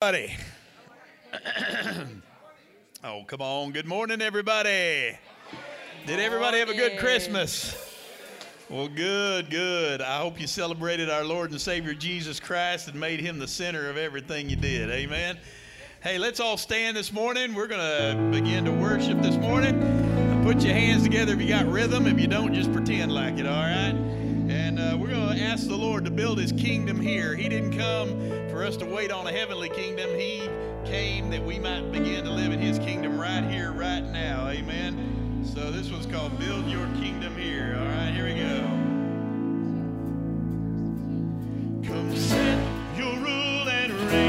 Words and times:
Buddy. 0.00 0.36
oh, 3.02 3.24
come 3.26 3.42
on. 3.42 3.72
Good 3.72 3.84
morning, 3.84 4.22
everybody. 4.22 5.18
Did 6.06 6.20
everybody 6.20 6.60
have 6.60 6.68
a 6.68 6.74
good 6.74 7.00
Christmas? 7.00 7.74
Well, 8.70 8.86
good, 8.86 9.50
good. 9.50 10.00
I 10.00 10.18
hope 10.18 10.40
you 10.40 10.46
celebrated 10.46 11.10
our 11.10 11.24
Lord 11.24 11.50
and 11.50 11.60
Savior 11.60 11.94
Jesus 11.94 12.38
Christ 12.38 12.86
and 12.86 13.00
made 13.00 13.18
him 13.18 13.40
the 13.40 13.48
center 13.48 13.90
of 13.90 13.96
everything 13.96 14.48
you 14.48 14.54
did. 14.54 14.88
Amen. 14.88 15.36
Hey, 16.00 16.16
let's 16.16 16.38
all 16.38 16.56
stand 16.56 16.96
this 16.96 17.12
morning. 17.12 17.52
We're 17.52 17.66
going 17.66 17.80
to 17.80 18.40
begin 18.40 18.66
to 18.66 18.70
worship 18.70 19.20
this 19.20 19.36
morning. 19.36 19.80
Put 20.44 20.62
your 20.62 20.74
hands 20.74 21.02
together 21.02 21.32
if 21.32 21.42
you 21.42 21.48
got 21.48 21.66
rhythm. 21.66 22.06
If 22.06 22.20
you 22.20 22.28
don't, 22.28 22.54
just 22.54 22.72
pretend 22.72 23.10
like 23.10 23.38
it, 23.38 23.48
all 23.48 23.62
right? 23.64 23.96
And 24.48 24.78
uh, 24.78 24.96
we're 24.96 25.08
going 25.08 25.36
to 25.36 25.42
ask 25.42 25.66
the 25.66 25.76
Lord 25.76 26.04
to 26.04 26.12
build 26.12 26.38
his 26.38 26.52
kingdom 26.52 27.00
here. 27.00 27.34
He 27.34 27.48
didn't 27.48 27.76
come 27.76 28.37
for 28.58 28.64
us 28.64 28.76
to 28.76 28.86
wait 28.86 29.12
on 29.12 29.24
a 29.24 29.30
heavenly 29.30 29.68
kingdom. 29.68 30.10
He 30.18 30.48
came 30.84 31.30
that 31.30 31.40
we 31.44 31.60
might 31.60 31.92
begin 31.92 32.24
to 32.24 32.30
live 32.32 32.50
in 32.50 32.58
his 32.58 32.76
kingdom 32.80 33.16
right 33.16 33.44
here, 33.44 33.70
right 33.70 34.02
now. 34.02 34.48
Amen. 34.48 35.44
So 35.54 35.70
this 35.70 35.92
one's 35.92 36.06
called 36.06 36.36
Build 36.40 36.66
Your 36.66 36.84
Kingdom 36.96 37.36
Here. 37.36 37.76
All 37.78 37.86
right, 37.86 38.10
here 38.10 38.24
we 38.24 38.34
go. 38.34 38.58
Come 41.86 42.16
set 42.16 42.58
your 42.96 43.14
rule 43.20 43.68
and 43.68 43.92
reign. 44.10 44.28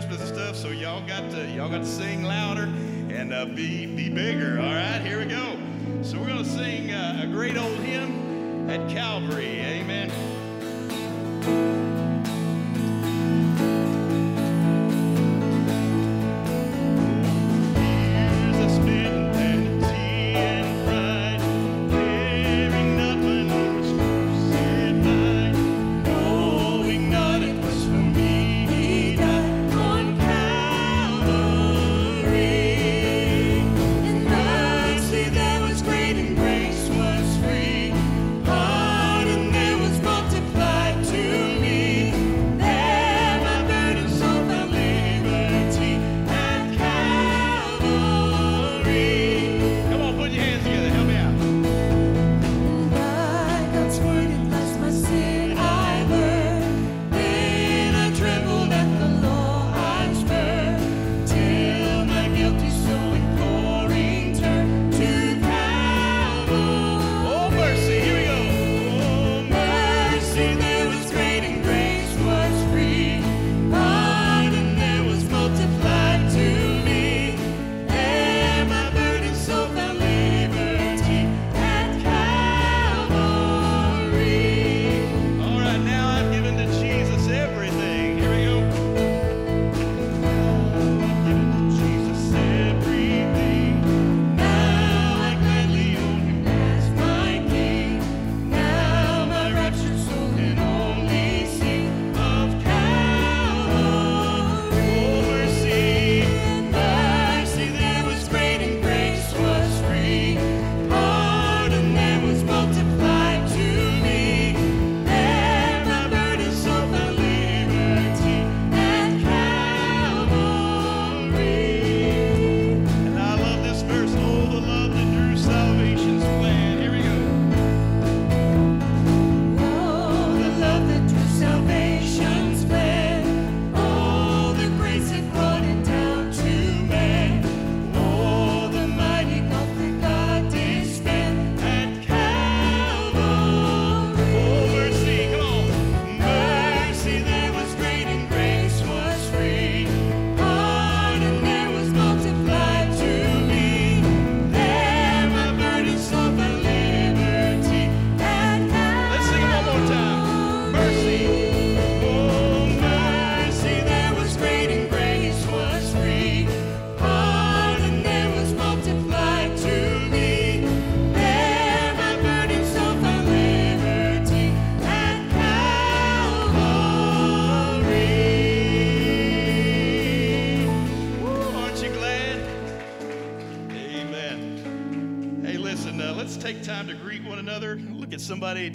Christmas 0.00 0.28
stuff, 0.28 0.56
so 0.56 0.70
y'all 0.70 1.06
got 1.06 1.30
to 1.30 1.46
y'all 1.50 1.68
got 1.68 1.82
to 1.82 1.86
sing 1.86 2.22
louder 2.22 2.62
and 3.10 3.34
uh, 3.34 3.44
be 3.44 3.84
be 3.84 4.08
bigger. 4.08 4.58
All 4.58 4.72
right, 4.72 4.98
here 5.04 5.18
we 5.18 5.26
go. 5.26 5.58
So 6.02 6.18
we're 6.18 6.28
gonna 6.28 6.42
sing 6.42 6.90
uh, 6.90 7.20
a 7.22 7.26
great 7.26 7.58
old 7.58 7.78
hymn 7.80 8.70
at 8.70 8.88
Calvary. 8.88 9.60
Amen. 9.60 10.10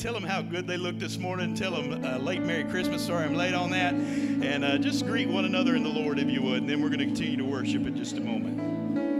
Tell 0.05 0.13
them 0.13 0.21
how 0.21 0.39
good 0.39 0.67
they 0.67 0.77
look 0.77 0.99
this 0.99 1.17
morning. 1.17 1.55
Tell 1.55 1.71
them 1.71 2.05
uh, 2.05 2.19
late 2.19 2.43
Merry 2.43 2.63
Christmas. 2.65 3.03
Sorry 3.03 3.25
I'm 3.25 3.33
late 3.33 3.55
on 3.55 3.71
that. 3.71 3.95
And 3.95 4.63
uh, 4.63 4.77
just 4.77 5.03
greet 5.07 5.27
one 5.27 5.45
another 5.45 5.75
in 5.75 5.81
the 5.81 5.89
Lord 5.89 6.19
if 6.19 6.29
you 6.29 6.43
would. 6.43 6.59
And 6.59 6.69
then 6.69 6.83
we're 6.83 6.89
going 6.89 6.99
to 6.99 7.05
continue 7.05 7.37
to 7.37 7.43
worship 7.43 7.87
in 7.87 7.97
just 7.97 8.15
a 8.15 8.21
moment. 8.21 9.14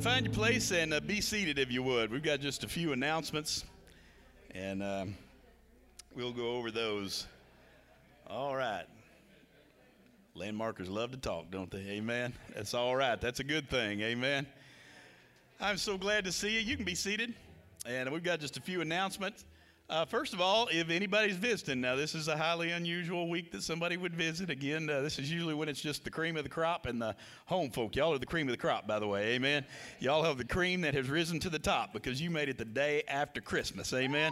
Find 0.00 0.24
your 0.24 0.34
place 0.34 0.70
and 0.70 0.94
uh, 0.94 1.00
be 1.00 1.20
seated 1.20 1.58
if 1.58 1.70
you 1.70 1.82
would. 1.82 2.10
We've 2.10 2.22
got 2.22 2.40
just 2.40 2.64
a 2.64 2.68
few 2.68 2.92
announcements, 2.92 3.66
and 4.54 4.82
um, 4.82 5.14
we'll 6.16 6.32
go 6.32 6.56
over 6.56 6.70
those. 6.70 7.26
All 8.26 8.56
right. 8.56 8.86
Landmarkers 10.34 10.88
love 10.88 11.10
to 11.10 11.18
talk, 11.18 11.50
don't 11.50 11.70
they? 11.70 11.80
Amen. 11.80 12.32
That's 12.54 12.72
all 12.72 12.96
right. 12.96 13.20
That's 13.20 13.40
a 13.40 13.44
good 13.44 13.68
thing. 13.68 14.00
Amen. 14.00 14.46
I'm 15.60 15.76
so 15.76 15.98
glad 15.98 16.24
to 16.24 16.32
see 16.32 16.54
you. 16.54 16.60
You 16.60 16.76
can 16.76 16.86
be 16.86 16.94
seated. 16.94 17.34
And 17.84 18.10
we've 18.10 18.24
got 18.24 18.40
just 18.40 18.56
a 18.56 18.62
few 18.62 18.80
announcements. 18.80 19.44
Uh, 19.90 20.04
first 20.04 20.32
of 20.32 20.40
all, 20.40 20.68
if 20.70 20.88
anybody's 20.88 21.34
visiting, 21.34 21.80
now 21.80 21.96
this 21.96 22.14
is 22.14 22.28
a 22.28 22.36
highly 22.36 22.70
unusual 22.70 23.28
week 23.28 23.50
that 23.50 23.60
somebody 23.60 23.96
would 23.96 24.14
visit. 24.14 24.48
Again, 24.48 24.88
uh, 24.88 25.00
this 25.00 25.18
is 25.18 25.32
usually 25.32 25.52
when 25.52 25.68
it's 25.68 25.80
just 25.80 26.04
the 26.04 26.10
cream 26.10 26.36
of 26.36 26.44
the 26.44 26.48
crop 26.48 26.86
and 26.86 27.02
the 27.02 27.16
home 27.46 27.72
folk. 27.72 27.96
Y'all 27.96 28.14
are 28.14 28.18
the 28.18 28.24
cream 28.24 28.46
of 28.46 28.52
the 28.52 28.56
crop, 28.56 28.86
by 28.86 29.00
the 29.00 29.08
way. 29.08 29.32
Amen. 29.32 29.64
Y'all 29.98 30.22
have 30.22 30.38
the 30.38 30.44
cream 30.44 30.82
that 30.82 30.94
has 30.94 31.10
risen 31.10 31.40
to 31.40 31.50
the 31.50 31.58
top 31.58 31.92
because 31.92 32.22
you 32.22 32.30
made 32.30 32.48
it 32.48 32.56
the 32.56 32.64
day 32.64 33.02
after 33.08 33.40
Christmas. 33.40 33.92
Amen. 33.92 34.30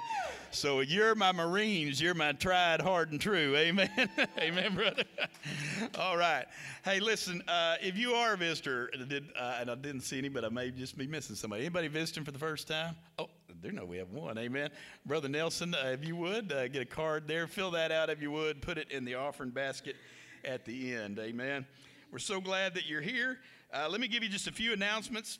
So 0.52 0.78
you're 0.78 1.16
my 1.16 1.32
Marines. 1.32 2.00
You're 2.00 2.14
my 2.14 2.30
tried, 2.34 2.80
hard, 2.80 3.10
and 3.10 3.20
true. 3.20 3.56
Amen. 3.56 3.90
Amen, 4.38 4.76
brother. 4.76 5.02
all 5.98 6.16
right. 6.16 6.44
Hey, 6.84 7.00
listen, 7.00 7.42
uh, 7.48 7.74
if 7.82 7.98
you 7.98 8.12
are 8.12 8.34
a 8.34 8.36
visitor, 8.36 8.92
uh, 8.94 9.56
and 9.60 9.72
I 9.72 9.74
didn't 9.74 10.02
see 10.02 10.18
any, 10.18 10.28
but 10.28 10.44
I 10.44 10.50
may 10.50 10.70
just 10.70 10.96
be 10.96 11.08
missing 11.08 11.34
somebody. 11.34 11.62
Anybody 11.62 11.88
visiting 11.88 12.24
for 12.24 12.30
the 12.30 12.38
first 12.38 12.68
time? 12.68 12.94
Oh, 13.18 13.28
there 13.62 13.72
know 13.72 13.84
we 13.84 13.96
have 13.96 14.10
one. 14.10 14.38
Amen. 14.38 14.70
Brother 15.06 15.28
Nelson, 15.28 15.74
uh, 15.74 15.88
if 15.88 16.04
you 16.04 16.16
would, 16.16 16.52
uh, 16.52 16.68
get 16.68 16.82
a 16.82 16.86
card 16.86 17.26
there. 17.26 17.46
Fill 17.46 17.70
that 17.72 17.90
out 17.90 18.10
if 18.10 18.20
you 18.20 18.30
would. 18.30 18.62
Put 18.62 18.78
it 18.78 18.90
in 18.90 19.04
the 19.04 19.14
offering 19.14 19.50
basket. 19.50 19.96
at 20.44 20.64
the 20.64 20.94
end. 20.94 21.18
Amen. 21.18 21.66
We're 22.12 22.18
so 22.18 22.40
glad 22.40 22.74
that 22.74 22.86
you're 22.86 23.00
here. 23.00 23.38
Uh, 23.72 23.88
let 23.90 24.00
me 24.00 24.08
give 24.08 24.22
you 24.22 24.28
just 24.28 24.46
a 24.46 24.52
few 24.52 24.72
announcements. 24.72 25.38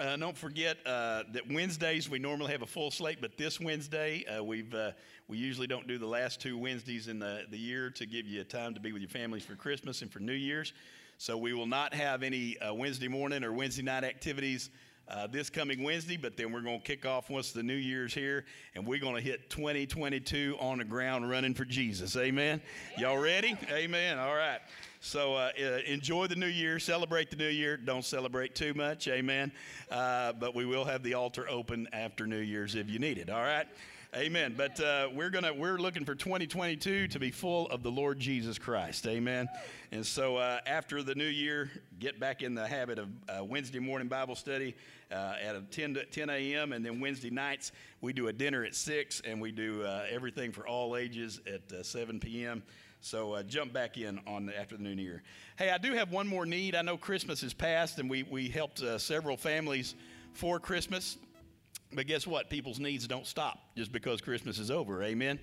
Uh, 0.00 0.16
don't 0.16 0.36
forget 0.36 0.76
uh, 0.86 1.24
that 1.32 1.50
Wednesdays 1.50 2.08
we 2.08 2.18
normally 2.18 2.52
have 2.52 2.62
a 2.62 2.66
full 2.66 2.90
slate, 2.90 3.20
but 3.20 3.36
this 3.36 3.58
Wednesday 3.58 4.24
uh, 4.26 4.42
we've 4.42 4.72
uh, 4.74 4.92
we 5.28 5.38
usually 5.38 5.66
don't 5.66 5.88
do 5.88 5.98
the 5.98 6.06
last 6.06 6.40
two 6.40 6.56
Wednesdays 6.56 7.08
in 7.08 7.18
the, 7.18 7.44
the 7.50 7.58
year 7.58 7.90
to 7.90 8.06
give 8.06 8.26
you 8.26 8.44
time 8.44 8.74
to 8.74 8.80
be 8.80 8.92
with 8.92 9.02
your 9.02 9.10
families 9.10 9.44
for 9.44 9.56
Christmas 9.56 10.02
and 10.02 10.12
for 10.12 10.20
New 10.20 10.32
Year's. 10.32 10.72
So 11.16 11.36
we 11.36 11.52
will 11.52 11.66
not 11.66 11.94
have 11.94 12.22
any 12.22 12.56
uh, 12.58 12.72
Wednesday 12.74 13.08
morning 13.08 13.42
or 13.42 13.52
Wednesday 13.52 13.82
night 13.82 14.04
activities 14.04 14.70
uh, 15.10 15.26
this 15.26 15.48
coming 15.48 15.82
Wednesday, 15.82 16.16
but 16.16 16.36
then 16.36 16.52
we're 16.52 16.60
going 16.60 16.80
to 16.80 16.86
kick 16.86 17.06
off 17.06 17.30
once 17.30 17.52
the 17.52 17.62
new 17.62 17.74
year's 17.74 18.12
here, 18.12 18.44
and 18.74 18.86
we're 18.86 19.00
going 19.00 19.14
to 19.14 19.20
hit 19.20 19.48
2022 19.50 20.56
on 20.60 20.78
the 20.78 20.84
ground 20.84 21.28
running 21.28 21.54
for 21.54 21.64
Jesus. 21.64 22.16
Amen. 22.16 22.60
Y'all 22.98 23.18
ready? 23.18 23.56
Amen. 23.70 24.18
All 24.18 24.34
right. 24.34 24.60
So 25.00 25.34
uh, 25.34 25.50
uh, 25.58 25.78
enjoy 25.86 26.26
the 26.26 26.36
new 26.36 26.46
year, 26.46 26.78
celebrate 26.78 27.30
the 27.30 27.36
new 27.36 27.48
year. 27.48 27.76
Don't 27.76 28.04
celebrate 28.04 28.54
too 28.54 28.74
much, 28.74 29.06
amen. 29.08 29.52
Uh, 29.90 30.32
but 30.32 30.54
we 30.54 30.66
will 30.66 30.84
have 30.84 31.02
the 31.02 31.14
altar 31.14 31.48
open 31.48 31.88
after 31.92 32.26
New 32.26 32.40
Year's 32.40 32.74
if 32.74 32.90
you 32.90 32.98
need 32.98 33.18
it. 33.18 33.30
All 33.30 33.42
right. 33.42 33.66
Amen. 34.16 34.54
But 34.56 34.80
uh, 34.80 35.10
we're 35.12 35.28
gonna 35.28 35.52
we're 35.52 35.76
looking 35.76 36.06
for 36.06 36.14
2022 36.14 37.08
to 37.08 37.18
be 37.18 37.30
full 37.30 37.68
of 37.68 37.82
the 37.82 37.90
Lord 37.90 38.18
Jesus 38.18 38.58
Christ. 38.58 39.06
Amen. 39.06 39.50
And 39.92 40.04
so 40.04 40.38
uh, 40.38 40.60
after 40.66 41.02
the 41.02 41.14
new 41.14 41.26
year, 41.26 41.70
get 41.98 42.18
back 42.18 42.40
in 42.40 42.54
the 42.54 42.66
habit 42.66 42.98
of 42.98 43.08
uh, 43.28 43.44
Wednesday 43.44 43.80
morning 43.80 44.08
Bible 44.08 44.34
study 44.34 44.74
uh, 45.12 45.34
at 45.44 45.70
10 45.70 45.94
to 45.94 46.06
10 46.06 46.30
a.m. 46.30 46.72
and 46.72 46.82
then 46.86 47.00
Wednesday 47.00 47.28
nights 47.28 47.70
we 48.00 48.14
do 48.14 48.28
a 48.28 48.32
dinner 48.32 48.64
at 48.64 48.74
six 48.74 49.20
and 49.26 49.42
we 49.42 49.52
do 49.52 49.82
uh, 49.82 50.06
everything 50.08 50.52
for 50.52 50.66
all 50.66 50.96
ages 50.96 51.42
at 51.46 51.70
uh, 51.70 51.82
7 51.82 52.18
p.m. 52.18 52.62
So 53.02 53.34
uh, 53.34 53.42
jump 53.42 53.74
back 53.74 53.98
in 53.98 54.20
on 54.26 54.46
the, 54.46 54.58
after 54.58 54.78
the 54.78 54.84
new 54.84 55.02
year. 55.02 55.22
Hey, 55.58 55.68
I 55.68 55.76
do 55.76 55.92
have 55.92 56.10
one 56.10 56.26
more 56.26 56.46
need. 56.46 56.74
I 56.74 56.80
know 56.80 56.96
Christmas 56.96 57.42
is 57.42 57.52
past, 57.52 57.98
and 57.98 58.08
we 58.08 58.22
we 58.22 58.48
helped 58.48 58.80
uh, 58.80 58.96
several 58.96 59.36
families 59.36 59.94
for 60.32 60.58
Christmas. 60.58 61.18
But 61.92 62.06
guess 62.06 62.26
what? 62.26 62.50
People's 62.50 62.78
needs 62.78 63.06
don't 63.06 63.26
stop 63.26 63.58
just 63.76 63.92
because 63.92 64.20
Christmas 64.20 64.58
is 64.58 64.70
over. 64.70 65.02
Amen. 65.02 65.38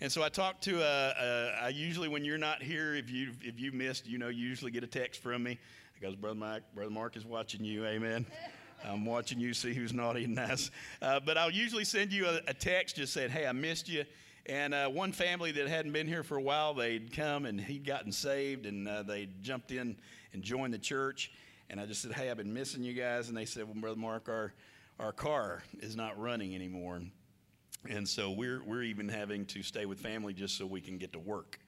And 0.00 0.10
so 0.10 0.22
I 0.22 0.28
talked 0.28 0.64
to. 0.64 0.82
Uh, 0.82 0.84
uh, 0.84 1.58
I 1.62 1.68
usually, 1.68 2.08
when 2.08 2.24
you're 2.24 2.38
not 2.38 2.62
here, 2.62 2.94
if 2.94 3.10
you 3.10 3.30
if 3.42 3.60
you 3.60 3.72
missed, 3.72 4.06
you 4.06 4.18
know, 4.18 4.28
you 4.28 4.46
usually 4.46 4.70
get 4.70 4.82
a 4.82 4.88
text 4.88 5.22
from 5.22 5.42
me. 5.42 5.58
Goes, 6.02 6.16
brother 6.16 6.34
Mike, 6.34 6.62
brother 6.74 6.90
Mark 6.90 7.16
is 7.16 7.24
watching 7.24 7.64
you. 7.64 7.86
Amen. 7.86 8.26
I'm 8.84 9.06
watching 9.06 9.40
you, 9.40 9.54
see 9.54 9.72
who's 9.72 9.94
naughty 9.94 10.24
and 10.24 10.34
nice. 10.34 10.70
Uh, 11.00 11.20
but 11.20 11.38
I'll 11.38 11.50
usually 11.50 11.84
send 11.84 12.12
you 12.12 12.26
a, 12.26 12.40
a, 12.48 12.52
text 12.52 12.96
just 12.96 13.14
saying, 13.14 13.30
hey, 13.30 13.46
I 13.46 13.52
missed 13.52 13.88
you. 13.88 14.04
And 14.46 14.74
uh, 14.74 14.88
one 14.88 15.12
family 15.12 15.52
that 15.52 15.68
hadn't 15.68 15.92
been 15.92 16.06
here 16.06 16.22
for 16.22 16.36
a 16.36 16.42
while, 16.42 16.74
they'd 16.74 17.10
come 17.10 17.46
and 17.46 17.58
he'd 17.58 17.86
gotten 17.86 18.12
saved 18.12 18.66
and 18.66 18.86
uh, 18.86 19.02
they 19.02 19.28
jumped 19.40 19.70
in 19.70 19.96
and 20.34 20.42
joined 20.42 20.74
the 20.74 20.78
church. 20.78 21.32
And 21.70 21.80
I 21.80 21.86
just 21.86 22.02
said, 22.02 22.12
hey, 22.12 22.30
I've 22.30 22.36
been 22.36 22.52
missing 22.52 22.84
you 22.84 22.92
guys. 22.92 23.28
And 23.28 23.36
they 23.36 23.46
said, 23.46 23.64
well, 23.64 23.74
brother 23.74 23.98
Mark, 23.98 24.28
our 24.28 24.52
our 24.98 25.12
car 25.12 25.62
is 25.80 25.96
not 25.96 26.18
running 26.18 26.54
anymore. 26.54 27.02
And 27.88 28.08
so 28.08 28.30
we're, 28.30 28.62
we're 28.64 28.82
even 28.82 29.08
having 29.08 29.44
to 29.46 29.62
stay 29.62 29.86
with 29.86 30.00
family 30.00 30.32
just 30.32 30.56
so 30.56 30.66
we 30.66 30.80
can 30.80 30.98
get 30.98 31.12
to 31.12 31.18
work. 31.18 31.58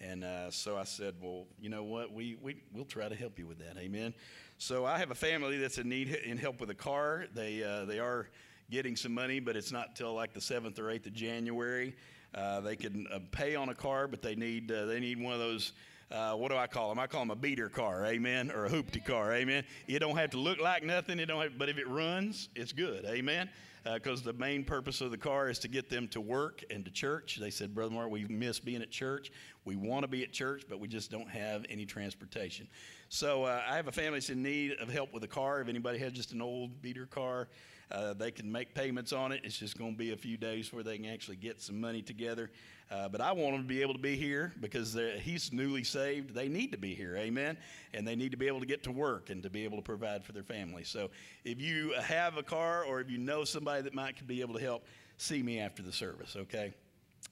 And 0.00 0.24
uh, 0.24 0.50
so 0.50 0.76
I 0.76 0.84
said, 0.84 1.14
well, 1.20 1.46
you 1.58 1.70
know 1.70 1.82
what? 1.82 2.12
We, 2.12 2.36
we, 2.40 2.62
we'll 2.72 2.84
try 2.84 3.08
to 3.08 3.14
help 3.14 3.38
you 3.38 3.46
with 3.46 3.58
that. 3.58 3.78
Amen. 3.78 4.12
So 4.58 4.84
I 4.84 4.98
have 4.98 5.10
a 5.10 5.14
family 5.14 5.58
that's 5.58 5.78
in 5.78 5.88
need 5.88 6.10
in 6.10 6.36
help 6.36 6.60
with 6.60 6.70
a 6.70 6.74
car. 6.74 7.26
They, 7.34 7.64
uh, 7.64 7.86
they 7.86 7.98
are 7.98 8.28
getting 8.70 8.94
some 8.94 9.14
money, 9.14 9.40
but 9.40 9.56
it's 9.56 9.72
not 9.72 9.96
till 9.96 10.14
like 10.14 10.34
the 10.34 10.40
7th 10.40 10.78
or 10.78 10.84
8th 10.84 11.06
of 11.06 11.14
January. 11.14 11.96
Uh, 12.34 12.60
they 12.60 12.76
can 12.76 13.06
uh, 13.12 13.20
pay 13.32 13.54
on 13.54 13.70
a 13.70 13.74
car, 13.74 14.06
but 14.06 14.20
they 14.20 14.34
need, 14.34 14.70
uh, 14.70 14.84
they 14.84 15.00
need 15.00 15.20
one 15.20 15.32
of 15.32 15.38
those 15.38 15.72
uh, 16.10 16.34
what 16.34 16.50
do 16.50 16.56
I 16.56 16.66
call 16.66 16.88
them? 16.88 16.98
I 16.98 17.06
call 17.06 17.20
them 17.20 17.30
a 17.30 17.36
beater 17.36 17.68
car, 17.68 18.04
amen, 18.06 18.50
or 18.50 18.66
a 18.66 18.70
hoopty 18.70 19.04
car, 19.04 19.34
amen. 19.34 19.64
It 19.88 19.98
don't 19.98 20.16
have 20.16 20.30
to 20.30 20.38
look 20.38 20.60
like 20.60 20.84
nothing, 20.84 21.18
it 21.18 21.26
don't 21.26 21.42
have, 21.42 21.58
but 21.58 21.68
if 21.68 21.78
it 21.78 21.88
runs, 21.88 22.48
it's 22.54 22.72
good, 22.72 23.04
amen. 23.04 23.48
Because 23.84 24.26
uh, 24.26 24.32
the 24.32 24.38
main 24.38 24.64
purpose 24.64 25.00
of 25.00 25.12
the 25.12 25.16
car 25.16 25.48
is 25.48 25.60
to 25.60 25.68
get 25.68 25.88
them 25.88 26.08
to 26.08 26.20
work 26.20 26.64
and 26.70 26.84
to 26.84 26.90
church. 26.90 27.38
They 27.40 27.50
said, 27.50 27.72
Brother 27.72 27.94
Mark, 27.94 28.10
we 28.10 28.24
miss 28.24 28.58
being 28.58 28.82
at 28.82 28.90
church. 28.90 29.30
We 29.64 29.76
want 29.76 30.02
to 30.02 30.08
be 30.08 30.24
at 30.24 30.32
church, 30.32 30.64
but 30.68 30.80
we 30.80 30.88
just 30.88 31.08
don't 31.10 31.30
have 31.30 31.64
any 31.70 31.86
transportation. 31.86 32.66
So 33.08 33.44
uh, 33.44 33.62
I 33.68 33.76
have 33.76 33.86
a 33.86 33.92
family 33.92 34.18
that's 34.18 34.30
in 34.30 34.42
need 34.42 34.72
of 34.80 34.88
help 34.88 35.14
with 35.14 35.22
a 35.22 35.28
car. 35.28 35.60
If 35.60 35.68
anybody 35.68 35.98
has 36.00 36.12
just 36.12 36.32
an 36.32 36.42
old 36.42 36.82
beater 36.82 37.06
car, 37.06 37.46
uh, 37.92 38.14
they 38.14 38.32
can 38.32 38.50
make 38.50 38.74
payments 38.74 39.12
on 39.12 39.30
it. 39.30 39.42
It's 39.44 39.58
just 39.58 39.78
going 39.78 39.92
to 39.92 39.98
be 39.98 40.12
a 40.12 40.16
few 40.16 40.36
days 40.36 40.72
where 40.72 40.82
they 40.82 40.96
can 40.96 41.06
actually 41.06 41.36
get 41.36 41.60
some 41.60 41.80
money 41.80 42.02
together. 42.02 42.50
Uh, 42.88 43.08
but 43.08 43.20
I 43.20 43.32
want 43.32 43.52
them 43.52 43.62
to 43.62 43.68
be 43.68 43.82
able 43.82 43.94
to 43.94 44.00
be 44.00 44.14
here 44.14 44.52
because 44.60 44.96
he's 45.20 45.52
newly 45.52 45.82
saved. 45.82 46.34
They 46.34 46.48
need 46.48 46.70
to 46.70 46.78
be 46.78 46.94
here, 46.94 47.16
amen. 47.16 47.56
And 47.92 48.06
they 48.06 48.14
need 48.14 48.30
to 48.30 48.36
be 48.36 48.46
able 48.46 48.60
to 48.60 48.66
get 48.66 48.84
to 48.84 48.92
work 48.92 49.30
and 49.30 49.42
to 49.42 49.50
be 49.50 49.64
able 49.64 49.76
to 49.76 49.82
provide 49.82 50.24
for 50.24 50.32
their 50.32 50.44
family. 50.44 50.84
So 50.84 51.10
if 51.44 51.60
you 51.60 51.94
have 52.00 52.36
a 52.36 52.44
car 52.44 52.84
or 52.84 53.00
if 53.00 53.10
you 53.10 53.18
know 53.18 53.42
somebody 53.44 53.82
that 53.82 53.94
might 53.94 54.24
be 54.26 54.40
able 54.40 54.54
to 54.54 54.60
help, 54.60 54.84
see 55.16 55.42
me 55.42 55.58
after 55.58 55.82
the 55.82 55.92
service, 55.92 56.36
okay? 56.36 56.74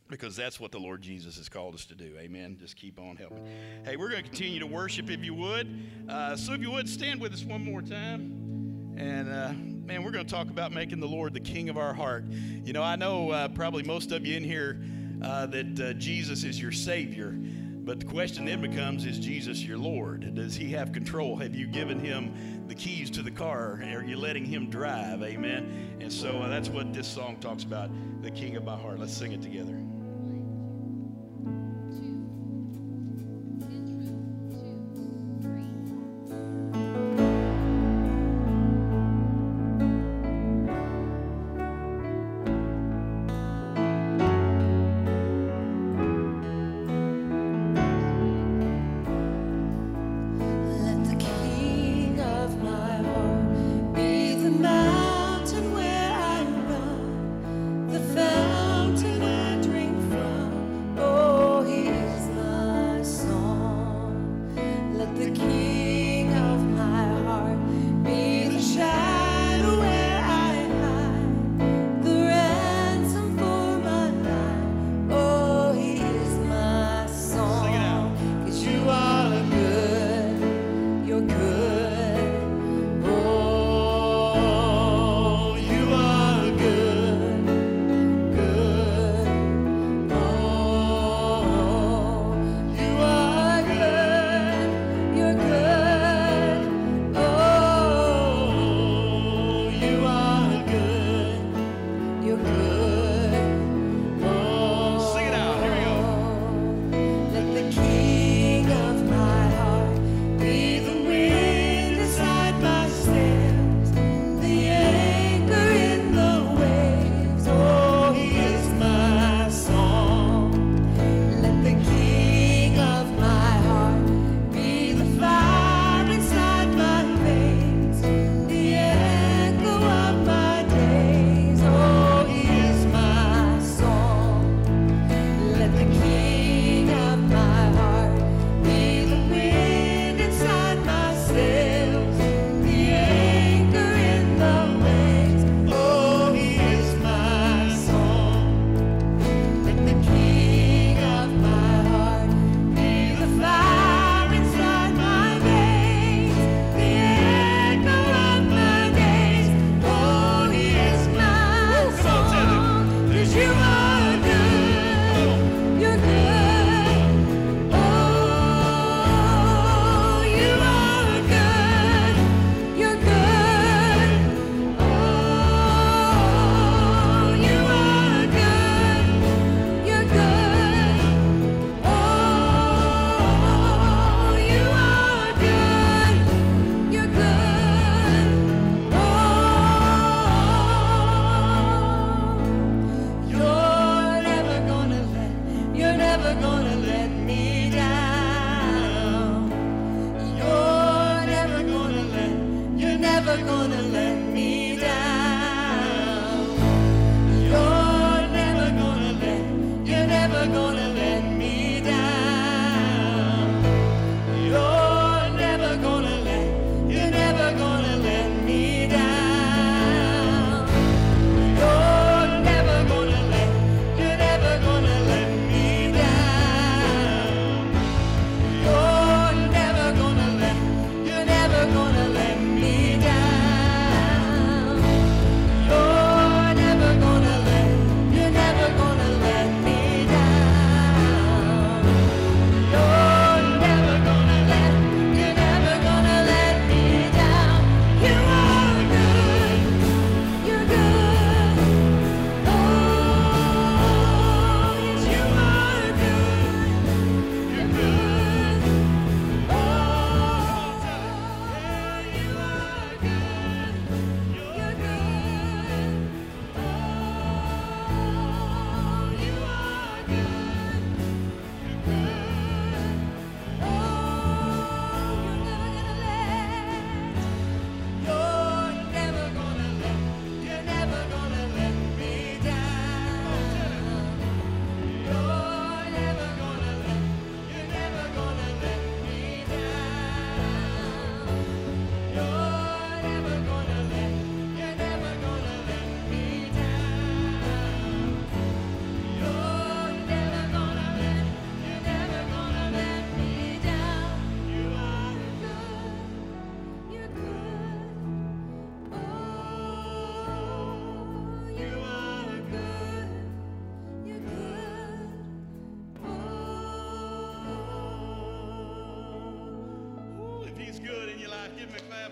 Because 0.08 0.34
that's 0.34 0.58
what 0.58 0.72
the 0.72 0.78
Lord 0.78 1.02
Jesus 1.02 1.36
has 1.36 1.48
called 1.48 1.74
us 1.74 1.84
to 1.86 1.94
do. 1.94 2.16
Amen. 2.18 2.56
Just 2.58 2.76
keep 2.76 2.98
on 2.98 3.14
helping. 3.16 3.46
Hey, 3.84 3.96
we're 3.96 4.10
going 4.10 4.24
to 4.24 4.28
continue 4.28 4.58
to 4.58 4.66
worship 4.66 5.08
if 5.08 5.24
you 5.24 5.34
would. 5.34 5.88
Uh, 6.08 6.34
so 6.34 6.52
if 6.52 6.60
you 6.60 6.72
would, 6.72 6.88
stand 6.88 7.20
with 7.20 7.32
us 7.32 7.44
one 7.44 7.64
more 7.64 7.80
time. 7.80 8.94
And 8.96 9.28
uh, 9.28 9.52
man, 9.86 10.02
we're 10.02 10.10
going 10.10 10.26
to 10.26 10.32
talk 10.32 10.48
about 10.50 10.72
making 10.72 11.00
the 11.00 11.08
Lord 11.08 11.32
the 11.32 11.40
king 11.40 11.68
of 11.68 11.76
our 11.76 11.94
heart. 11.94 12.24
You 12.28 12.72
know, 12.72 12.82
I 12.82 12.96
know 12.96 13.30
uh, 13.30 13.48
probably 13.48 13.82
most 13.82 14.12
of 14.12 14.26
you 14.26 14.36
in 14.36 14.44
here 14.44 14.80
uh, 15.22 15.46
that 15.46 15.80
uh, 15.80 15.92
Jesus 15.94 16.44
is 16.44 16.60
your 16.60 16.72
Savior. 16.72 17.36
But 17.84 18.00
the 18.00 18.06
question 18.06 18.46
then 18.46 18.62
becomes 18.62 19.04
Is 19.04 19.18
Jesus 19.18 19.62
your 19.62 19.76
Lord? 19.76 20.34
Does 20.34 20.54
He 20.54 20.70
have 20.72 20.92
control? 20.92 21.36
Have 21.36 21.54
you 21.54 21.66
given 21.66 21.98
Him 21.98 22.64
the 22.66 22.74
keys 22.74 23.10
to 23.10 23.22
the 23.22 23.30
car? 23.30 23.82
Are 23.82 24.02
you 24.02 24.16
letting 24.16 24.44
Him 24.44 24.70
drive? 24.70 25.22
Amen. 25.22 25.96
And 26.00 26.12
so 26.12 26.38
uh, 26.38 26.48
that's 26.48 26.70
what 26.70 26.94
this 26.94 27.06
song 27.06 27.36
talks 27.40 27.62
about 27.62 27.90
the 28.22 28.30
King 28.30 28.56
of 28.56 28.64
my 28.64 28.76
heart. 28.76 28.98
Let's 28.98 29.14
sing 29.14 29.32
it 29.32 29.42
together. 29.42 29.78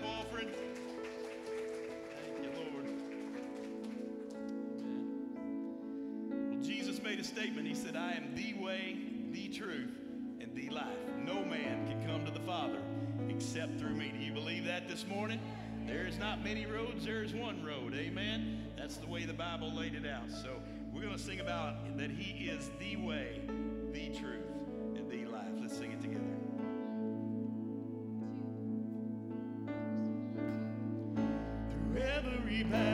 Offering. 0.01 0.49
Thank 2.23 2.43
you, 2.43 2.49
Lord. 2.55 2.87
Well, 6.51 6.61
Jesus 6.61 7.01
made 7.01 7.19
a 7.19 7.23
statement. 7.23 7.67
He 7.67 7.75
said, 7.75 7.95
I 7.95 8.13
am 8.13 8.33
the 8.35 8.53
way, 8.55 8.97
the 9.31 9.49
truth, 9.49 9.91
and 10.39 10.55
the 10.55 10.69
life. 10.69 10.85
No 11.17 11.43
man 11.45 11.85
can 11.87 12.05
come 12.07 12.25
to 12.25 12.31
the 12.31 12.39
Father 12.39 12.79
except 13.29 13.79
through 13.79 13.95
me. 13.95 14.11
Do 14.17 14.23
you 14.23 14.33
believe 14.33 14.65
that 14.65 14.87
this 14.87 15.05
morning? 15.07 15.39
There's 15.85 16.17
not 16.17 16.43
many 16.43 16.65
roads, 16.65 17.05
there's 17.05 17.33
one 17.33 17.63
road. 17.63 17.93
Amen. 17.93 18.63
That's 18.77 18.97
the 18.97 19.07
way 19.07 19.25
the 19.25 19.33
Bible 19.33 19.73
laid 19.73 19.95
it 19.95 20.05
out. 20.05 20.31
So 20.31 20.61
we're 20.93 21.01
going 21.01 21.13
to 21.13 21.21
sing 21.21 21.39
about 21.39 21.97
that 21.97 22.09
He 22.09 22.45
is 22.45 22.69
the 22.79 22.95
way, 22.97 23.41
the 23.91 24.09
truth, 24.09 24.42
battle, 32.71 32.92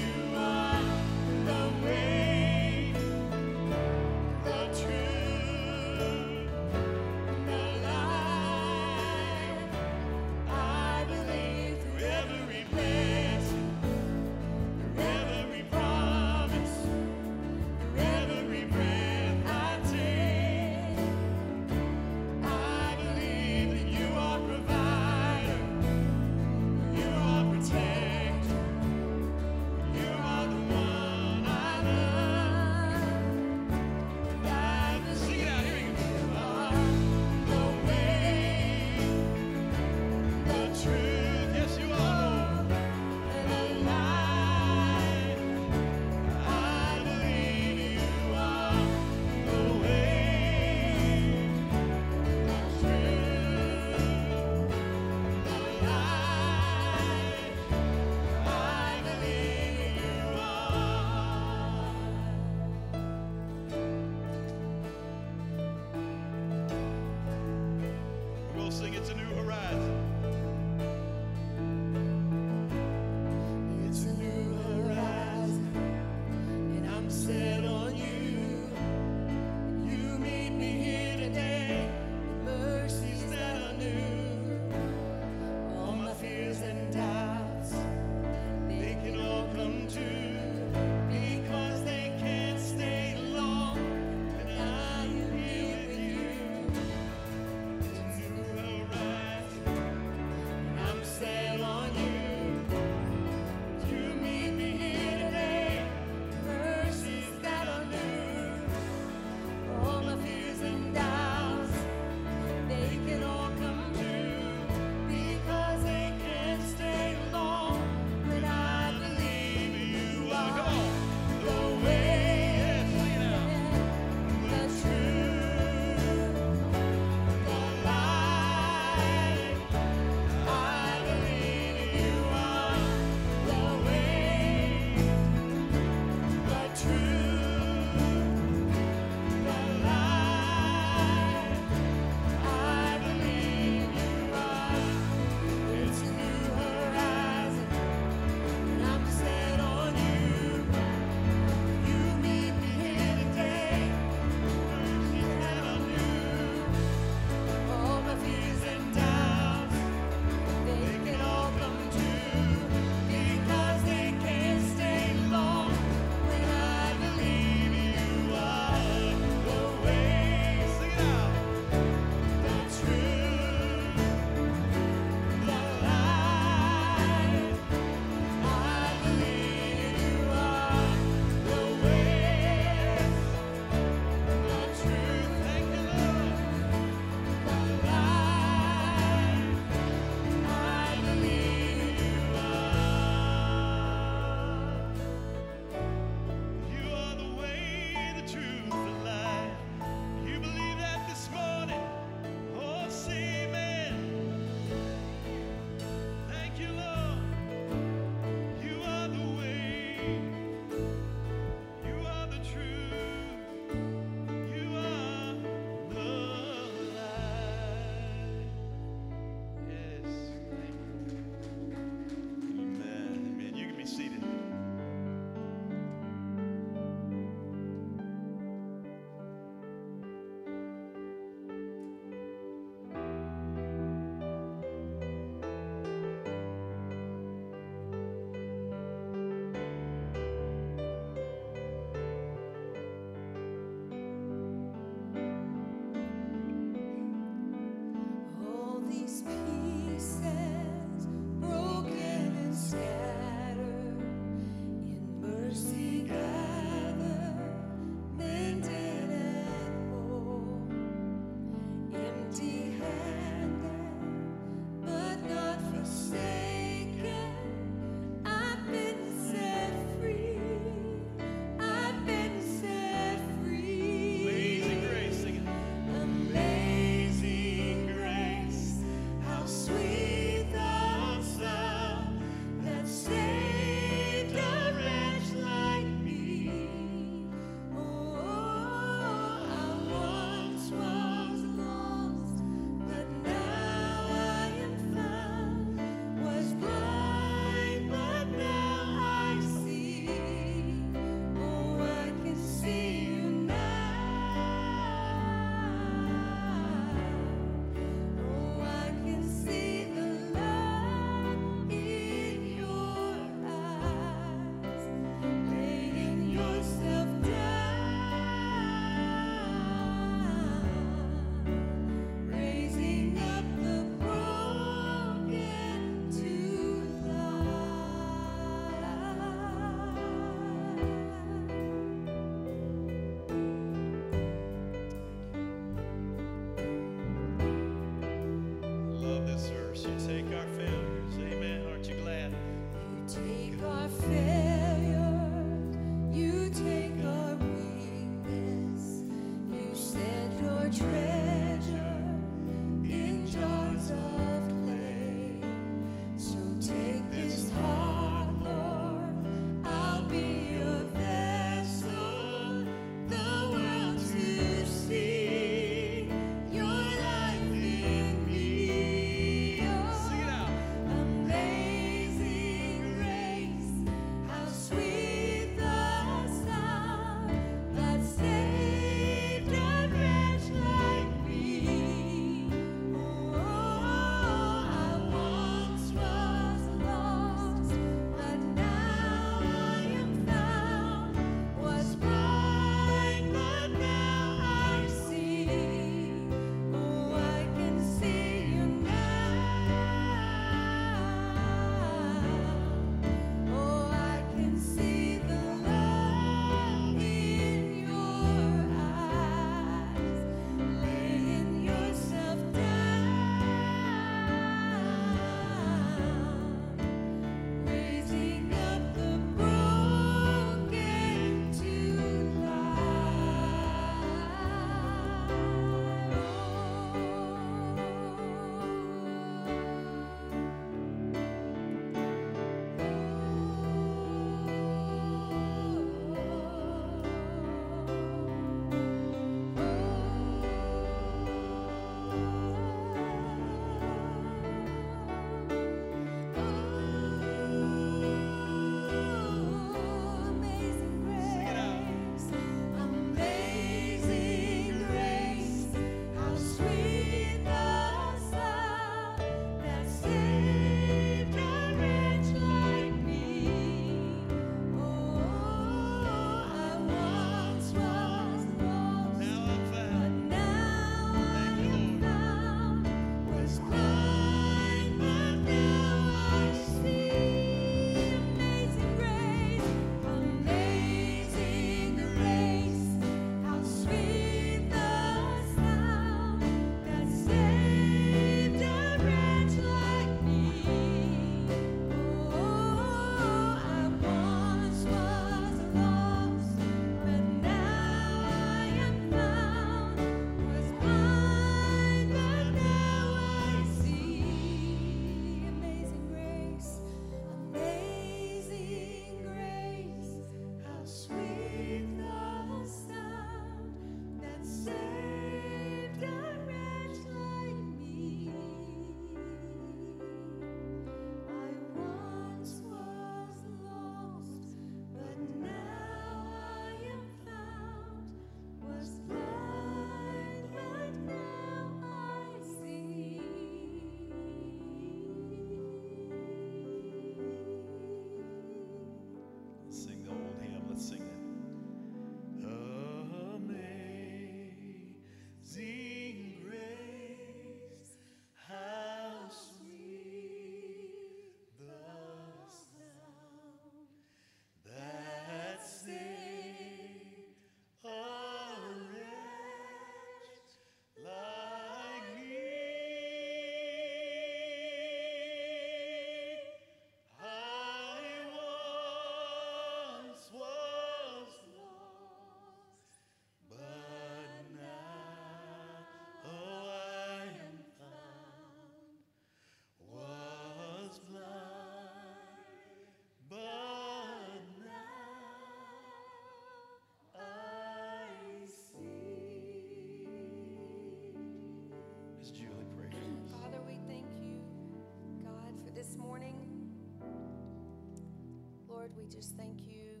we 598.96 599.06
just 599.06 599.36
thank 599.36 599.60
you. 599.66 600.00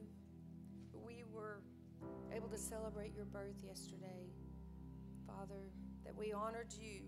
We 0.92 1.24
were 1.30 1.60
able 2.34 2.48
to 2.48 2.58
celebrate 2.58 3.14
your 3.14 3.26
birth 3.26 3.56
yesterday, 3.62 4.30
Father, 5.26 5.70
that 6.04 6.14
we 6.16 6.32
honored 6.32 6.72
you 6.72 7.02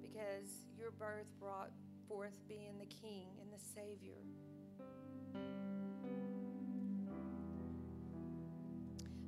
because 0.00 0.64
your 0.76 0.90
birth 0.90 1.28
brought 1.38 1.70
forth 2.08 2.36
being 2.48 2.78
the 2.78 2.86
King 2.86 3.28
and 3.40 3.52
the 3.52 3.62
Savior. 3.74 4.18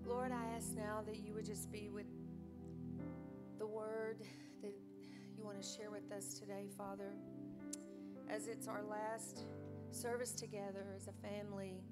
Lord, 0.05 0.33
I 0.33 0.57
ask 0.57 0.75
now 0.75 1.03
that 1.07 1.17
you 1.17 1.35
would 1.35 1.47
just 1.47 1.71
be 1.71 1.89
with 1.89 2.07
the 3.59 3.67
word 3.67 4.19
that 4.61 4.75
you 5.37 5.45
want 5.45 5.61
to 5.61 5.67
share 5.67 5.91
with 5.91 6.11
us 6.13 6.35
today, 6.35 6.67
Father, 6.77 7.13
as 8.29 8.49
it's 8.49 8.67
our 8.67 8.83
last 8.83 9.45
service 9.95 10.33
together 10.33 10.93
as 10.97 11.09
a 11.09 11.13
family 11.27 11.85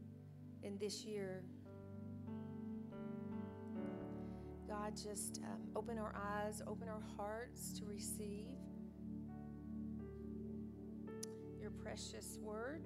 in 0.62 0.76
this 0.78 1.04
year. 1.04 1.44
God, 4.68 4.94
just 4.96 5.40
um, 5.44 5.60
open 5.76 5.98
our 5.98 6.14
eyes, 6.16 6.62
open 6.66 6.88
our 6.88 7.02
hearts 7.16 7.78
to 7.78 7.84
receive 7.84 8.56
your 11.60 11.70
precious 11.70 12.38
word. 12.42 12.82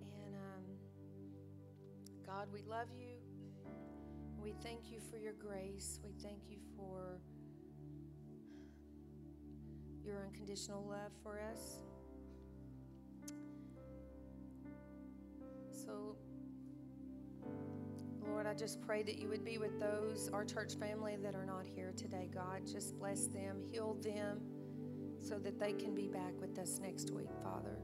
And 0.00 0.34
um, 0.34 0.64
God, 2.24 2.48
we 2.52 2.62
love 2.62 2.88
you. 2.98 3.18
We 4.40 4.54
thank 4.62 4.90
you 4.90 5.00
for 5.10 5.18
your 5.18 5.34
grace. 5.34 5.98
We 6.02 6.12
thank 6.22 6.48
you 6.48 6.58
for 6.76 7.20
your 10.04 10.22
unconditional 10.24 10.86
love 10.88 11.10
for 11.22 11.40
us. 11.40 11.80
So, 15.86 16.16
Lord, 18.26 18.44
I 18.46 18.54
just 18.54 18.80
pray 18.80 19.04
that 19.04 19.18
you 19.18 19.28
would 19.28 19.44
be 19.44 19.56
with 19.58 19.78
those, 19.78 20.28
our 20.32 20.44
church 20.44 20.74
family, 20.74 21.16
that 21.22 21.36
are 21.36 21.46
not 21.46 21.64
here 21.64 21.92
today, 21.96 22.28
God. 22.34 22.66
Just 22.66 22.98
bless 22.98 23.26
them, 23.28 23.62
heal 23.70 23.96
them, 24.02 24.40
so 25.20 25.38
that 25.38 25.60
they 25.60 25.72
can 25.72 25.94
be 25.94 26.08
back 26.08 26.32
with 26.40 26.58
us 26.58 26.80
next 26.82 27.12
week, 27.12 27.28
Father. 27.44 27.78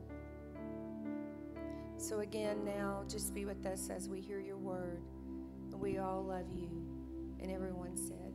So, 1.97 2.21
again, 2.21 2.65
now 2.65 3.05
just 3.09 3.33
be 3.33 3.45
with 3.45 3.65
us 3.67 3.89
as 3.89 4.09
we 4.09 4.21
hear 4.21 4.41
your 4.41 4.59
word. 4.59 5.05
And 5.71 5.81
we 5.81 5.99
all 5.99 6.25
love 6.25 6.47
you. 6.53 6.71
And 7.41 7.53
everyone 7.53 7.97
said, 7.97 8.35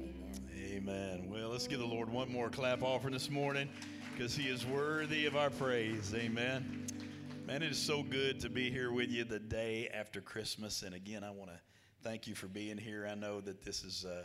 Amen. 0.00 0.40
Amen. 0.58 1.30
Well, 1.30 1.50
let's 1.50 1.68
give 1.68 1.78
the 1.78 1.86
Lord 1.86 2.10
one 2.10 2.30
more 2.30 2.48
clap 2.48 2.82
offering 2.82 3.12
this 3.12 3.30
morning 3.30 3.68
because 4.12 4.34
he 4.34 4.48
is 4.48 4.66
worthy 4.66 5.26
of 5.26 5.36
our 5.36 5.50
praise. 5.50 6.12
Amen. 6.16 6.83
Man, 7.46 7.62
it 7.62 7.72
is 7.72 7.78
so 7.78 8.02
good 8.02 8.40
to 8.40 8.48
be 8.48 8.70
here 8.70 8.90
with 8.90 9.10
you 9.10 9.22
the 9.22 9.38
day 9.38 9.90
after 9.92 10.22
Christmas. 10.22 10.82
And 10.82 10.94
again, 10.94 11.22
I 11.22 11.30
want 11.30 11.50
to 11.50 11.60
thank 12.02 12.26
you 12.26 12.34
for 12.34 12.46
being 12.46 12.78
here. 12.78 13.06
I 13.06 13.14
know 13.14 13.42
that 13.42 13.62
this 13.62 13.84
is 13.84 14.06
uh, 14.06 14.24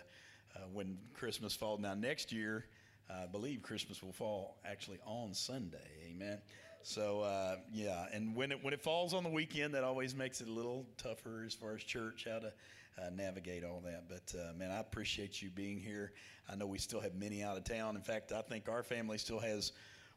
uh, 0.55 0.59
when 0.71 0.97
Christmas 1.13 1.53
falls. 1.53 1.81
Now, 1.81 1.95
next 1.95 2.31
year, 2.31 2.67
I 3.09 3.25
believe 3.25 3.61
Christmas 3.61 4.01
will 4.01 4.13
fall 4.13 4.55
actually 4.63 4.99
on 5.05 5.33
Sunday. 5.33 5.77
Amen. 6.09 6.37
So 6.81 7.19
uh, 7.19 7.57
yeah, 7.73 8.05
and 8.13 8.33
when 8.33 8.53
it 8.53 8.63
when 8.63 8.73
it 8.73 8.81
falls 8.81 9.13
on 9.13 9.25
the 9.25 9.29
weekend, 9.29 9.73
that 9.73 9.83
always 9.83 10.15
makes 10.15 10.39
it 10.39 10.47
a 10.47 10.53
little 10.53 10.85
tougher 10.97 11.43
as 11.45 11.53
far 11.53 11.75
as 11.75 11.83
church 11.83 12.25
how 12.25 12.39
to 12.39 12.53
uh, 12.97 13.09
navigate 13.13 13.65
all 13.65 13.81
that. 13.81 14.05
But 14.07 14.33
uh, 14.39 14.53
man, 14.53 14.71
I 14.71 14.79
appreciate 14.79 15.41
you 15.41 15.49
being 15.49 15.77
here. 15.77 16.13
I 16.49 16.55
know 16.55 16.67
we 16.67 16.77
still 16.77 17.01
have 17.01 17.15
many 17.15 17.43
out 17.43 17.57
of 17.57 17.65
town. 17.65 17.97
In 17.97 18.01
fact, 18.01 18.31
I 18.31 18.41
think 18.43 18.69
our 18.69 18.81
family 18.81 19.17
still 19.17 19.39
has 19.39 19.73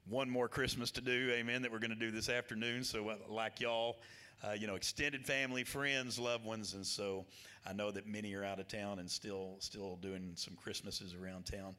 one 0.08 0.28
more 0.28 0.48
Christmas 0.48 0.90
to 0.92 1.00
do, 1.00 1.30
amen, 1.32 1.62
that 1.62 1.72
we're 1.72 1.78
going 1.78 1.90
to 1.90 1.96
do 1.96 2.10
this 2.10 2.28
afternoon. 2.28 2.84
So, 2.84 3.08
uh, 3.08 3.16
like 3.28 3.60
y'all, 3.60 3.98
uh, 4.44 4.52
you 4.52 4.66
know, 4.66 4.74
extended 4.74 5.24
family, 5.24 5.64
friends, 5.64 6.18
loved 6.18 6.44
ones, 6.44 6.74
and 6.74 6.84
so 6.84 7.24
I 7.64 7.72
know 7.72 7.90
that 7.92 8.06
many 8.06 8.34
are 8.34 8.44
out 8.44 8.58
of 8.58 8.66
town 8.68 8.98
and 8.98 9.08
still 9.08 9.56
still 9.60 9.96
doing 10.02 10.32
some 10.34 10.54
Christmases 10.54 11.14
around 11.14 11.46
town. 11.46 11.76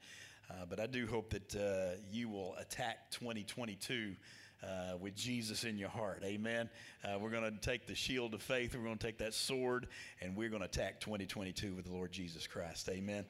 Uh, 0.49 0.65
but 0.69 0.79
I 0.79 0.87
do 0.87 1.07
hope 1.07 1.31
that 1.31 1.55
uh, 1.55 1.97
you 2.11 2.29
will 2.29 2.55
attack 2.59 3.11
2022 3.11 4.15
uh, 4.63 4.97
with 4.99 5.15
Jesus 5.15 5.63
in 5.63 5.77
your 5.77 5.89
heart. 5.89 6.21
Amen. 6.23 6.69
Uh, 7.03 7.17
we're 7.19 7.29
going 7.29 7.43
to 7.43 7.59
take 7.59 7.87
the 7.87 7.95
shield 7.95 8.33
of 8.33 8.41
faith, 8.41 8.75
we're 8.75 8.83
going 8.83 8.97
to 8.97 9.05
take 9.05 9.17
that 9.17 9.33
sword, 9.33 9.87
and 10.21 10.35
we're 10.35 10.49
going 10.49 10.61
to 10.61 10.67
attack 10.67 10.99
2022 11.01 11.73
with 11.73 11.85
the 11.85 11.91
Lord 11.91 12.11
Jesus 12.11 12.47
Christ. 12.47 12.89
Amen. 12.89 13.25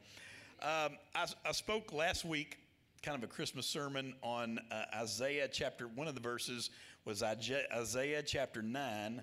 Um, 0.62 0.98
I, 1.16 1.26
I 1.46 1.52
spoke 1.52 1.92
last 1.92 2.24
week 2.24 2.58
kind 3.04 3.22
of 3.22 3.30
a 3.30 3.34
Christmas 3.34 3.66
sermon 3.66 4.14
on 4.24 4.58
uh, 4.72 4.86
Isaiah 4.96 5.50
chapter, 5.52 5.90
one 5.90 6.08
of 6.08 6.16
the 6.16 6.22
verses 6.22 6.70
was 7.04 7.22
Isaiah 7.22 8.24
chapter 8.24 8.62
9, 8.62 9.22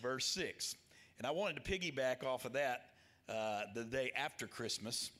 verse 0.00 0.24
6. 0.24 0.74
And 1.18 1.26
I 1.26 1.30
wanted 1.30 1.62
to 1.62 1.70
piggyback 1.70 2.24
off 2.24 2.46
of 2.46 2.54
that 2.54 2.86
uh, 3.28 3.64
the 3.74 3.84
day 3.84 4.12
after 4.16 4.46
Christmas 4.46 5.10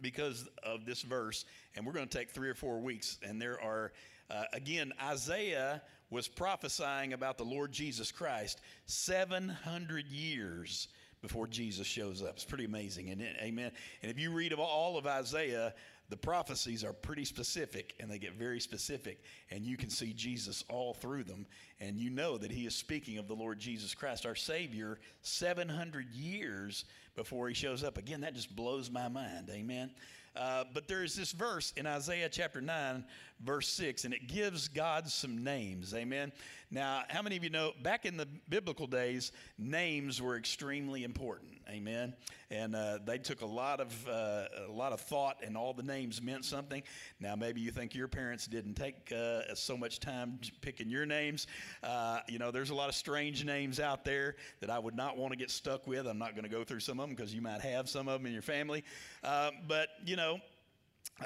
because 0.00 0.48
of 0.62 0.86
this 0.86 1.02
verse. 1.02 1.44
And 1.74 1.84
we're 1.84 1.92
going 1.92 2.08
to 2.08 2.18
take 2.18 2.30
three 2.30 2.48
or 2.48 2.54
four 2.54 2.80
weeks. 2.80 3.18
And 3.22 3.40
there 3.40 3.60
are, 3.60 3.92
uh, 4.30 4.44
again, 4.54 4.92
Isaiah 5.04 5.82
was 6.08 6.28
prophesying 6.28 7.12
about 7.12 7.36
the 7.36 7.44
Lord 7.44 7.70
Jesus 7.70 8.10
Christ 8.10 8.62
700 8.86 10.06
years 10.06 10.88
before 11.20 11.46
Jesus 11.46 11.86
shows 11.86 12.22
up. 12.22 12.30
It's 12.30 12.44
pretty 12.44 12.64
amazing, 12.64 13.08
it? 13.08 13.36
Amen. 13.40 13.72
And 14.02 14.10
if 14.10 14.18
you 14.18 14.30
read 14.30 14.52
of 14.52 14.60
all 14.60 14.96
of 14.96 15.06
Isaiah, 15.06 15.74
the 16.08 16.16
prophecies 16.16 16.84
are 16.84 16.92
pretty 16.92 17.24
specific 17.24 17.94
and 18.00 18.10
they 18.10 18.18
get 18.18 18.34
very 18.34 18.60
specific, 18.60 19.22
and 19.50 19.64
you 19.64 19.76
can 19.76 19.90
see 19.90 20.12
Jesus 20.12 20.64
all 20.68 20.94
through 20.94 21.24
them. 21.24 21.46
And 21.80 21.98
you 21.98 22.10
know 22.10 22.38
that 22.38 22.50
he 22.50 22.66
is 22.66 22.74
speaking 22.74 23.18
of 23.18 23.28
the 23.28 23.34
Lord 23.34 23.58
Jesus 23.58 23.94
Christ, 23.94 24.24
our 24.24 24.34
Savior, 24.34 24.98
700 25.22 26.10
years 26.10 26.84
before 27.16 27.48
he 27.48 27.54
shows 27.54 27.82
up. 27.82 27.98
Again, 27.98 28.20
that 28.20 28.34
just 28.34 28.54
blows 28.54 28.90
my 28.90 29.08
mind. 29.08 29.50
Amen. 29.50 29.90
Uh, 30.36 30.64
but 30.74 30.86
there 30.86 31.02
is 31.02 31.14
this 31.14 31.32
verse 31.32 31.72
in 31.76 31.86
Isaiah 31.86 32.28
chapter 32.28 32.60
9, 32.60 33.04
verse 33.44 33.68
6, 33.68 34.04
and 34.04 34.14
it 34.14 34.26
gives 34.26 34.68
God 34.68 35.08
some 35.08 35.44
names. 35.44 35.94
Amen. 35.94 36.32
Now, 36.70 37.02
how 37.08 37.22
many 37.22 37.36
of 37.36 37.44
you 37.44 37.50
know 37.50 37.72
back 37.82 38.06
in 38.06 38.16
the 38.16 38.26
biblical 38.48 38.86
days, 38.86 39.30
names 39.58 40.20
were 40.20 40.36
extremely 40.36 41.04
important. 41.04 41.52
Amen. 41.68 42.14
And 42.50 42.74
uh, 42.74 42.98
they 43.04 43.18
took 43.18 43.40
a 43.40 43.46
lot 43.46 43.80
of 43.80 44.08
uh, 44.08 44.46
a 44.68 44.72
lot 44.72 44.92
of 44.92 45.00
thought, 45.00 45.36
and 45.44 45.56
all 45.56 45.74
the 45.74 45.82
names 45.82 46.22
meant 46.22 46.44
something. 46.44 46.82
Now, 47.20 47.36
maybe 47.36 47.60
you 47.60 47.70
think 47.70 47.94
your 47.94 48.08
parents 48.08 48.46
didn't 48.46 48.74
take 48.74 49.12
uh, 49.12 49.54
so 49.54 49.76
much 49.76 50.00
time 50.00 50.38
picking 50.60 50.88
your 50.88 51.06
names. 51.06 51.46
Uh, 51.82 52.20
you 52.28 52.38
know, 52.38 52.50
there's 52.50 52.70
a 52.70 52.74
lot 52.74 52.88
of 52.88 52.94
strange 52.94 53.44
names 53.44 53.78
out 53.78 54.04
there 54.04 54.36
that 54.60 54.70
I 54.70 54.78
would 54.78 54.96
not 54.96 55.16
want 55.16 55.32
to 55.32 55.38
get 55.38 55.50
stuck 55.50 55.86
with. 55.86 56.06
I'm 56.06 56.18
not 56.18 56.32
going 56.32 56.44
to 56.44 56.50
go 56.50 56.64
through 56.64 56.80
some 56.80 56.98
of 57.00 57.08
them 57.08 57.16
because 57.16 57.34
you 57.34 57.42
might 57.42 57.60
have 57.60 57.88
some 57.88 58.08
of 58.08 58.20
them 58.20 58.26
in 58.26 58.32
your 58.32 58.42
family. 58.42 58.82
Uh, 59.22 59.50
but 59.68 59.88
you 60.04 60.16
know 60.16 60.40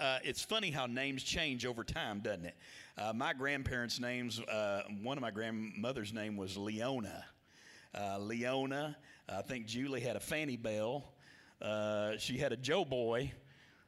uh, 0.00 0.18
it's 0.22 0.42
funny 0.42 0.70
how 0.70 0.86
names 0.86 1.22
change 1.22 1.66
over 1.66 1.84
time, 1.84 2.20
doesn't 2.20 2.46
it? 2.46 2.56
Uh, 2.96 3.12
my 3.12 3.32
grandparents' 3.32 4.00
names, 4.00 4.40
uh, 4.40 4.82
one 5.02 5.16
of 5.16 5.22
my 5.22 5.30
grandmother's 5.30 6.12
name 6.12 6.36
was 6.36 6.56
Leona. 6.56 7.24
Uh, 7.98 8.18
Leona, 8.18 8.96
I 9.28 9.42
think 9.42 9.66
Julie 9.66 10.00
had 10.00 10.16
a 10.16 10.20
Fanny 10.20 10.56
Bell. 10.56 11.04
Uh, 11.60 12.12
she 12.18 12.38
had 12.38 12.52
a 12.52 12.56
Joe 12.56 12.84
Boy. 12.84 13.32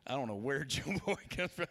I 0.06 0.14
don't 0.14 0.26
know 0.26 0.34
where 0.34 0.64
Joe 0.64 0.94
Boy 1.06 1.16
comes 1.30 1.52
from. 1.52 1.66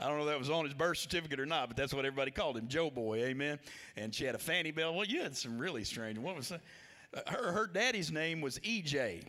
I 0.00 0.08
don't 0.08 0.18
know 0.18 0.24
if 0.24 0.30
that 0.30 0.38
was 0.38 0.50
on 0.50 0.64
his 0.64 0.74
birth 0.74 0.98
certificate 0.98 1.38
or 1.38 1.46
not, 1.46 1.68
but 1.68 1.76
that's 1.76 1.94
what 1.94 2.04
everybody 2.04 2.30
called 2.30 2.56
him, 2.56 2.68
Joe 2.68 2.90
Boy. 2.90 3.24
Amen. 3.24 3.58
And 3.96 4.14
she 4.14 4.24
had 4.24 4.34
a 4.34 4.38
Fanny 4.38 4.70
Bell. 4.70 4.94
Well, 4.94 5.06
you 5.06 5.22
had 5.22 5.36
some 5.36 5.58
really 5.58 5.84
strange. 5.84 6.18
What 6.18 6.36
was 6.36 6.48
that? 6.48 6.60
Her 7.28 7.52
her 7.52 7.66
daddy's 7.66 8.10
name 8.10 8.40
was 8.40 8.58
EJ. 8.60 9.24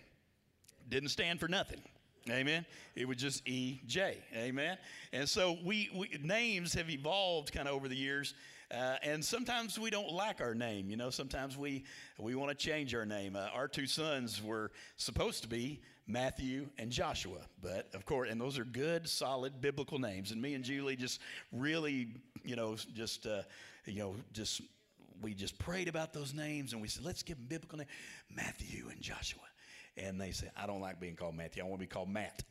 Didn't 0.89 1.09
stand 1.09 1.39
for 1.39 1.47
nothing. 1.47 1.81
Amen. 2.29 2.65
It 2.95 3.07
was 3.07 3.17
just 3.17 3.45
EJ. 3.45 4.15
Amen. 4.35 4.77
And 5.13 5.27
so 5.29 5.57
we, 5.63 5.89
we 5.95 6.09
names 6.21 6.73
have 6.73 6.89
evolved 6.89 7.53
kind 7.53 7.67
of 7.67 7.75
over 7.75 7.87
the 7.87 7.95
years, 7.95 8.33
uh, 8.71 8.95
and 9.01 9.23
sometimes 9.23 9.79
we 9.79 9.89
don't 9.89 10.11
like 10.11 10.41
our 10.41 10.53
name. 10.53 10.89
You 10.89 10.97
know, 10.97 11.09
sometimes 11.09 11.57
we 11.57 11.85
we 12.17 12.35
want 12.35 12.49
to 12.49 12.55
change 12.55 12.93
our 12.93 13.05
name. 13.05 13.35
Uh, 13.35 13.47
our 13.53 13.67
two 13.67 13.87
sons 13.87 14.43
were 14.43 14.71
supposed 14.97 15.43
to 15.43 15.47
be 15.47 15.79
Matthew 16.05 16.67
and 16.77 16.91
Joshua, 16.91 17.39
but 17.61 17.87
of 17.93 18.05
course, 18.05 18.29
and 18.29 18.41
those 18.41 18.57
are 18.59 18.65
good, 18.65 19.07
solid 19.07 19.61
biblical 19.61 19.99
names. 19.99 20.31
And 20.31 20.41
me 20.41 20.53
and 20.53 20.63
Julie 20.63 20.97
just 20.97 21.21
really, 21.53 22.09
you 22.43 22.55
know, 22.55 22.75
just 22.93 23.25
uh, 23.25 23.43
you 23.85 23.99
know, 23.99 24.15
just 24.33 24.61
we 25.21 25.33
just 25.33 25.57
prayed 25.59 25.87
about 25.87 26.13
those 26.13 26.33
names, 26.33 26.73
and 26.73 26.81
we 26.81 26.89
said, 26.89 27.05
let's 27.05 27.23
give 27.23 27.37
them 27.37 27.47
biblical 27.47 27.77
names, 27.77 27.89
Matthew 28.35 28.89
and 28.89 29.01
Joshua 29.01 29.41
and 29.97 30.19
they 30.19 30.31
say, 30.31 30.49
I 30.55 30.67
don't 30.67 30.81
like 30.81 30.99
being 30.99 31.15
called 31.15 31.35
Matthew. 31.35 31.63
I 31.63 31.65
want 31.65 31.79
to 31.79 31.85
be 31.85 31.89
called 31.89 32.09
Matt. 32.09 32.43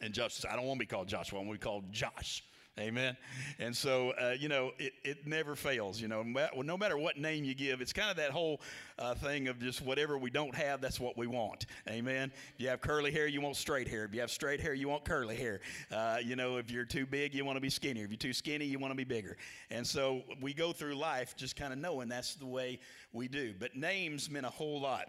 And 0.00 0.14
Josh 0.14 0.34
says, 0.34 0.46
I 0.50 0.56
don't 0.56 0.66
want 0.66 0.78
to 0.78 0.86
be 0.86 0.90
called 0.90 1.08
Joshua. 1.08 1.38
I 1.38 1.42
want 1.42 1.60
to 1.60 1.60
be 1.60 1.64
called 1.64 1.92
Josh. 1.92 2.42
Amen. 2.78 3.16
And 3.58 3.76
so, 3.76 4.12
uh, 4.12 4.34
you 4.38 4.48
know, 4.48 4.70
it, 4.78 4.94
it 5.04 5.26
never 5.26 5.54
fails. 5.54 6.00
You 6.00 6.08
know, 6.08 6.22
no 6.22 6.78
matter 6.78 6.96
what 6.96 7.18
name 7.18 7.44
you 7.44 7.54
give, 7.54 7.82
it's 7.82 7.92
kind 7.92 8.10
of 8.10 8.16
that 8.16 8.30
whole 8.30 8.62
uh, 8.98 9.14
thing 9.14 9.48
of 9.48 9.58
just 9.58 9.82
whatever 9.82 10.16
we 10.16 10.30
don't 10.30 10.54
have, 10.54 10.80
that's 10.80 10.98
what 10.98 11.18
we 11.18 11.26
want. 11.26 11.66
Amen. 11.88 12.32
If 12.54 12.60
you 12.60 12.68
have 12.68 12.80
curly 12.80 13.10
hair, 13.10 13.26
you 13.26 13.42
want 13.42 13.56
straight 13.56 13.86
hair. 13.86 14.04
If 14.04 14.14
you 14.14 14.20
have 14.20 14.30
straight 14.30 14.60
hair, 14.60 14.72
you 14.72 14.88
want 14.88 15.04
curly 15.04 15.36
hair. 15.36 15.60
Uh, 15.90 16.18
you 16.24 16.36
know, 16.36 16.56
if 16.56 16.70
you're 16.70 16.86
too 16.86 17.04
big, 17.04 17.34
you 17.34 17.44
want 17.44 17.56
to 17.56 17.60
be 17.60 17.70
skinnier. 17.70 18.04
If 18.04 18.10
you're 18.10 18.16
too 18.16 18.32
skinny, 18.32 18.64
you 18.64 18.78
want 18.78 18.92
to 18.92 18.96
be 18.96 19.04
bigger. 19.04 19.36
And 19.70 19.86
so 19.86 20.22
we 20.40 20.54
go 20.54 20.72
through 20.72 20.94
life 20.94 21.36
just 21.36 21.56
kind 21.56 21.74
of 21.74 21.78
knowing 21.78 22.08
that's 22.08 22.36
the 22.36 22.46
way 22.46 22.78
we 23.12 23.28
do. 23.28 23.52
But 23.58 23.76
names 23.76 24.30
mean 24.30 24.44
a 24.44 24.50
whole 24.50 24.80
lot. 24.80 25.06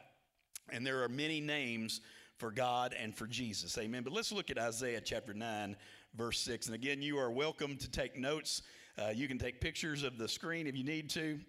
And 0.69 0.85
there 0.85 1.03
are 1.03 1.09
many 1.09 1.41
names 1.41 2.01
for 2.37 2.51
God 2.51 2.95
and 2.99 3.15
for 3.15 3.27
Jesus. 3.27 3.77
Amen. 3.77 4.03
But 4.03 4.13
let's 4.13 4.31
look 4.31 4.49
at 4.49 4.57
Isaiah 4.57 5.01
chapter 5.01 5.33
9, 5.33 5.75
verse 6.15 6.39
6. 6.39 6.67
And 6.67 6.75
again, 6.75 7.01
you 7.01 7.17
are 7.19 7.29
welcome 7.29 7.77
to 7.77 7.89
take 7.89 8.17
notes. 8.17 8.63
Uh, 8.97 9.09
you 9.13 9.27
can 9.27 9.37
take 9.37 9.61
pictures 9.61 10.03
of 10.03 10.17
the 10.17 10.27
screen 10.27 10.67
if 10.67 10.75
you 10.75 10.83
need 10.83 11.09
to, 11.11 11.39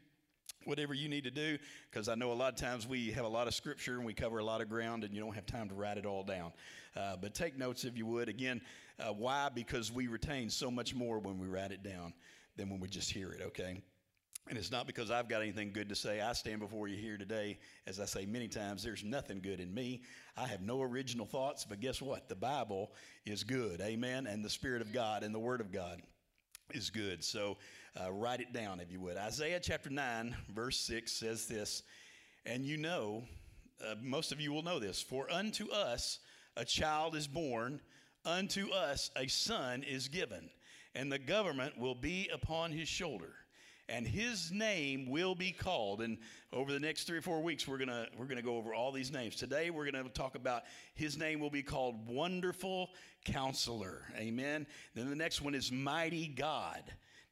whatever 0.65 0.95
you 0.95 1.09
need 1.09 1.25
to 1.25 1.31
do, 1.31 1.59
because 1.91 2.09
I 2.09 2.15
know 2.15 2.31
a 2.31 2.35
lot 2.35 2.53
of 2.53 2.59
times 2.59 2.87
we 2.87 3.11
have 3.13 3.25
a 3.25 3.29
lot 3.29 3.49
of 3.49 3.55
scripture 3.55 3.97
and 3.97 4.05
we 4.05 4.15
cover 4.15 4.39
a 4.39 4.45
lot 4.45 4.61
of 4.61 4.69
ground 4.69 5.03
and 5.05 5.15
you 5.15 5.21
don't 5.21 5.35
have 5.35 5.47
time 5.47 5.69
to 5.69 5.75
write 5.75 5.99
it 5.99 6.07
all 6.07 6.25
down. 6.25 6.53
Uh, 6.95 7.17
but 7.17 7.35
take 7.35 7.59
notes 7.59 7.85
if 7.85 7.97
you 7.97 8.07
would. 8.07 8.29
Again, 8.29 8.61
uh, 9.01 9.13
why? 9.13 9.49
Because 9.53 9.91
we 9.91 10.09
retain 10.09 10.51
so 10.51 10.71
much 10.71 10.95
more 10.95 11.19
when 11.19 11.39
we 11.39 11.47
write 11.47 11.73
it 11.73 11.83
down 11.83 12.13
than 12.57 12.69
when 12.69 12.81
we 12.81 12.89
just 12.89 13.11
hear 13.11 13.33
it, 13.33 13.41
okay? 13.41 13.83
And 14.49 14.59
it's 14.59 14.73
not 14.73 14.87
because 14.87 15.11
I've 15.11 15.29
got 15.29 15.41
anything 15.41 15.73
good 15.73 15.89
to 15.89 15.95
say. 15.95 16.21
I 16.21 16.33
stand 16.33 16.61
before 16.61 16.89
you 16.89 16.97
here 16.97 17.17
today, 17.17 17.59
as 17.87 18.01
I 18.01 18.07
say 18.07 18.27
many 18.27 18.49
times, 18.49 18.83
there's 18.83 19.05
nothing 19.05 19.41
good 19.41 19.61
in 19.61 19.73
me. 19.73 20.03
I 20.37 20.47
have 20.49 20.61
no 20.61 20.83
original 20.83 21.27
thoughts, 21.27 21.65
but 21.65 21.81
guess 21.81 22.03
what? 22.03 22.29
The 22.29 22.35
Bible 22.35 22.93
is 23.25 23.45
good. 23.45 23.81
Amen. 23.81 24.27
And 24.27 24.45
the 24.45 24.51
Spirit 24.51 24.83
of 24.83 24.93
God 24.93 25.23
and 25.23 25.35
the 25.35 25.39
Word 25.39 25.61
of 25.61 25.73
God 25.73 26.03
is 26.73 26.91
good. 26.91 27.23
So 27.23 27.57
uh, 28.01 28.11
write 28.11 28.41
it 28.41 28.53
down 28.53 28.81
if 28.81 28.91
you 28.91 29.01
would. 29.01 29.17
Isaiah 29.17 29.61
chapter 29.61 29.91
9, 29.91 30.35
verse 30.53 30.79
6 30.81 31.13
says 31.13 31.47
this, 31.47 31.85
and 32.45 32.65
you 32.65 32.77
know, 32.77 33.23
uh, 33.87 33.95
most 34.03 34.33
of 34.33 34.41
you 34.41 34.53
will 34.53 34.63
know 34.63 34.81
this, 34.81 35.01
for 35.01 35.31
unto 35.31 35.71
us 35.71 36.19
a 36.57 36.65
child 36.65 37.15
is 37.15 37.29
born, 37.29 37.81
unto 38.25 38.71
us 38.73 39.11
a 39.17 39.29
son 39.29 39.85
is 39.85 40.09
given, 40.09 40.51
and 40.97 41.13
the 41.13 41.19
government 41.19 41.79
will 41.79 41.95
be 41.95 42.29
upon 42.33 42.73
his 42.73 42.89
shoulder 42.89 43.35
and 43.93 44.07
his 44.07 44.51
name 44.51 45.09
will 45.09 45.35
be 45.35 45.53
called. 45.53 46.01
And 46.01 46.17
over 46.53 46.73
the 46.73 46.81
next 46.81 47.05
three 47.05 47.19
or 47.19 47.23
four 47.23 47.43
weeks 47.43 47.69
we're 47.69 47.79
gonna 47.79 48.07
we're 48.17 48.25
gonna 48.25 48.43
go 48.43 48.57
over 48.57 48.75
all 48.75 48.91
these 48.91 49.13
names. 49.13 49.37
Today 49.37 49.71
we're 49.71 49.85
gonna 49.85 50.09
talk 50.09 50.35
about 50.35 50.63
his 50.95 51.19
name 51.19 51.39
will 51.39 51.51
be 51.51 51.63
called 51.63 52.09
wonderful 52.09 52.91
counselor. 53.25 54.03
Amen. 54.17 54.67
Then 54.95 55.11
the 55.11 55.17
next 55.17 55.43
one 55.43 55.55
is 55.55 55.71
mighty 55.71 56.29
god. 56.29 56.83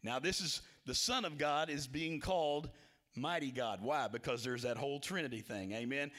Now 0.03 0.19
this 0.19 0.41
is 0.41 0.61
the 0.87 0.95
son 0.95 1.25
of 1.25 1.39
god 1.39 1.71
is 1.71 1.87
being 1.87 2.21
called 2.21 2.69
mighty 3.17 3.51
god. 3.51 3.81
Why? 3.83 4.09
Because 4.09 4.45
there's 4.45 4.63
that 4.63 4.77
whole 4.77 5.01
trinity 5.01 5.41
thing. 5.41 5.73
Amen 5.73 6.11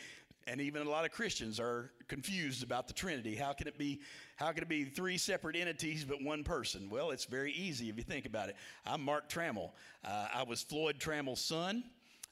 and 0.48 0.60
even 0.62 0.86
a 0.86 0.89
lot 0.89 1.06
of 1.06 1.12
Christians 1.12 1.60
are 1.60 1.92
confused 2.08 2.64
about 2.64 2.88
the 2.88 2.94
Trinity. 2.94 3.36
How 3.36 3.54
can 3.54 3.68
it 3.68 3.78
be? 3.78 4.02
How 4.36 4.52
can 4.52 4.64
it 4.64 4.70
be 4.70 4.84
three 4.84 5.18
separate 5.18 5.56
entities 5.56 6.04
but 6.04 6.22
one 6.22 6.44
person? 6.44 6.89
Well, 6.89 7.12
it's 7.12 7.26
very 7.26 7.52
easy 7.54 7.89
if 7.89 7.98
you 7.98 8.04
think 8.04 8.26
about 8.26 8.50
it. 8.50 8.56
I'm 8.86 9.04
Mark 9.04 9.30
Trammell. 9.30 9.72
Uh, 10.04 10.28
I 10.34 10.44
was 10.44 10.62
Floyd 10.62 10.98
Trammell's 11.00 11.42
son. 11.42 11.84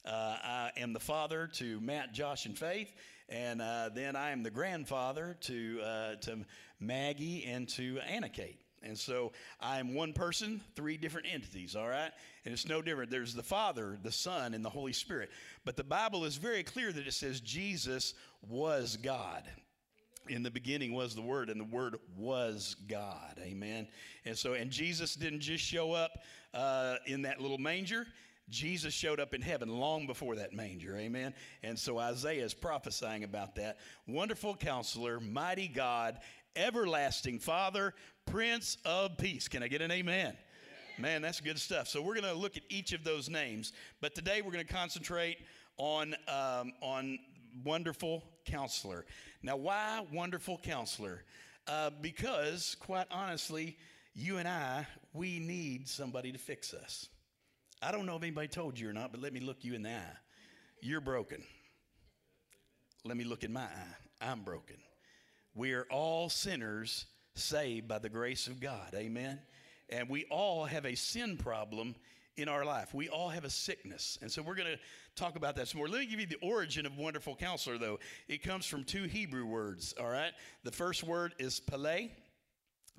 Uh, 0.06 0.10
I 0.44 0.72
am 0.78 0.94
the 0.94 1.00
father 1.00 1.48
to 1.54 1.80
Matt, 1.82 2.14
Josh, 2.14 2.46
and 2.46 2.58
Faith, 2.58 2.92
and 3.28 3.62
uh, 3.62 3.90
then 3.94 4.16
I 4.16 4.32
am 4.32 4.44
the 4.44 4.52
grandfather 4.52 5.38
to 5.42 5.82
uh, 5.82 6.16
to 6.22 6.46
Maggie 6.80 7.46
and 7.46 7.68
to 7.70 8.00
Anna 8.08 8.30
Kate. 8.30 8.60
And 8.84 8.98
so 8.98 9.32
I 9.60 9.80
am 9.80 9.94
one 9.94 10.14
person, 10.14 10.62
three 10.76 10.98
different 10.98 11.28
entities, 11.32 11.76
all 11.76 11.88
right? 11.88 12.12
And 12.46 12.54
it's 12.54 12.68
no 12.68 12.82
different. 12.82 13.12
There's 13.12 13.34
the 13.34 13.44
Father, 13.44 13.98
the 14.02 14.12
Son, 14.12 14.54
and 14.54 14.64
the 14.64 14.70
Holy 14.70 14.94
Spirit. 14.94 15.30
But 15.66 15.76
the 15.78 15.84
Bible 15.84 16.26
is 16.26 16.38
very 16.38 16.64
clear 16.64 16.92
that 16.92 17.08
it 17.08 17.14
says 17.14 17.42
Jesus 17.42 18.14
was 18.48 18.98
God. 18.98 19.44
In 20.28 20.44
the 20.44 20.52
beginning 20.52 20.94
was 20.94 21.16
the 21.16 21.22
Word, 21.22 21.50
and 21.50 21.60
the 21.60 21.66
Word 21.66 21.98
was 22.16 22.76
God. 22.88 23.40
Amen. 23.42 23.88
And 24.26 24.38
so, 24.38 24.54
and 24.54 24.70
Jesus 24.70 25.16
didn't 25.16 25.42
just 25.42 25.64
show 25.64 25.92
up 25.92 26.12
uh, 26.54 26.98
in 27.06 27.24
that 27.24 27.42
little 27.42 27.58
manger. 27.58 28.06
Jesus 28.50 28.94
showed 28.94 29.20
up 29.20 29.34
in 29.34 29.42
heaven 29.42 29.70
long 29.70 30.08
before 30.08 30.36
that 30.36 30.54
manger. 30.54 30.98
Amen. 30.98 31.34
And 31.64 31.78
so 31.78 32.00
Isaiah 32.00 32.44
is 32.44 32.54
prophesying 32.54 33.24
about 33.24 33.56
that. 33.56 33.78
Wonderful 34.08 34.56
counselor, 34.56 35.20
mighty 35.20 35.68
God, 35.68 36.20
everlasting 36.56 37.40
Father, 37.40 37.94
Prince 38.30 38.78
of 38.86 39.18
Peace. 39.18 39.48
Can 39.48 39.64
I 39.64 39.68
get 39.68 39.82
an 39.82 39.90
amen? 39.90 40.38
Man, 41.00 41.22
that's 41.22 41.42
good 41.42 41.58
stuff. 41.58 41.88
So 41.88 42.00
we're 42.00 42.14
going 42.14 42.32
to 42.32 42.40
look 42.40 42.58
at 42.58 42.64
each 42.70 42.94
of 42.94 43.04
those 43.04 43.28
names, 43.28 43.74
but 44.02 44.14
today 44.14 44.44
we're 44.44 44.52
going 44.52 44.66
to 44.66 44.72
concentrate 44.72 45.40
on 45.78 46.16
um, 46.28 46.74
on 46.82 47.18
wonderful 47.64 48.24
counselor. 48.46 49.06
Now, 49.42 49.56
why 49.56 50.06
wonderful 50.12 50.60
counselor? 50.60 51.24
Uh, 51.68 51.90
because, 52.02 52.76
quite 52.80 53.08
honestly, 53.10 53.78
you 54.14 54.38
and 54.38 54.48
I, 54.48 54.86
we 55.14 55.40
need 55.40 55.88
somebody 55.88 56.32
to 56.32 56.38
fix 56.38 56.74
us. 56.74 57.08
I 57.82 57.92
don't 57.92 58.06
know 58.06 58.16
if 58.16 58.22
anybody 58.22 58.48
told 58.48 58.78
you 58.78 58.90
or 58.90 58.94
not, 58.94 59.12
but 59.12 59.22
let 59.22 59.34
me 59.34 59.40
look 59.40 59.64
you 59.64 59.74
in 59.74 59.82
the 59.82 59.92
eye. 59.92 60.18
You're 60.82 61.02
broken. 61.02 61.44
Let 63.06 63.18
me 63.18 63.24
look 63.24 63.44
in 63.44 63.54
my 63.54 63.62
eye. 63.62 63.96
I'm 64.22 64.44
broken. 64.44 64.76
We 65.56 65.74
are 65.74 65.88
all 65.90 66.30
sinners 66.30 67.06
saved 67.40 67.88
by 67.88 68.00
the 68.00 68.10
grace 68.10 68.48
of 68.48 68.60
God. 68.60 68.94
Amen. 68.96 69.40
And 69.90 70.10
we 70.10 70.26
all 70.26 70.66
have 70.66 70.86
a 70.86 70.96
sin 70.96 71.38
problem 71.38 71.96
in 72.38 72.48
our 72.48 72.64
life. 72.64 72.94
We 72.94 73.10
all 73.10 73.30
have 73.30 73.44
a 73.44 73.50
sickness. 73.50 74.18
And 74.22 74.32
so 74.32 74.42
we're 74.42 74.56
going 74.56 74.72
to 74.72 74.80
talk 75.16 75.36
about 75.36 75.56
that 75.56 75.68
some 75.68 75.80
more. 75.80 75.88
Let 75.88 76.02
me 76.02 76.06
give 76.06 76.20
you 76.20 76.28
the 76.28 76.38
origin 76.42 76.86
of 76.86 76.98
wonderful 76.98 77.36
counselor, 77.36 77.78
though. 77.78 78.00
It 78.28 78.44
comes 78.44 78.66
from 78.66 78.84
two 78.84 79.04
Hebrew 79.04 79.46
words, 79.46 79.94
all 80.00 80.10
right? 80.10 80.32
The 80.64 80.72
first 80.72 81.04
word 81.04 81.34
is 81.40 81.60
Pele, 81.60 82.10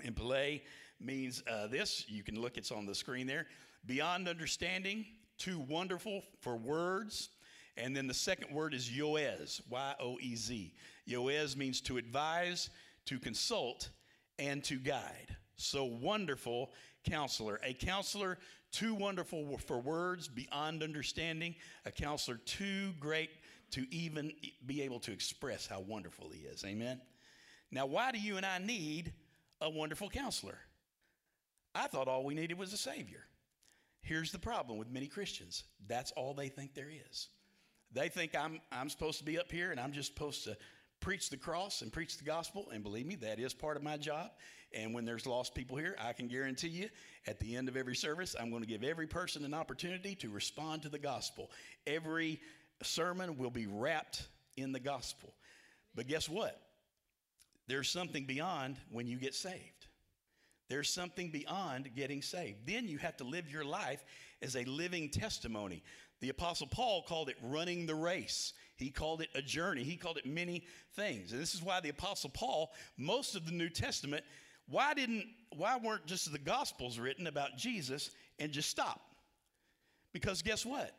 and 0.05 0.15
Pele 0.15 0.61
means 1.01 1.43
uh, 1.51 1.69
this. 1.69 2.05
You 2.09 2.23
can 2.23 2.41
look, 2.41 2.59
it's 2.59 2.73
on 2.73 2.87
the 2.87 2.95
screen 2.95 3.27
there. 3.27 3.47
Beyond 3.87 4.29
understanding, 4.29 5.07
too 5.39 5.61
wonderful 5.61 6.23
for 6.41 6.57
words. 6.57 7.31
And 7.77 7.97
then 7.97 8.07
the 8.07 8.15
second 8.15 8.55
word 8.55 8.75
is 8.75 8.91
Yoez, 8.91 9.63
Y 9.71 9.95
O 10.01 10.19
E 10.21 10.37
Z. 10.37 10.75
Yoez 11.09 11.57
means 11.57 11.81
to 11.83 11.97
advise, 11.97 12.69
to 13.07 13.19
consult, 13.19 13.89
and 14.41 14.65
to 14.65 14.77
guide. 14.77 15.37
So 15.57 15.85
wonderful 15.85 16.73
counselor. 17.09 17.61
A 17.63 17.75
counselor 17.75 18.39
too 18.73 18.95
wonderful 18.95 19.59
for 19.59 19.79
words, 19.79 20.27
beyond 20.27 20.83
understanding. 20.83 21.55
A 21.85 21.93
counselor 21.93 22.39
too 22.39 22.93
great 22.99 23.31
to 23.73 23.87
even 23.95 24.33
be 24.67 24.83
able 24.83 24.99
to 25.01 25.13
express 25.13 25.67
how 25.67 25.81
wonderful 25.81 26.31
he 26.31 26.41
is. 26.41 26.65
Amen. 26.65 27.01
Now, 27.71 27.87
why 27.87 28.11
do 28.11 28.19
you 28.19 28.37
and 28.37 28.47
I 28.47 28.59
need 28.59 29.13
a 29.61 29.71
wonderful 29.71 30.09
counselor? 30.09 30.59
I 31.75 31.87
thought 31.87 32.09
all 32.09 32.25
we 32.25 32.35
needed 32.35 32.59
was 32.59 32.73
a 32.73 32.77
Savior. 32.77 33.25
Here's 34.03 34.33
the 34.33 34.39
problem 34.39 34.79
with 34.79 34.91
many 34.91 35.07
Christians 35.07 35.65
that's 35.87 36.11
all 36.13 36.35
they 36.35 36.49
think 36.49 36.75
there 36.75 36.91
is. 37.11 37.29
They 37.93 38.09
think 38.09 38.35
I'm, 38.35 38.61
I'm 38.73 38.89
supposed 38.89 39.19
to 39.19 39.25
be 39.25 39.39
up 39.39 39.51
here 39.51 39.71
and 39.71 39.79
I'm 39.79 39.93
just 39.93 40.15
supposed 40.15 40.45
to 40.45 40.57
preach 41.01 41.31
the 41.31 41.37
cross 41.37 41.83
and 41.83 41.93
preach 41.93 42.19
the 42.19 42.25
gospel. 42.25 42.69
And 42.73 42.83
believe 42.83 43.07
me, 43.07 43.17
that 43.17 43.39
is 43.39 43.55
part 43.55 43.77
of 43.77 43.83
my 43.83 43.97
job. 43.97 44.31
And 44.73 44.95
when 44.95 45.05
there's 45.05 45.27
lost 45.27 45.55
people 45.55 45.77
here, 45.77 45.97
I 46.01 46.13
can 46.13 46.29
guarantee 46.29 46.69
you 46.69 46.89
at 47.27 47.41
the 47.41 47.57
end 47.57 47.69
of 47.69 47.77
every 47.77 47.97
service, 47.97 48.37
I'm 48.39 48.51
going 48.51 48.63
to 48.63 48.69
give 48.69 48.85
every 48.85 49.07
person 49.07 49.45
an 49.45 49.55
opportunity 49.55 50.15
to 50.17 50.31
respond 50.31 50.83
to 50.83 50.89
the 50.89 50.99
gospel. 50.99 51.51
Every 51.87 52.41
sermon 52.83 53.37
will 53.37 53.51
be 53.51 53.67
wrapped 53.67 54.29
in 54.57 54.73
the 54.73 54.81
gospel. 54.81 55.35
But 55.95 56.07
guess 56.07 56.29
what? 56.29 56.61
There's 57.67 57.91
something 57.91 58.25
beyond 58.25 58.77
when 58.91 59.07
you 59.07 59.17
get 59.17 59.35
saved. 59.35 59.87
There's 60.69 60.89
something 60.89 61.31
beyond 61.31 61.91
getting 61.97 62.23
saved. 62.23 62.59
Then 62.67 62.87
you 62.87 62.99
have 62.99 63.17
to 63.19 63.25
live 63.25 63.51
your 63.51 63.65
life 63.65 64.05
as 64.41 64.57
a 64.57 64.65
living 64.65 65.11
testimony. 65.11 65.83
The 66.21 66.29
Apostle 66.29 66.69
Paul 66.69 67.03
called 67.03 67.29
it 67.29 67.37
running 67.43 67.87
the 67.87 67.95
race. 67.95 68.53
He 68.81 68.91
called 68.91 69.21
it 69.21 69.29
a 69.35 69.43
journey. 69.43 69.85
He 69.85 69.97
called 69.97 70.19
it 70.19 70.27
many 70.27 70.65
things. 70.95 71.33
And 71.33 71.41
this 71.41 71.55
is 71.55 71.63
why 71.63 71.81
the 71.81 71.91
Apostle 71.91 72.31
Paul, 72.31 72.73
most 72.97 73.37
of 73.37 73.47
the 73.47 73.53
New 73.53 73.69
Testament, 73.69 74.25
why 74.69 74.95
didn't 74.95 75.27
why 75.57 75.77
weren't 75.77 76.07
just 76.07 76.31
the 76.31 76.39
gospels 76.39 76.99
written 76.99 77.27
about 77.27 77.57
Jesus 77.57 78.11
and 78.39 78.53
just 78.53 78.71
stop? 78.71 79.01
Because 80.13 80.43
guess 80.43 80.65
what? 80.65 80.93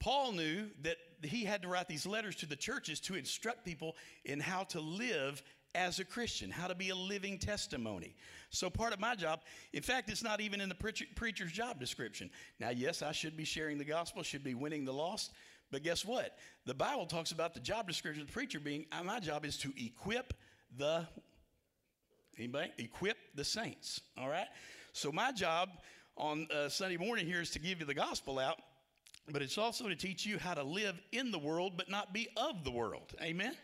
Paul 0.00 0.32
knew 0.32 0.66
that 0.82 0.96
he 1.22 1.44
had 1.44 1.62
to 1.62 1.68
write 1.68 1.88
these 1.88 2.06
letters 2.06 2.34
to 2.36 2.46
the 2.46 2.56
churches 2.56 2.98
to 3.00 3.14
instruct 3.14 3.64
people 3.64 3.96
in 4.24 4.40
how 4.40 4.64
to 4.64 4.80
live 4.80 5.42
as 5.74 6.00
a 6.00 6.04
Christian, 6.04 6.50
how 6.50 6.66
to 6.66 6.74
be 6.74 6.90
a 6.90 6.94
living 6.94 7.38
testimony. 7.38 8.14
So, 8.50 8.68
part 8.68 8.92
of 8.92 9.00
my 9.00 9.14
job, 9.14 9.40
in 9.72 9.82
fact, 9.82 10.10
it's 10.10 10.22
not 10.22 10.40
even 10.40 10.60
in 10.60 10.68
the 10.68 10.74
preacher, 10.74 11.06
preacher's 11.14 11.52
job 11.52 11.80
description. 11.80 12.30
Now, 12.58 12.70
yes, 12.70 13.00
I 13.00 13.12
should 13.12 13.36
be 13.36 13.44
sharing 13.44 13.78
the 13.78 13.84
gospel, 13.84 14.22
should 14.22 14.44
be 14.44 14.54
winning 14.54 14.84
the 14.84 14.92
lost, 14.92 15.32
but 15.72 15.82
guess 15.82 16.04
what? 16.04 16.38
The 16.66 16.74
Bible 16.74 17.06
talks 17.06 17.32
about 17.32 17.54
the 17.54 17.60
job 17.60 17.88
description 17.88 18.20
of 18.22 18.28
the 18.28 18.32
preacher 18.32 18.60
being 18.60 18.86
uh, 18.92 19.02
my 19.02 19.18
job 19.18 19.44
is 19.44 19.56
to 19.58 19.72
equip 19.76 20.32
the 20.78 21.08
Anybody? 22.38 22.72
Equip 22.78 23.16
the 23.34 23.44
saints. 23.44 24.00
All 24.16 24.28
right? 24.28 24.46
So 24.92 25.12
my 25.12 25.32
job 25.32 25.70
on 26.16 26.46
uh, 26.54 26.68
Sunday 26.68 26.96
morning 26.96 27.26
here 27.26 27.40
is 27.40 27.50
to 27.50 27.58
give 27.58 27.80
you 27.80 27.86
the 27.86 27.94
gospel 27.94 28.38
out, 28.38 28.58
but 29.30 29.42
it's 29.42 29.58
also 29.58 29.88
to 29.88 29.94
teach 29.94 30.24
you 30.26 30.38
how 30.38 30.54
to 30.54 30.62
live 30.62 31.00
in 31.12 31.30
the 31.30 31.38
world 31.38 31.74
but 31.76 31.90
not 31.90 32.12
be 32.12 32.28
of 32.36 32.64
the 32.64 32.70
world. 32.70 33.14
Amen? 33.20 33.54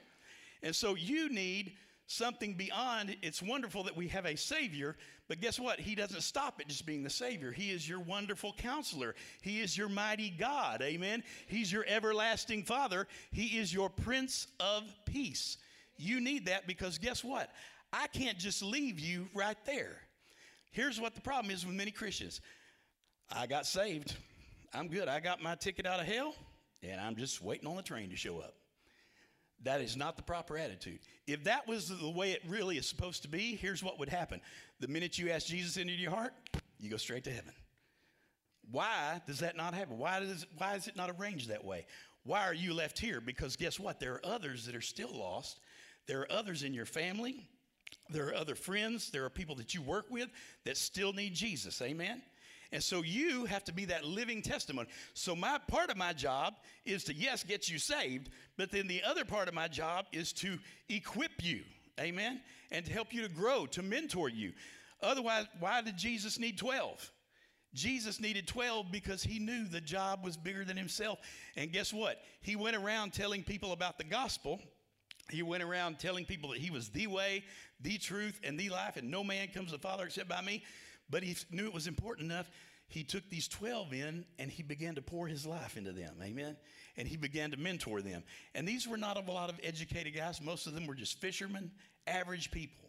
And 0.62 0.74
so 0.74 0.94
you 0.94 1.28
need 1.28 1.72
something 2.09 2.54
beyond. 2.54 3.16
It's 3.22 3.40
wonderful 3.40 3.84
that 3.84 3.96
we 3.96 4.09
have 4.09 4.24
a 4.24 4.36
Savior, 4.36 4.96
but 5.28 5.40
guess 5.40 5.61
what? 5.61 5.78
He 5.78 5.94
doesn't 5.94 6.22
stop 6.22 6.59
at 6.59 6.66
just 6.66 6.86
being 6.86 7.04
the 7.04 7.11
Savior. 7.11 7.52
He 7.52 7.70
is 7.70 7.88
your 7.88 8.00
wonderful 8.00 8.54
counselor, 8.54 9.14
He 9.42 9.61
is 9.61 9.78
your 9.78 9.88
mighty 9.88 10.30
God. 10.30 10.82
Amen? 10.82 11.22
He's 11.46 11.70
your 11.70 11.84
everlasting 11.86 12.64
Father, 12.64 13.06
He 13.30 13.59
is 13.59 13.72
your 13.72 13.90
Prince 13.90 14.48
of 14.59 14.82
Peace. 15.04 15.59
You 15.96 16.20
need 16.20 16.46
that 16.46 16.66
because 16.66 16.98
guess 16.98 17.22
what? 17.22 17.50
I 17.92 18.06
can't 18.09 18.38
just 18.38 18.62
leave 18.62 18.98
you 18.98 19.28
right 19.34 19.56
there. 19.66 19.96
Here's 20.72 21.00
what 21.00 21.14
the 21.14 21.20
problem 21.20 21.54
is 21.54 21.64
with 21.64 21.74
many 21.74 21.90
Christians 21.90 22.40
I 23.30 23.46
got 23.46 23.66
saved. 23.66 24.16
I'm 24.72 24.88
good. 24.88 25.09
I 25.09 25.20
got 25.20 25.42
my 25.42 25.54
ticket 25.54 25.86
out 25.86 26.00
of 26.00 26.06
hell, 26.06 26.34
and 26.82 27.00
I'm 27.00 27.16
just 27.16 27.42
waiting 27.42 27.66
on 27.68 27.76
the 27.76 27.82
train 27.82 28.11
to 28.11 28.16
show 28.16 28.38
up. 28.38 28.57
That 29.64 29.80
is 29.80 29.96
not 29.96 30.16
the 30.16 30.22
proper 30.22 30.56
attitude. 30.56 31.00
If 31.26 31.44
that 31.44 31.66
was 31.66 31.88
the 31.88 32.11
way 32.11 32.32
it 32.32 32.42
really 32.46 32.78
is 32.78 32.86
supposed 32.86 33.22
to 33.22 33.28
be, 33.28 33.56
here's 33.56 33.82
what 33.82 33.98
would 33.98 34.09
happen. 34.09 34.40
The 34.80 34.88
minute 34.88 35.18
you 35.18 35.30
ask 35.30 35.46
Jesus 35.46 35.76
into 35.76 35.92
your 35.92 36.12
heart, 36.12 36.32
you 36.78 36.90
go 36.90 36.96
straight 36.96 37.24
to 37.24 37.32
heaven. 37.32 37.52
Why 38.70 39.20
does 39.26 39.40
that 39.40 39.56
not 39.56 39.74
happen? 39.74 39.98
Why, 39.98 40.20
does, 40.20 40.46
why 40.56 40.74
is 40.74 40.86
it 40.86 40.96
not 40.96 41.11
arranged 41.18 41.48
that 41.48 41.64
way? 41.64 41.86
Why 42.24 42.42
are 42.42 42.54
you 42.54 42.74
left 42.74 42.98
here? 42.98 43.20
Because 43.20 43.56
guess 43.56 43.80
what? 43.80 43.98
There 43.98 44.14
are 44.14 44.26
others 44.26 44.66
that 44.66 44.76
are 44.76 44.80
still 44.80 45.11
lost. 45.12 45.61
There 46.06 46.20
are 46.20 46.32
others 46.32 46.62
in 46.62 46.74
your 46.74 46.86
family. 46.86 47.48
There 48.11 48.28
are 48.28 48.34
other 48.34 48.54
friends. 48.54 49.11
There 49.11 49.24
are 49.24 49.30
people 49.30 49.54
that 49.56 49.74
you 49.74 49.82
work 49.82 50.06
with 50.11 50.28
that 50.64 50.76
still 50.76 51.12
need 51.12 51.34
Jesus. 51.34 51.80
Amen? 51.82 52.22
And 52.71 52.83
so 52.83 53.03
you 53.03 53.47
have 53.47 53.64
to 53.64 53.73
be 53.73 53.87
that 53.87 54.05
living 54.05 54.43
testimony. 54.43 54.89
So 55.14 55.35
my 55.35 55.59
part 55.69 55.91
of 55.91 55.97
my 55.97 56.12
job 56.12 56.55
is 56.85 57.05
to 57.05 57.14
yes 57.14 57.43
get 57.43 57.69
you 57.69 57.79
saved, 57.79 58.31
but 58.57 58.71
then 58.71 58.87
the 58.87 59.03
other 59.03 59.25
part 59.25 59.49
of 59.49 59.55
my 59.55 59.69
job 59.69 60.07
is 60.12 60.33
to 60.35 60.59
equip 60.89 61.43
you. 61.43 61.62
Amen? 61.99 62.41
And 62.71 62.85
to 62.85 62.93
help 62.93 63.12
you 63.12 63.23
to 63.23 63.29
grow, 63.29 63.66
to 63.66 63.83
mentor 63.83 64.29
you. 64.29 64.53
Otherwise, 65.03 65.47
why 65.61 65.81
did 65.81 65.97
Jesus 65.97 66.39
need 66.39 66.59
12? 66.59 67.11
Jesus 67.75 68.21
needed 68.21 68.47
12 68.47 68.91
because 68.91 69.23
he 69.23 69.39
knew 69.39 69.66
the 69.66 69.81
job 69.81 70.25
was 70.25 70.37
bigger 70.37 70.64
than 70.64 70.77
himself. 70.77 71.19
And 71.57 71.73
guess 71.73 71.93
what? 71.93 72.21
He 72.41 72.57
went 72.57 72.77
around 72.77 73.12
telling 73.12 73.43
people 73.43 73.73
about 73.73 73.99
the 73.99 74.05
gospel. 74.05 74.61
He 75.31 75.43
went 75.43 75.62
around 75.62 75.99
telling 75.99 76.25
people 76.25 76.51
that 76.51 76.59
he 76.59 76.71
was 76.71 76.89
the 76.89 77.07
way, 77.07 77.45
the 77.81 77.99
truth, 77.99 78.41
and 78.43 78.59
the 78.59 78.71
life, 78.71 78.97
and 78.97 79.11
no 79.11 79.23
man 79.23 79.49
comes 79.49 79.71
to 79.71 79.77
the 79.77 79.83
Father 79.83 80.05
except 80.05 80.29
by 80.29 80.41
me. 80.41 80.64
But 81.11 81.22
he 81.22 81.36
knew 81.50 81.66
it 81.66 81.74
was 81.74 81.86
important 81.86 82.30
enough. 82.30 82.50
He 82.88 83.04
took 83.04 83.28
these 83.28 83.48
12 83.48 83.92
in 83.92 84.24
and 84.38 84.50
he 84.50 84.62
began 84.62 84.94
to 84.94 85.02
pour 85.02 85.26
his 85.26 85.46
life 85.46 85.76
into 85.76 85.92
them. 85.92 86.14
Amen. 86.22 86.56
And 86.96 87.06
he 87.06 87.16
began 87.16 87.50
to 87.50 87.56
mentor 87.56 88.00
them. 88.00 88.22
And 88.54 88.66
these 88.66 88.88
were 88.88 88.96
not 88.96 89.16
a 89.16 89.30
lot 89.30 89.50
of 89.50 89.61
educated 89.62 90.14
guys. 90.14 90.40
Most 90.40 90.66
of 90.66 90.74
them 90.74 90.86
were 90.86 90.94
just 90.94 91.20
fishermen, 91.20 91.70
average 92.06 92.50
people. 92.50 92.88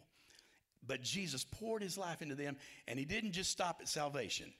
But 0.86 1.02
Jesus 1.02 1.44
poured 1.44 1.82
his 1.82 1.98
life 1.98 2.22
into 2.22 2.34
them, 2.34 2.56
and 2.88 2.98
he 2.98 3.04
didn't 3.04 3.32
just 3.32 3.50
stop 3.50 3.78
at 3.80 3.88
salvation. 3.88 4.52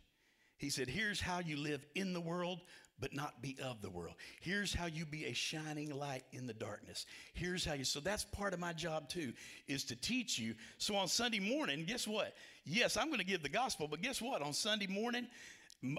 He 0.58 0.68
said, 0.68 0.88
Here's 0.88 1.20
how 1.20 1.38
you 1.40 1.56
live 1.56 1.84
in 1.94 2.12
the 2.12 2.20
world, 2.20 2.60
but 3.00 3.14
not 3.14 3.40
be 3.42 3.56
of 3.62 3.80
the 3.82 3.90
world. 3.90 4.14
Here's 4.40 4.74
how 4.74 4.86
you 4.86 5.06
be 5.06 5.26
a 5.26 5.32
shining 5.32 5.90
light 5.90 6.24
in 6.32 6.46
the 6.46 6.52
darkness. 6.52 7.06
Here's 7.34 7.64
how 7.64 7.74
you. 7.74 7.84
So 7.84 8.00
that's 8.00 8.24
part 8.24 8.52
of 8.52 8.60
my 8.60 8.72
job 8.72 9.08
too, 9.08 9.32
is 9.66 9.84
to 9.84 9.96
teach 9.96 10.38
you. 10.38 10.54
So 10.78 10.94
on 10.96 11.08
Sunday 11.08 11.40
morning, 11.40 11.84
guess 11.86 12.06
what? 12.06 12.34
Yes, 12.64 12.96
I'm 12.96 13.06
going 13.06 13.20
to 13.20 13.24
give 13.24 13.42
the 13.42 13.48
gospel, 13.48 13.88
but 13.88 14.02
guess 14.02 14.20
what? 14.20 14.42
On 14.42 14.52
Sunday 14.52 14.86
morning, 14.86 15.26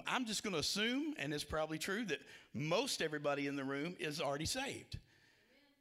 I'm 0.06 0.26
just 0.26 0.44
going 0.44 0.52
to 0.52 0.60
assume, 0.60 1.14
and 1.18 1.34
it's 1.34 1.44
probably 1.44 1.78
true, 1.78 2.04
that 2.04 2.20
most 2.54 3.02
everybody 3.02 3.48
in 3.48 3.56
the 3.56 3.64
room 3.64 3.96
is 3.98 4.20
already 4.20 4.46
saved. 4.46 4.98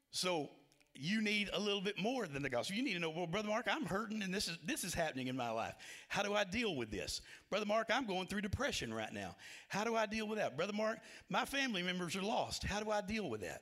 So 0.10 0.50
you 0.94 1.22
need 1.22 1.50
a 1.54 1.60
little 1.60 1.82
bit 1.82 1.98
more 2.00 2.28
than 2.28 2.44
the 2.44 2.50
gospel. 2.50 2.76
You 2.76 2.84
need 2.84 2.94
to 2.94 3.00
know, 3.00 3.10
well, 3.10 3.28
Brother 3.28 3.48
Mark, 3.48 3.68
I'm 3.70 3.86
hurting 3.86 4.22
and 4.24 4.34
this 4.34 4.48
is 4.48 4.58
this 4.66 4.84
is 4.84 4.94
happening 4.94 5.28
in 5.28 5.36
my 5.36 5.50
life. 5.50 5.74
How 6.10 6.22
do 6.22 6.34
I 6.34 6.44
deal 6.44 6.76
with 6.76 6.92
this? 6.92 7.22
Brother 7.50 7.66
Mark, 7.66 7.88
I'm 7.92 8.06
going 8.06 8.28
through 8.28 8.42
depression 8.42 8.94
right 8.94 9.12
now. 9.14 9.36
How 9.70 9.84
do 9.84 9.96
I 9.96 10.06
deal 10.06 10.28
with 10.28 10.38
that? 10.38 10.58
Brother 10.58 10.74
Mark, 10.74 11.00
my 11.30 11.46
family 11.46 11.82
members 11.82 12.16
are 12.16 12.22
lost. 12.22 12.64
How 12.64 12.82
do 12.82 12.92
I 12.92 13.02
deal 13.02 13.30
with 13.30 13.42
that? 13.42 13.62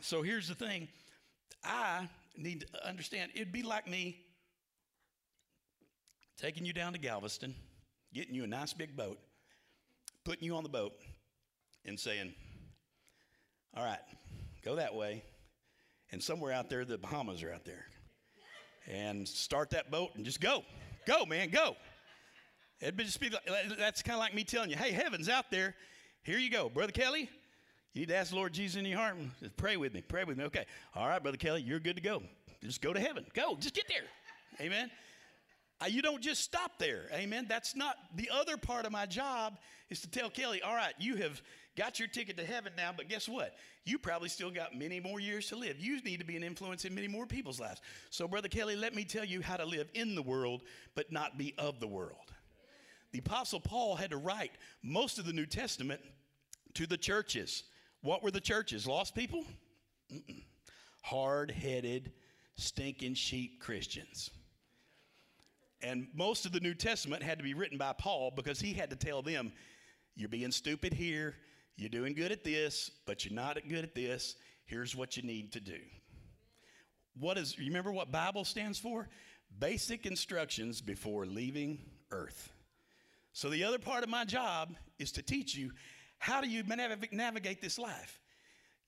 So 0.00 0.22
here's 0.22 0.48
the 0.48 0.54
thing. 0.54 0.88
I 1.62 2.08
need 2.36 2.62
to 2.62 2.86
understand 2.86 3.32
it'd 3.34 3.52
be 3.52 3.62
like 3.62 3.88
me 3.88 4.18
taking 6.38 6.64
you 6.64 6.72
down 6.72 6.92
to 6.94 6.98
Galveston, 6.98 7.54
getting 8.14 8.34
you 8.34 8.44
a 8.44 8.48
nice 8.48 8.72
big 8.72 8.96
boat, 8.96 9.18
putting 10.24 10.44
you 10.44 10.56
on 10.56 10.62
the 10.62 10.68
boat, 10.68 10.94
and 11.84 11.98
saying, 12.00 12.34
All 13.76 13.84
right, 13.84 14.00
go 14.64 14.76
that 14.76 14.94
way 14.94 15.22
and 16.12 16.22
somewhere 16.22 16.52
out 16.52 16.70
there, 16.70 16.84
the 16.84 16.98
Bahamas 16.98 17.42
are 17.42 17.52
out 17.52 17.64
there. 17.64 17.86
And 18.88 19.26
start 19.26 19.70
that 19.70 19.90
boat 19.90 20.10
and 20.14 20.24
just 20.24 20.40
go. 20.40 20.62
Go, 21.06 21.26
man, 21.26 21.50
go. 21.50 21.76
It'd 22.80 22.98
just 22.98 23.20
be 23.20 23.30
that's 23.78 24.02
kind 24.02 24.14
of 24.14 24.20
like 24.20 24.34
me 24.34 24.44
telling 24.44 24.70
you, 24.70 24.76
hey, 24.76 24.92
heaven's 24.92 25.28
out 25.28 25.50
there. 25.50 25.74
Here 26.22 26.38
you 26.38 26.50
go. 26.50 26.68
Brother 26.68 26.92
Kelly, 26.92 27.30
you 27.94 28.00
need 28.00 28.08
to 28.08 28.16
ask 28.16 28.30
the 28.30 28.36
Lord 28.36 28.52
Jesus 28.52 28.78
in 28.78 28.84
your 28.84 28.98
heart. 28.98 29.16
Just 29.40 29.56
pray 29.56 29.76
with 29.76 29.94
me. 29.94 30.02
Pray 30.02 30.24
with 30.24 30.36
me. 30.36 30.44
Okay. 30.44 30.66
All 30.94 31.08
right, 31.08 31.22
Brother 31.22 31.38
Kelly, 31.38 31.62
you're 31.62 31.80
good 31.80 31.96
to 31.96 32.02
go. 32.02 32.22
Just 32.62 32.82
go 32.82 32.92
to 32.92 33.00
heaven. 33.00 33.24
Go. 33.34 33.56
Just 33.56 33.74
get 33.74 33.86
there. 33.88 34.04
Amen. 34.60 34.90
You 35.88 36.02
don't 36.02 36.22
just 36.22 36.42
stop 36.42 36.78
there. 36.78 37.04
Amen. 37.12 37.46
That's 37.48 37.76
not 37.76 37.96
the 38.14 38.30
other 38.32 38.56
part 38.56 38.86
of 38.86 38.92
my 38.92 39.06
job 39.06 39.58
is 39.90 40.00
to 40.00 40.10
tell 40.10 40.30
Kelly, 40.30 40.62
all 40.62 40.74
right, 40.74 40.94
you 40.98 41.16
have 41.16 41.40
got 41.76 41.98
your 41.98 42.08
ticket 42.08 42.36
to 42.38 42.44
heaven 42.44 42.72
now, 42.76 42.90
but 42.96 43.08
guess 43.08 43.28
what? 43.28 43.54
You 43.84 43.98
probably 43.98 44.28
still 44.28 44.50
got 44.50 44.76
many 44.76 44.98
more 45.00 45.20
years 45.20 45.48
to 45.48 45.56
live. 45.56 45.78
You 45.78 46.00
need 46.02 46.18
to 46.18 46.26
be 46.26 46.36
an 46.36 46.42
influence 46.42 46.84
in 46.84 46.94
many 46.94 47.08
more 47.08 47.26
people's 47.26 47.60
lives. 47.60 47.80
So, 48.10 48.26
Brother 48.26 48.48
Kelly, 48.48 48.76
let 48.76 48.94
me 48.94 49.04
tell 49.04 49.24
you 49.24 49.42
how 49.42 49.56
to 49.56 49.64
live 49.64 49.88
in 49.94 50.14
the 50.14 50.22
world, 50.22 50.62
but 50.94 51.12
not 51.12 51.38
be 51.38 51.54
of 51.58 51.78
the 51.80 51.86
world. 51.86 52.32
The 53.12 53.18
Apostle 53.20 53.60
Paul 53.60 53.96
had 53.96 54.10
to 54.10 54.16
write 54.16 54.52
most 54.82 55.18
of 55.18 55.26
the 55.26 55.32
New 55.32 55.46
Testament 55.46 56.00
to 56.74 56.86
the 56.86 56.96
churches. 56.96 57.64
What 58.02 58.22
were 58.22 58.30
the 58.30 58.40
churches? 58.40 58.86
Lost 58.86 59.14
people? 59.14 59.44
Hard 61.02 61.50
headed, 61.50 62.12
stinking 62.56 63.14
sheep 63.14 63.60
Christians. 63.60 64.30
And 65.82 66.08
most 66.14 66.46
of 66.46 66.52
the 66.52 66.60
New 66.60 66.74
Testament 66.74 67.22
had 67.22 67.38
to 67.38 67.44
be 67.44 67.54
written 67.54 67.78
by 67.78 67.92
Paul 67.92 68.32
because 68.34 68.60
he 68.60 68.72
had 68.72 68.90
to 68.90 68.96
tell 68.96 69.22
them, 69.22 69.52
you're 70.14 70.28
being 70.28 70.50
stupid 70.50 70.92
here, 70.92 71.36
you're 71.76 71.90
doing 71.90 72.14
good 72.14 72.32
at 72.32 72.42
this, 72.42 72.90
but 73.06 73.24
you're 73.24 73.34
not 73.34 73.58
good 73.68 73.84
at 73.84 73.94
this. 73.94 74.36
Here's 74.64 74.96
what 74.96 75.16
you 75.16 75.22
need 75.22 75.52
to 75.52 75.60
do. 75.60 75.78
What 77.18 77.38
is, 77.38 77.56
you 77.58 77.66
remember 77.66 77.92
what 77.92 78.10
Bible 78.10 78.44
stands 78.44 78.78
for? 78.78 79.08
Basic 79.58 80.06
instructions 80.06 80.80
before 80.80 81.26
leaving 81.26 81.78
earth. 82.10 82.52
So 83.32 83.48
the 83.48 83.64
other 83.64 83.78
part 83.78 84.02
of 84.02 84.08
my 84.08 84.24
job 84.24 84.74
is 84.98 85.12
to 85.12 85.22
teach 85.22 85.54
you 85.54 85.70
how 86.18 86.40
do 86.40 86.48
you 86.48 86.62
nav- 86.62 87.12
navigate 87.12 87.60
this 87.60 87.78
life. 87.78 88.20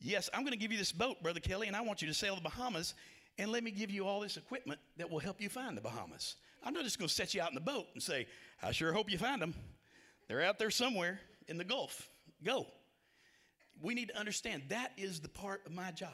Yes, 0.00 0.30
I'm 0.32 0.40
going 0.40 0.52
to 0.52 0.58
give 0.58 0.72
you 0.72 0.78
this 0.78 0.92
boat, 0.92 1.22
Brother 1.22 1.40
Kelly, 1.40 1.66
and 1.66 1.76
I 1.76 1.80
want 1.80 2.02
you 2.02 2.08
to 2.08 2.14
sail 2.14 2.34
the 2.34 2.40
Bahamas, 2.40 2.94
and 3.36 3.52
let 3.52 3.62
me 3.62 3.70
give 3.70 3.90
you 3.90 4.06
all 4.06 4.20
this 4.20 4.36
equipment 4.36 4.80
that 4.96 5.10
will 5.10 5.18
help 5.18 5.40
you 5.40 5.48
find 5.48 5.76
the 5.76 5.80
Bahamas. 5.80 6.36
I'm 6.64 6.72
not 6.72 6.84
just 6.84 6.98
going 6.98 7.08
to 7.08 7.14
set 7.14 7.34
you 7.34 7.42
out 7.42 7.50
in 7.50 7.54
the 7.54 7.60
boat 7.60 7.86
and 7.94 8.02
say, 8.02 8.26
I 8.62 8.72
sure 8.72 8.92
hope 8.92 9.10
you 9.10 9.18
find 9.18 9.40
them. 9.42 9.54
They're 10.28 10.42
out 10.42 10.58
there 10.58 10.70
somewhere 10.70 11.20
in 11.46 11.58
the 11.58 11.64
Gulf. 11.64 12.08
Go. 12.44 12.66
We 13.80 13.94
need 13.94 14.08
to 14.08 14.18
understand 14.18 14.64
that 14.68 14.92
is 14.96 15.20
the 15.20 15.28
part 15.28 15.62
of 15.66 15.72
my 15.72 15.90
job. 15.90 16.10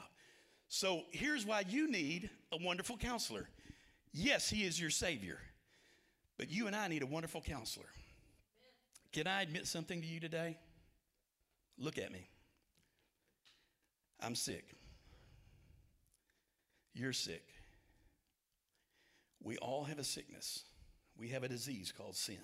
So 0.69 1.03
here's 1.11 1.47
why 1.47 1.65
you 1.69 1.91
need 1.91 2.31
a 2.53 2.59
wonderful 2.61 2.97
counselor. 2.97 3.49
Yes, 4.13 4.49
he 4.49 4.65
is 4.65 4.81
your 4.81 4.91
Savior, 4.91 5.39
but 6.39 6.51
you 6.51 6.67
and 6.67 6.77
I 6.77 6.89
need 6.89 7.03
a 7.03 7.07
wonderful 7.07 7.41
counselor. 7.41 7.87
Can 9.13 9.27
I 9.27 9.43
admit 9.43 9.67
something 9.67 10.01
to 10.01 10.07
you 10.07 10.21
today? 10.21 10.59
Look 11.79 11.99
at 11.99 12.13
me. 12.13 12.29
I'm 14.21 14.35
sick. 14.35 14.65
You're 16.95 17.13
sick. 17.13 17.45
We 19.43 19.57
all 19.59 19.85
have 19.85 19.99
a 19.99 20.05
sickness. 20.05 20.65
We 21.17 21.29
have 21.29 21.43
a 21.43 21.49
disease 21.49 21.93
called 21.97 22.17
sin. 22.17 22.39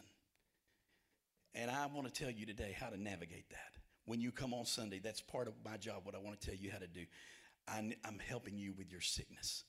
And 1.55 1.71
I 1.71 1.87
want 1.87 2.13
to 2.13 2.13
tell 2.13 2.31
you 2.31 2.47
today 2.47 2.77
how 2.79 2.89
to 2.89 3.01
navigate 3.01 3.49
that. 3.51 3.80
When 4.11 4.21
you 4.21 4.33
come 4.33 4.53
on 4.53 4.67
Sunday, 4.67 4.99
that's 4.99 5.21
part 5.21 5.47
of 5.47 5.55
my 5.65 5.77
job, 5.77 6.01
what 6.03 6.17
I 6.17 6.19
want 6.19 6.41
to 6.41 6.45
tell 6.45 6.57
you 6.57 6.69
how 6.73 6.79
to 6.79 6.89
do. 6.89 7.03
I'm, 7.69 7.95
helping 8.27 8.59
you 8.59 8.73
with 8.77 8.91
your 8.91 9.01
sickness. 9.01 9.63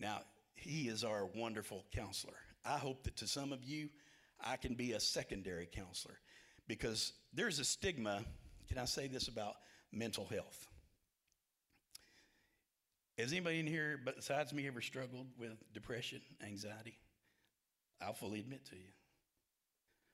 Now, 0.00 0.22
he 0.56 0.88
is 0.88 1.04
our 1.04 1.26
wonderful 1.26 1.84
counselor. 1.94 2.34
I 2.64 2.76
hope 2.76 3.04
that 3.04 3.14
to 3.18 3.28
some 3.28 3.52
of 3.52 3.62
you, 3.62 3.88
I 4.40 4.56
can 4.56 4.74
be 4.74 4.94
a 4.94 4.98
secondary 4.98 5.68
counselor 5.72 6.18
because 6.66 7.12
there's 7.32 7.60
a 7.60 7.64
stigma. 7.64 8.24
Can 8.66 8.78
I 8.78 8.84
say 8.84 9.06
this 9.06 9.28
about 9.28 9.54
mental 9.92 10.24
health? 10.24 10.66
Has 13.16 13.30
anybody 13.30 13.60
in 13.60 13.66
here 13.68 14.00
besides 14.04 14.52
me 14.52 14.66
ever 14.66 14.80
struggled 14.80 15.28
with 15.38 15.52
depression, 15.72 16.20
anxiety? 16.44 16.98
I'll 18.02 18.12
fully 18.12 18.40
admit 18.40 18.64
to 18.70 18.74
you. 18.74 18.90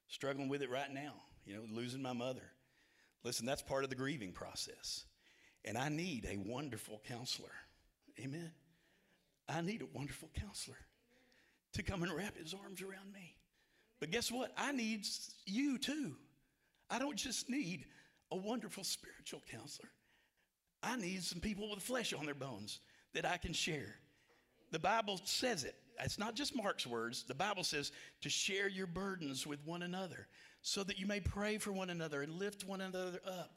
struggling 0.09 0.51
with 0.51 0.61
it 0.61 0.69
right 0.69 0.93
now, 0.93 1.15
you 1.47 1.55
know, 1.55 1.63
losing 1.73 2.03
my 2.03 2.13
mother. 2.13 2.43
Listen, 3.27 3.45
that's 3.45 3.61
part 3.61 3.83
of 3.83 3.91
the 3.91 3.97
grieving 3.97 4.31
process. 4.31 5.05
And 5.65 5.77
I 5.77 5.89
need 5.89 6.29
a 6.31 6.37
wonderful 6.37 7.03
counselor. 7.09 7.51
Amen. 8.21 8.53
I 9.49 9.61
need 9.63 9.83
a 9.83 9.89
wonderful 9.93 10.31
counselor 10.39 10.77
to 11.73 11.83
come 11.83 12.05
and 12.05 12.13
wrap 12.13 12.39
his 12.39 12.55
arms 12.55 12.83
around 12.83 13.13
me. 13.13 13.35
But 13.99 14.13
guess 14.13 14.31
what? 14.31 14.53
I 14.57 14.71
need 14.71 15.05
you 15.45 15.77
too. 15.77 16.15
I 16.89 17.01
don't 17.01 17.17
just 17.17 17.51
need 17.51 17.87
a 18.31 18.37
wonderful 18.37 18.85
spiritual 18.85 19.43
counselor. 19.51 19.89
I 20.81 20.95
need 20.95 21.25
some 21.25 21.41
people 21.41 21.69
with 21.69 21.83
flesh 21.83 22.13
on 22.13 22.27
their 22.27 22.35
bones 22.35 22.79
that 23.13 23.27
I 23.27 23.39
can 23.39 23.53
share. 23.53 23.97
The 24.71 24.79
Bible 24.79 25.21
says 25.25 25.65
it. 25.65 25.75
It's 25.99 26.19
not 26.19 26.37
just 26.37 26.55
Mark's 26.55 26.87
words. 26.87 27.25
The 27.25 27.35
Bible 27.35 27.65
says 27.65 27.91
to 28.21 28.29
share 28.29 28.69
your 28.69 28.87
burdens 28.87 29.49
with 29.49 29.59
one 29.67 29.83
another 29.83 30.29
so 30.67 30.83
that 30.83 30.99
you 30.99 31.07
may 31.07 31.21
pray 31.21 31.59
for 31.59 31.71
one 31.71 31.91
another 31.91 32.23
and 32.23 32.41
lift 32.41 32.67
one 32.67 32.81
another 32.81 33.21
up. 33.25 33.53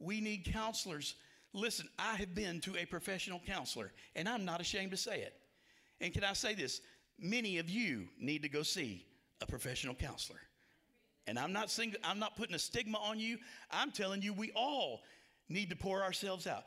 We 0.00 0.20
need 0.20 0.44
counselors. 0.44 1.14
Listen, 1.52 1.88
I 2.00 2.16
have 2.16 2.34
been 2.34 2.60
to 2.62 2.76
a 2.76 2.84
professional 2.84 3.40
counselor, 3.46 3.92
and 4.16 4.28
I'm 4.28 4.44
not 4.44 4.60
ashamed 4.60 4.90
to 4.90 4.96
say 4.96 5.20
it. 5.20 5.34
And 6.00 6.12
can 6.12 6.24
I 6.24 6.32
say 6.32 6.56
this? 6.56 6.80
Many 7.20 7.58
of 7.58 7.70
you 7.70 8.08
need 8.18 8.42
to 8.42 8.48
go 8.48 8.64
see 8.64 9.06
a 9.40 9.46
professional 9.46 9.94
counselor. 9.94 10.40
And 11.28 11.38
I'm 11.38 11.52
not 11.52 11.70
saying 11.70 11.94
I'm 12.02 12.18
not 12.18 12.36
putting 12.36 12.56
a 12.56 12.58
stigma 12.58 12.98
on 12.98 13.20
you. 13.20 13.38
I'm 13.70 13.92
telling 13.92 14.20
you 14.20 14.32
we 14.32 14.50
all 14.56 15.02
need 15.48 15.70
to 15.70 15.76
pour 15.76 16.02
ourselves 16.02 16.48
out. 16.48 16.64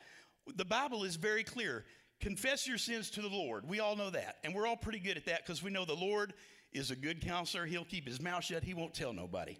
The 0.56 0.64
Bible 0.64 1.04
is 1.04 1.16
very 1.16 1.44
clear. 1.44 1.84
Confess 2.18 2.66
your 2.66 2.78
sins 2.78 3.10
to 3.10 3.20
the 3.20 3.28
Lord. 3.28 3.68
We 3.68 3.80
all 3.80 3.94
know 3.94 4.08
that. 4.08 4.36
And 4.42 4.54
we're 4.54 4.66
all 4.66 4.76
pretty 4.78 5.00
good 5.00 5.18
at 5.18 5.26
that 5.26 5.44
because 5.44 5.62
we 5.62 5.70
know 5.70 5.84
the 5.84 5.92
Lord 5.92 6.32
is 6.74 6.90
a 6.90 6.96
good 6.96 7.20
counselor. 7.20 7.64
He'll 7.64 7.84
keep 7.84 8.06
his 8.06 8.20
mouth 8.20 8.44
shut. 8.44 8.64
He 8.64 8.74
won't 8.74 8.94
tell 8.94 9.12
nobody. 9.12 9.56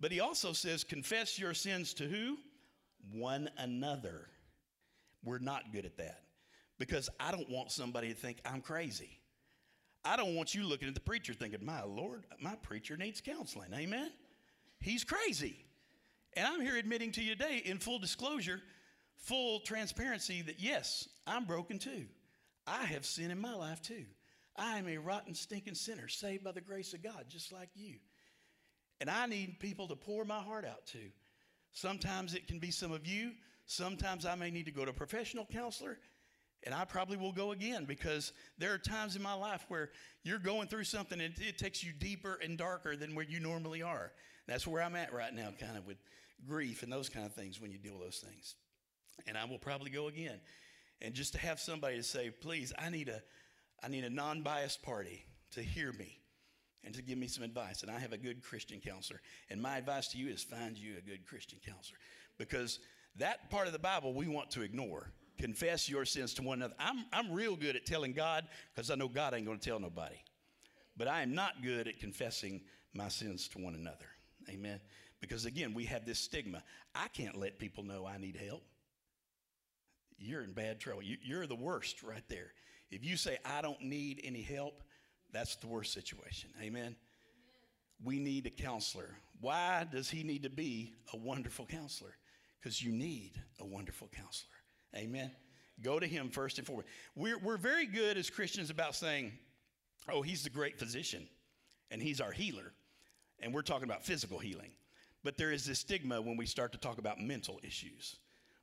But 0.00 0.12
he 0.12 0.20
also 0.20 0.52
says, 0.52 0.84
confess 0.84 1.38
your 1.38 1.54
sins 1.54 1.94
to 1.94 2.04
who? 2.04 2.38
One 3.12 3.50
another. 3.58 4.28
We're 5.24 5.38
not 5.38 5.72
good 5.72 5.84
at 5.84 5.96
that 5.98 6.22
because 6.78 7.10
I 7.18 7.32
don't 7.32 7.50
want 7.50 7.72
somebody 7.72 8.08
to 8.08 8.14
think 8.14 8.38
I'm 8.44 8.60
crazy. 8.60 9.18
I 10.04 10.16
don't 10.16 10.34
want 10.34 10.54
you 10.54 10.64
looking 10.64 10.88
at 10.88 10.94
the 10.94 11.00
preacher 11.00 11.34
thinking, 11.34 11.64
my 11.64 11.82
Lord, 11.82 12.24
my 12.40 12.54
preacher 12.56 12.96
needs 12.96 13.20
counseling. 13.20 13.72
Amen? 13.74 14.10
He's 14.80 15.04
crazy. 15.04 15.64
And 16.34 16.46
I'm 16.46 16.60
here 16.60 16.76
admitting 16.76 17.10
to 17.12 17.22
you 17.22 17.34
today, 17.34 17.62
in 17.64 17.78
full 17.78 17.98
disclosure, 17.98 18.60
full 19.16 19.60
transparency, 19.60 20.42
that 20.42 20.60
yes, 20.60 21.08
I'm 21.26 21.44
broken 21.44 21.78
too. 21.78 22.06
I 22.66 22.84
have 22.84 23.04
sin 23.04 23.30
in 23.30 23.40
my 23.40 23.54
life 23.54 23.82
too. 23.82 24.04
I 24.58 24.78
am 24.78 24.88
a 24.88 24.98
rotten, 24.98 25.34
stinking 25.34 25.74
sinner, 25.74 26.08
saved 26.08 26.44
by 26.44 26.52
the 26.52 26.60
grace 26.60 26.92
of 26.94 27.02
God, 27.02 27.26
just 27.28 27.52
like 27.52 27.70
you. 27.74 27.96
And 29.00 29.08
I 29.08 29.26
need 29.26 29.60
people 29.60 29.86
to 29.88 29.96
pour 29.96 30.24
my 30.24 30.40
heart 30.40 30.64
out 30.64 30.86
to. 30.88 30.98
Sometimes 31.72 32.34
it 32.34 32.48
can 32.48 32.58
be 32.58 32.70
some 32.70 32.92
of 32.92 33.06
you. 33.06 33.32
Sometimes 33.66 34.26
I 34.26 34.34
may 34.34 34.50
need 34.50 34.66
to 34.66 34.72
go 34.72 34.84
to 34.84 34.90
a 34.90 34.94
professional 34.94 35.46
counselor. 35.46 35.98
And 36.64 36.74
I 36.74 36.84
probably 36.84 37.16
will 37.16 37.32
go 37.32 37.52
again 37.52 37.84
because 37.84 38.32
there 38.58 38.74
are 38.74 38.78
times 38.78 39.14
in 39.14 39.22
my 39.22 39.34
life 39.34 39.64
where 39.68 39.90
you're 40.24 40.40
going 40.40 40.66
through 40.66 40.84
something 40.84 41.20
and 41.20 41.32
it 41.38 41.56
takes 41.56 41.84
you 41.84 41.92
deeper 41.92 42.38
and 42.42 42.58
darker 42.58 42.96
than 42.96 43.14
where 43.14 43.24
you 43.24 43.38
normally 43.38 43.82
are. 43.82 44.10
That's 44.48 44.66
where 44.66 44.82
I'm 44.82 44.96
at 44.96 45.12
right 45.12 45.32
now, 45.32 45.50
kind 45.60 45.76
of 45.76 45.86
with 45.86 45.98
grief 46.46 46.82
and 46.82 46.92
those 46.92 47.08
kind 47.08 47.26
of 47.26 47.32
things 47.32 47.60
when 47.60 47.70
you 47.70 47.78
deal 47.78 47.94
with 47.94 48.02
those 48.02 48.24
things. 48.26 48.56
And 49.26 49.36
I 49.36 49.44
will 49.44 49.58
probably 49.58 49.90
go 49.90 50.08
again. 50.08 50.40
And 51.00 51.14
just 51.14 51.32
to 51.34 51.38
have 51.38 51.60
somebody 51.60 51.96
to 51.96 52.02
say, 52.02 52.30
please, 52.30 52.72
I 52.76 52.90
need 52.90 53.08
a, 53.08 53.22
I 53.82 53.88
need 53.88 54.04
a 54.04 54.10
non 54.10 54.42
biased 54.42 54.82
party 54.82 55.24
to 55.52 55.62
hear 55.62 55.92
me 55.92 56.18
and 56.84 56.94
to 56.94 57.02
give 57.02 57.18
me 57.18 57.26
some 57.26 57.44
advice. 57.44 57.82
And 57.82 57.90
I 57.90 57.98
have 57.98 58.12
a 58.12 58.18
good 58.18 58.42
Christian 58.42 58.80
counselor. 58.80 59.20
And 59.50 59.60
my 59.60 59.78
advice 59.78 60.08
to 60.08 60.18
you 60.18 60.28
is 60.28 60.42
find 60.42 60.76
you 60.76 60.94
a 60.98 61.00
good 61.00 61.26
Christian 61.26 61.58
counselor 61.64 61.98
because 62.38 62.78
that 63.16 63.50
part 63.50 63.66
of 63.66 63.72
the 63.72 63.78
Bible 63.78 64.14
we 64.14 64.28
want 64.28 64.50
to 64.52 64.62
ignore. 64.62 65.12
Confess 65.38 65.88
your 65.88 66.04
sins 66.04 66.34
to 66.34 66.42
one 66.42 66.58
another. 66.58 66.74
I'm, 66.80 67.04
I'm 67.12 67.30
real 67.30 67.54
good 67.54 67.76
at 67.76 67.86
telling 67.86 68.12
God 68.12 68.44
because 68.74 68.90
I 68.90 68.96
know 68.96 69.06
God 69.06 69.34
ain't 69.34 69.46
going 69.46 69.58
to 69.58 69.68
tell 69.68 69.78
nobody. 69.78 70.16
But 70.96 71.06
I 71.06 71.22
am 71.22 71.32
not 71.32 71.62
good 71.62 71.86
at 71.86 72.00
confessing 72.00 72.60
my 72.92 73.08
sins 73.08 73.46
to 73.48 73.58
one 73.58 73.76
another. 73.76 74.06
Amen. 74.50 74.80
Because 75.20 75.44
again, 75.44 75.74
we 75.74 75.84
have 75.84 76.04
this 76.04 76.18
stigma. 76.18 76.62
I 76.94 77.06
can't 77.08 77.36
let 77.36 77.58
people 77.58 77.84
know 77.84 78.04
I 78.04 78.18
need 78.18 78.36
help. 78.36 78.64
You're 80.18 80.42
in 80.42 80.52
bad 80.52 80.80
trouble. 80.80 81.02
You, 81.02 81.16
you're 81.22 81.46
the 81.46 81.54
worst 81.54 82.02
right 82.02 82.24
there. 82.28 82.52
If 82.90 83.04
you 83.04 83.16
say, 83.16 83.38
I 83.44 83.60
don't 83.60 83.82
need 83.82 84.20
any 84.24 84.42
help, 84.42 84.82
that's 85.32 85.56
the 85.56 85.66
worst 85.66 85.92
situation. 85.92 86.50
Amen. 86.62 86.96
We 88.02 88.18
need 88.18 88.46
a 88.46 88.50
counselor. 88.50 89.16
Why 89.40 89.86
does 89.90 90.08
he 90.08 90.22
need 90.22 90.42
to 90.44 90.50
be 90.50 90.94
a 91.12 91.16
wonderful 91.16 91.66
counselor? 91.66 92.14
Because 92.60 92.82
you 92.82 92.92
need 92.92 93.32
a 93.60 93.66
wonderful 93.66 94.08
counselor. 94.14 94.54
Amen. 94.96 95.30
Go 95.82 95.98
to 95.98 96.06
him 96.06 96.30
first 96.30 96.58
and 96.58 96.66
foremost. 96.66 96.88
We're, 97.14 97.38
we're 97.38 97.56
very 97.56 97.86
good 97.86 98.16
as 98.16 98.30
Christians 98.30 98.70
about 98.70 98.96
saying, 98.96 99.32
oh, 100.10 100.22
he's 100.22 100.42
the 100.42 100.50
great 100.50 100.78
physician 100.78 101.28
and 101.90 102.02
he's 102.02 102.20
our 102.20 102.32
healer. 102.32 102.72
And 103.40 103.54
we're 103.54 103.62
talking 103.62 103.84
about 103.84 104.04
physical 104.04 104.38
healing. 104.38 104.70
But 105.22 105.36
there 105.36 105.52
is 105.52 105.64
this 105.64 105.80
stigma 105.80 106.20
when 106.20 106.36
we 106.36 106.46
start 106.46 106.72
to 106.72 106.78
talk 106.78 106.98
about 106.98 107.20
mental 107.20 107.60
issues. 107.62 108.16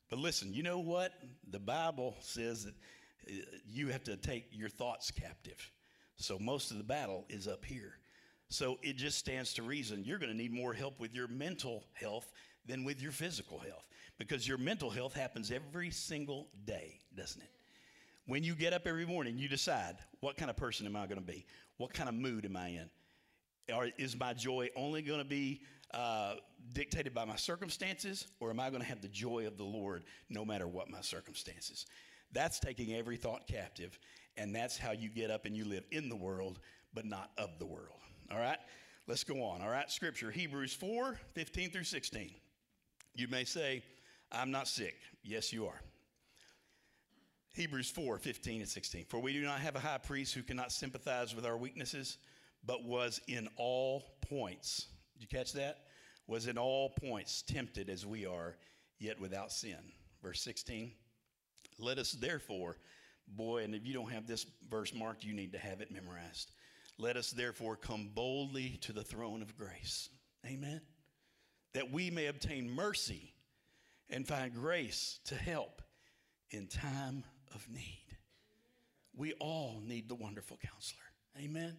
But 0.10 0.20
listen, 0.20 0.54
you 0.54 0.64
know 0.64 0.80
what? 0.80 1.14
The 1.52 1.60
Bible 1.60 2.16
says 2.20 2.66
that 2.66 2.74
you 3.68 3.88
have 3.88 4.04
to 4.06 4.18
take 4.18 4.48
your 4.52 4.70
thoughts 4.70 5.12
captive. 5.12 5.72
So 6.18 6.40
most 6.40 6.72
of 6.72 6.78
the 6.78 6.84
battle 6.84 7.26
is 7.30 7.48
up 7.48 7.66
here. 7.66 7.94
So 8.50 8.78
it 8.82 8.96
just 8.96 9.18
stands 9.18 9.54
to 9.56 9.64
reason 9.64 10.04
you're 10.06 10.20
going 10.20 10.32
to 10.32 10.38
need 10.38 10.54
more 10.54 10.74
help 10.74 11.00
with 11.00 11.14
your 11.14 11.28
mental 11.28 11.84
health 11.94 12.32
than 12.66 12.84
with 12.84 13.02
your 13.02 13.12
physical 13.12 13.60
health 13.60 13.86
because 14.18 14.48
your 14.48 14.58
mental 14.58 14.90
health 14.90 15.14
happens 15.14 15.52
every 15.52 15.92
single 15.92 16.48
day, 16.66 17.00
doesn't 17.16 17.42
it? 17.42 17.50
When 18.28 18.44
you 18.44 18.56
get 18.56 18.74
up 18.74 18.88
every 18.88 19.06
morning, 19.06 19.38
you 19.38 19.48
decide 19.48 19.98
what 20.20 20.38
kind 20.38 20.50
of 20.50 20.58
person 20.58 20.86
am 20.86 20.96
I 20.96 21.06
going 21.06 21.20
to 21.20 21.26
be? 21.26 21.46
What 21.78 21.94
kind 21.94 22.10
of 22.10 22.16
mood 22.16 22.46
am 22.46 22.58
I 22.58 22.70
in? 22.70 22.90
Or 23.74 23.90
is 23.98 24.18
my 24.18 24.34
joy 24.34 24.70
only 24.76 25.02
going 25.02 25.20
to 25.20 25.26
be 25.26 25.62
uh, 25.94 26.36
dictated 26.74 27.14
by 27.14 27.26
my 27.26 27.36
circumstances, 27.36 28.28
or 28.40 28.50
am 28.50 28.60
I 28.60 28.70
going 28.70 28.82
to 28.82 28.88
have 28.88 29.02
the 29.02 29.08
joy 29.08 29.46
of 29.48 29.58
the 29.58 29.64
Lord 29.64 30.04
no 30.30 30.44
matter 30.44 30.68
what 30.68 30.90
my 30.90 31.02
circumstances? 31.02 31.86
That's 32.32 32.60
taking 32.60 32.94
every 32.94 33.18
thought 33.18 33.48
captive, 33.48 33.98
and 34.38 34.54
that's 34.54 34.78
how 34.78 34.92
you 34.92 35.10
get 35.10 35.32
up 35.32 35.46
and 35.46 35.56
you 35.56 35.66
live 35.66 35.86
in 35.92 36.10
the 36.10 36.16
world, 36.16 36.60
but 36.94 37.06
not 37.06 37.32
of 37.38 37.60
the 37.60 37.66
world. 37.66 38.00
All 38.32 38.40
right? 38.40 38.58
Let's 39.08 39.24
go 39.24 39.44
on. 39.44 39.62
All 39.62 39.70
right? 39.70 39.90
Scripture, 39.90 40.32
Hebrews 40.32 40.74
4 40.74 41.20
15 41.34 41.70
through 41.70 41.84
16. 41.84 42.32
You 43.14 43.28
may 43.28 43.44
say, 43.44 43.84
I'm 44.32 44.52
not 44.52 44.68
sick. 44.68 44.96
Yes, 45.24 45.54
you 45.54 45.66
are. 45.68 45.80
Hebrews 47.54 47.90
4 47.90 48.18
15 48.18 48.62
and 48.62 48.70
16. 48.70 49.06
For 49.08 49.20
we 49.20 49.32
do 49.32 49.42
not 49.42 49.60
have 49.60 49.76
a 49.76 49.80
high 49.80 49.98
priest 49.98 50.34
who 50.34 50.44
cannot 50.44 50.72
sympathize 50.72 51.34
with 51.34 51.46
our 51.46 51.58
weaknesses, 51.58 52.18
but 52.66 52.84
was 52.84 53.22
in 53.28 53.48
all 53.56 54.04
points. 54.22 54.88
Did 55.14 55.22
you 55.22 55.38
catch 55.38 55.54
that? 55.54 55.86
Was 56.28 56.48
in 56.48 56.58
all 56.58 56.90
points 56.90 57.44
tempted 57.44 57.90
as 57.90 58.06
we 58.06 58.26
are, 58.26 58.58
yet 59.00 59.20
without 59.22 59.52
sin. 59.52 59.78
Verse 60.22 60.42
16. 60.42 60.92
Let 61.78 61.98
us 61.98 62.12
therefore, 62.14 62.78
boy, 63.28 63.64
and 63.64 63.76
if 63.76 63.86
you 63.86 63.94
don't 63.94 64.12
have 64.12 64.28
this 64.28 64.46
verse 64.70 64.94
marked, 64.94 65.24
you 65.24 65.34
need 65.34 65.54
to 65.54 65.60
have 65.60 65.82
it 65.82 65.92
memorized. 65.92 66.52
Let 66.98 67.18
us 67.18 67.32
therefore 67.32 67.76
come 67.76 68.12
boldly 68.14 68.78
to 68.82 68.94
the 68.94 69.04
throne 69.04 69.42
of 69.42 69.58
grace. 69.58 70.10
Amen. 70.46 70.82
That 71.74 71.92
we 71.92 72.10
may 72.10 72.28
obtain 72.28 72.70
mercy 72.70 73.34
and 74.10 74.28
find 74.28 74.54
grace 74.54 75.20
to 75.26 75.36
help 75.36 75.82
in 76.52 76.68
time 76.68 77.24
of 77.54 77.68
need. 77.70 78.06
We 79.18 79.34
all 79.34 79.82
need 79.86 80.08
the 80.08 80.16
wonderful 80.16 80.58
counselor. 80.58 81.02
Amen. 81.38 81.76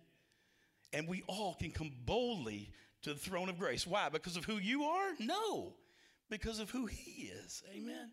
And 0.93 1.09
we 1.09 1.23
all 1.27 1.55
can 1.55 1.71
come 1.71 1.93
boldly 2.05 2.71
to 3.03 3.13
the 3.13 3.19
throne 3.19 3.49
of 3.49 3.59
grace. 3.59 3.87
Why? 3.87 4.09
Because 4.09 4.37
of 4.37 4.45
who 4.45 4.57
you 4.57 4.85
are? 4.85 5.15
No, 5.19 5.75
because 6.29 6.59
of 6.59 6.71
who 6.71 6.87
he 6.87 7.31
is. 7.45 7.63
Amen. 7.75 8.11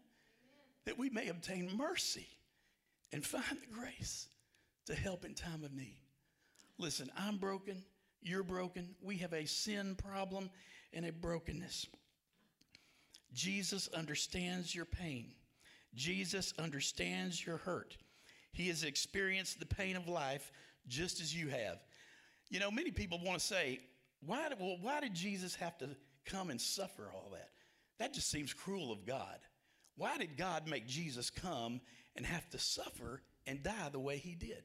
That 0.85 0.97
we 0.97 1.09
may 1.09 1.27
obtain 1.29 1.69
mercy 1.75 2.27
and 3.11 3.25
find 3.25 3.57
the 3.61 3.73
grace 3.73 4.27
to 4.85 4.95
help 4.95 5.23
in 5.23 5.33
time 5.33 5.63
of 5.63 5.73
need. 5.73 5.97
Listen, 6.77 7.09
I'm 7.17 7.37
broken. 7.37 7.83
You're 8.21 8.43
broken. 8.43 8.95
We 9.01 9.17
have 9.17 9.33
a 9.33 9.45
sin 9.45 9.95
problem 9.95 10.49
and 10.91 11.05
a 11.05 11.11
brokenness. 11.11 11.87
Jesus 13.33 13.87
understands 13.95 14.73
your 14.75 14.85
pain. 14.85 15.31
Jesus 15.95 16.53
understands 16.57 17.45
your 17.45 17.57
hurt. 17.57 17.97
He 18.51 18.67
has 18.67 18.83
experienced 18.83 19.59
the 19.59 19.65
pain 19.65 19.95
of 19.95 20.07
life 20.07 20.51
just 20.87 21.21
as 21.21 21.35
you 21.35 21.49
have. 21.49 21.79
You 22.49 22.59
know, 22.59 22.71
many 22.71 22.91
people 22.91 23.19
want 23.23 23.39
to 23.39 23.45
say, 23.45 23.79
why, 24.25 24.49
well, 24.59 24.77
why 24.81 25.01
did 25.01 25.13
Jesus 25.13 25.55
have 25.55 25.77
to 25.79 25.89
come 26.25 26.49
and 26.49 26.59
suffer 26.59 27.09
all 27.13 27.31
that? 27.33 27.49
That 27.99 28.13
just 28.13 28.29
seems 28.29 28.53
cruel 28.53 28.91
of 28.91 29.05
God. 29.05 29.39
Why 29.95 30.17
did 30.17 30.37
God 30.37 30.67
make 30.67 30.87
Jesus 30.87 31.29
come 31.29 31.81
and 32.15 32.25
have 32.25 32.49
to 32.49 32.59
suffer 32.59 33.21
and 33.45 33.63
die 33.63 33.89
the 33.91 33.99
way 33.99 34.17
he 34.17 34.35
did? 34.35 34.63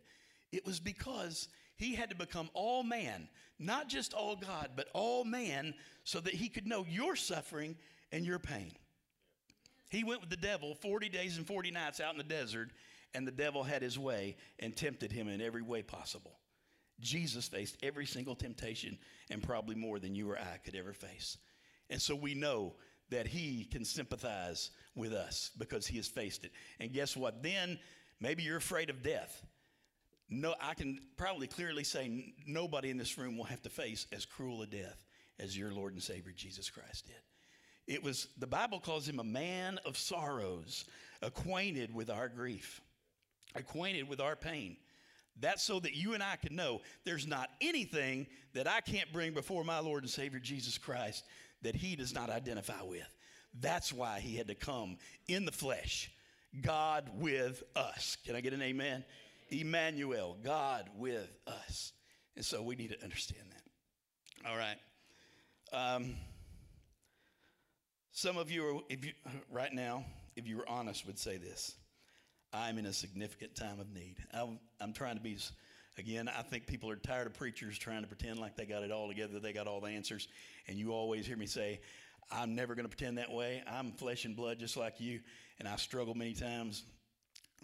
It 0.52 0.64
was 0.66 0.80
because 0.80 1.48
He 1.76 1.94
had 1.94 2.10
to 2.10 2.16
become 2.16 2.50
all 2.54 2.82
man, 2.82 3.28
not 3.58 3.88
just 3.88 4.12
all 4.12 4.34
God, 4.36 4.70
but 4.76 4.88
all 4.92 5.24
man, 5.24 5.74
so 6.04 6.20
that 6.20 6.34
he 6.34 6.48
could 6.48 6.66
know 6.66 6.84
your 6.88 7.14
suffering 7.14 7.76
and 8.10 8.26
your 8.26 8.40
pain. 8.40 8.72
He 9.88 10.04
went 10.04 10.20
with 10.20 10.30
the 10.30 10.36
devil 10.36 10.74
40 10.74 11.08
days 11.08 11.38
and 11.38 11.46
40 11.46 11.70
nights 11.70 12.00
out 12.00 12.12
in 12.12 12.18
the 12.18 12.24
desert, 12.24 12.70
and 13.14 13.26
the 13.26 13.32
devil 13.32 13.62
had 13.62 13.80
his 13.80 13.98
way 13.98 14.36
and 14.58 14.76
tempted 14.76 15.12
him 15.12 15.28
in 15.28 15.40
every 15.40 15.62
way 15.62 15.82
possible. 15.82 16.32
Jesus 17.00 17.46
faced 17.46 17.76
every 17.82 18.06
single 18.06 18.34
temptation 18.34 18.98
and 19.30 19.40
probably 19.40 19.76
more 19.76 20.00
than 20.00 20.16
you 20.16 20.28
or 20.30 20.38
I 20.38 20.58
could 20.64 20.74
ever 20.74 20.92
face. 20.92 21.38
And 21.90 22.02
so 22.02 22.16
we 22.16 22.34
know 22.34 22.74
that 23.10 23.26
he 23.26 23.64
can 23.64 23.84
sympathize 23.84 24.70
with 24.94 25.12
us 25.12 25.50
because 25.58 25.86
he 25.86 25.96
has 25.96 26.08
faced 26.08 26.44
it. 26.44 26.52
And 26.80 26.92
guess 26.92 27.16
what? 27.16 27.42
Then 27.42 27.78
maybe 28.20 28.42
you're 28.42 28.56
afraid 28.56 28.90
of 28.90 29.02
death. 29.02 29.44
No, 30.30 30.54
I 30.60 30.74
can 30.74 31.00
probably 31.16 31.46
clearly 31.46 31.84
say 31.84 32.34
nobody 32.46 32.90
in 32.90 32.98
this 32.98 33.16
room 33.16 33.36
will 33.36 33.44
have 33.44 33.62
to 33.62 33.70
face 33.70 34.06
as 34.12 34.26
cruel 34.26 34.62
a 34.62 34.66
death 34.66 35.02
as 35.38 35.56
your 35.56 35.72
Lord 35.72 35.94
and 35.94 36.02
Savior 36.02 36.32
Jesus 36.36 36.68
Christ 36.68 37.06
did. 37.06 37.94
It 37.94 38.02
was 38.02 38.28
the 38.36 38.46
Bible 38.46 38.80
calls 38.80 39.08
him 39.08 39.18
a 39.18 39.24
man 39.24 39.78
of 39.86 39.96
sorrows, 39.96 40.84
acquainted 41.22 41.94
with 41.94 42.10
our 42.10 42.28
grief, 42.28 42.82
acquainted 43.54 44.08
with 44.08 44.20
our 44.20 44.36
pain. 44.36 44.76
That's 45.40 45.62
so 45.62 45.80
that 45.80 45.94
you 45.94 46.14
and 46.14 46.22
I 46.22 46.36
can 46.36 46.54
know 46.54 46.80
there's 47.04 47.26
not 47.26 47.48
anything 47.60 48.26
that 48.54 48.66
I 48.66 48.80
can't 48.80 49.10
bring 49.12 49.32
before 49.32 49.64
my 49.64 49.78
Lord 49.78 50.02
and 50.02 50.10
Savior 50.10 50.40
Jesus 50.40 50.76
Christ 50.76 51.24
that 51.62 51.74
he 51.74 51.96
does 51.96 52.14
not 52.14 52.30
identify 52.30 52.82
with. 52.82 53.08
That's 53.60 53.92
why 53.92 54.20
he 54.20 54.36
had 54.36 54.48
to 54.48 54.54
come 54.54 54.96
in 55.26 55.44
the 55.44 55.52
flesh, 55.52 56.10
God 56.62 57.10
with 57.14 57.62
us. 57.74 58.16
Can 58.24 58.36
I 58.36 58.40
get 58.40 58.52
an 58.52 58.62
amen? 58.62 59.04
Emmanuel, 59.50 60.36
God 60.44 60.88
with 60.96 61.28
us. 61.46 61.92
And 62.36 62.44
so 62.44 62.62
we 62.62 62.76
need 62.76 62.90
to 62.90 63.02
understand 63.02 63.42
that. 63.50 64.48
All 64.48 64.56
right. 64.56 64.76
Um, 65.72 66.14
some 68.12 68.36
of 68.36 68.50
you, 68.50 68.64
are, 68.64 68.80
if 68.88 69.04
you 69.04 69.12
right 69.50 69.72
now, 69.72 70.04
if 70.36 70.46
you 70.46 70.56
were 70.56 70.68
honest, 70.68 71.06
would 71.06 71.18
say 71.18 71.36
this: 71.36 71.74
I'm 72.52 72.78
in 72.78 72.86
a 72.86 72.92
significant 72.92 73.54
time 73.54 73.80
of 73.80 73.92
need. 73.92 74.16
I'm, 74.32 74.58
I'm 74.80 74.92
trying 74.92 75.16
to 75.16 75.22
be. 75.22 75.36
Again, 75.98 76.28
I 76.28 76.42
think 76.42 76.68
people 76.68 76.88
are 76.90 76.96
tired 76.96 77.26
of 77.26 77.34
preachers 77.34 77.76
trying 77.76 78.02
to 78.02 78.06
pretend 78.06 78.38
like 78.38 78.56
they 78.56 78.66
got 78.66 78.84
it 78.84 78.92
all 78.92 79.08
together, 79.08 79.40
they 79.40 79.52
got 79.52 79.66
all 79.66 79.80
the 79.80 79.88
answers, 79.88 80.28
and 80.68 80.78
you 80.78 80.92
always 80.92 81.26
hear 81.26 81.36
me 81.36 81.46
say, 81.46 81.80
"I'm 82.30 82.54
never 82.54 82.74
going 82.74 82.84
to 82.84 82.94
pretend 82.94 83.18
that 83.18 83.32
way. 83.32 83.62
I'm 83.66 83.92
flesh 83.92 84.24
and 84.24 84.36
blood, 84.36 84.58
just 84.58 84.76
like 84.76 85.00
you, 85.00 85.20
and 85.58 85.66
I 85.66 85.76
struggle 85.76 86.14
many 86.14 86.34
times. 86.34 86.84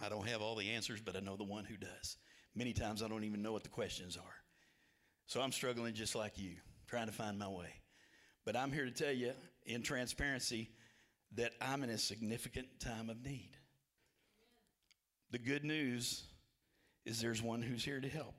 I 0.03 0.09
don't 0.09 0.27
have 0.27 0.43
all 0.43 0.57
the 0.57 0.71
answers, 0.71 1.01
but 1.01 1.17
I 1.17 1.21
know 1.21 1.37
the 1.37 1.45
one 1.45 1.65
who 1.65 1.77
does. 1.77 2.17
Many 2.55 2.73
times 2.73 3.03
I 3.03 3.09
don't 3.09 3.25
even 3.25 3.43
know 3.43 3.53
what 3.53 3.63
the 3.63 3.69
questions 3.69 4.17
are. 4.17 4.35
So 5.27 5.41
I'm 5.41 5.53
struggling 5.53 5.95
just 5.95 6.15
like 6.15 6.39
you, 6.39 6.57
trying 6.87 7.07
to 7.07 7.13
find 7.13 7.39
my 7.39 7.49
way. 7.49 7.73
But 8.45 8.57
I'm 8.57 8.73
here 8.73 8.85
to 8.85 8.91
tell 8.91 9.13
you 9.13 9.33
in 9.65 9.83
transparency 9.83 10.71
that 11.37 11.53
I'm 11.61 11.83
in 11.83 11.91
a 11.91 11.99
significant 11.99 12.67
time 12.81 13.11
of 13.11 13.25
need. 13.25 13.57
The 15.31 15.39
good 15.39 15.65
news 15.65 16.25
is 17.05 17.21
there's 17.21 17.43
one 17.43 17.63
who's 17.63 17.85
here 17.85 18.01
to 18.01 18.09
help. 18.09 18.35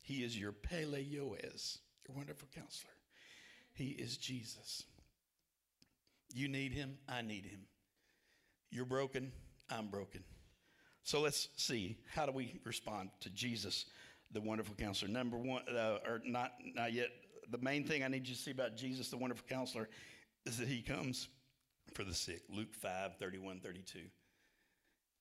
He 0.00 0.22
is 0.22 0.38
your 0.38 0.52
Pele 0.52 1.02
Yoez, 1.02 1.78
your 2.06 2.16
wonderful 2.16 2.48
counselor. 2.54 2.92
He 3.78 3.90
is 3.90 4.16
Jesus. 4.16 4.82
You 6.34 6.48
need 6.48 6.72
him, 6.72 6.98
I 7.08 7.22
need 7.22 7.46
him. 7.46 7.60
You're 8.72 8.84
broken, 8.84 9.30
I'm 9.70 9.86
broken. 9.86 10.24
So 11.04 11.20
let's 11.20 11.48
see 11.56 11.96
how 12.12 12.26
do 12.26 12.32
we 12.32 12.60
respond 12.64 13.10
to 13.20 13.30
Jesus, 13.30 13.86
the 14.32 14.40
wonderful 14.40 14.74
counselor. 14.74 15.12
Number 15.12 15.38
one, 15.38 15.62
uh, 15.68 15.98
or 16.04 16.20
not 16.24 16.54
not 16.74 16.92
yet. 16.92 17.08
The 17.50 17.58
main 17.58 17.84
thing 17.84 18.02
I 18.02 18.08
need 18.08 18.26
you 18.26 18.34
to 18.34 18.40
see 18.40 18.50
about 18.50 18.76
Jesus, 18.76 19.10
the 19.10 19.16
wonderful 19.16 19.46
counselor, 19.48 19.88
is 20.44 20.58
that 20.58 20.66
he 20.66 20.82
comes 20.82 21.28
for 21.94 22.02
the 22.02 22.12
sick. 22.12 22.42
Luke 22.50 22.74
5, 22.74 23.16
31, 23.16 23.60
32. 23.60 23.98
It 24.00 24.08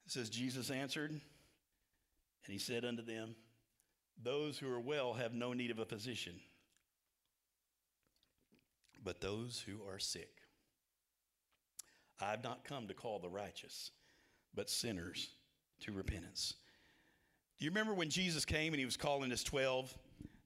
says, 0.07 0.29
Jesus 0.29 0.71
answered, 0.71 1.11
and 1.11 1.21
he 2.47 2.57
said 2.57 2.83
unto 2.83 3.03
them, 3.03 3.35
Those 4.21 4.57
who 4.57 4.69
are 4.69 4.81
well 4.81 5.13
have 5.13 5.33
no 5.33 5.53
need 5.53 5.71
of 5.71 5.79
a 5.79 5.85
physician, 5.85 6.33
but 9.07 9.21
those 9.21 9.63
who 9.65 9.77
are 9.89 9.99
sick. 9.99 10.27
I 12.19 12.29
have 12.31 12.43
not 12.43 12.65
come 12.65 12.89
to 12.89 12.93
call 12.93 13.19
the 13.19 13.29
righteous, 13.29 13.91
but 14.53 14.69
sinners 14.69 15.29
to 15.79 15.93
repentance. 15.93 16.55
Do 17.57 17.63
you 17.63 17.71
remember 17.71 17.93
when 17.93 18.09
Jesus 18.09 18.43
came 18.43 18.73
and 18.73 18.79
he 18.81 18.83
was 18.83 18.97
calling 18.97 19.29
his 19.29 19.45
12? 19.45 19.97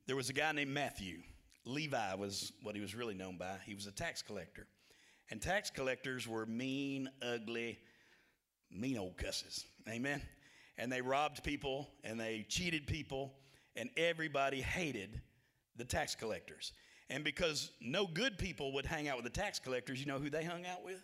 There 0.05 0.15
was 0.15 0.29
a 0.29 0.33
guy 0.33 0.51
named 0.51 0.69
Matthew. 0.69 1.23
Levi 1.65 2.13
was 2.13 2.53
what 2.61 2.75
he 2.75 2.81
was 2.81 2.93
really 2.93 3.15
known 3.15 3.35
by. 3.35 3.55
He 3.65 3.73
was 3.73 3.87
a 3.87 3.91
tax 3.91 4.21
collector. 4.21 4.67
And 5.31 5.41
tax 5.41 5.71
collectors 5.71 6.27
were 6.27 6.45
mean, 6.45 7.09
ugly, 7.19 7.79
mean 8.69 8.99
old 8.99 9.17
cusses. 9.17 9.65
Amen. 9.89 10.21
And 10.77 10.91
they 10.91 11.01
robbed 11.01 11.43
people 11.43 11.89
and 12.03 12.19
they 12.19 12.45
cheated 12.47 12.85
people, 12.85 13.33
and 13.75 13.89
everybody 13.97 14.61
hated 14.61 15.19
the 15.77 15.85
tax 15.85 16.13
collectors. 16.13 16.73
And 17.11 17.25
because 17.25 17.71
no 17.81 18.07
good 18.07 18.37
people 18.37 18.71
would 18.73 18.85
hang 18.85 19.09
out 19.09 19.17
with 19.17 19.25
the 19.25 19.41
tax 19.41 19.59
collectors, 19.59 19.99
you 19.99 20.05
know 20.05 20.17
who 20.17 20.29
they 20.29 20.45
hung 20.45 20.65
out 20.65 20.83
with? 20.83 21.03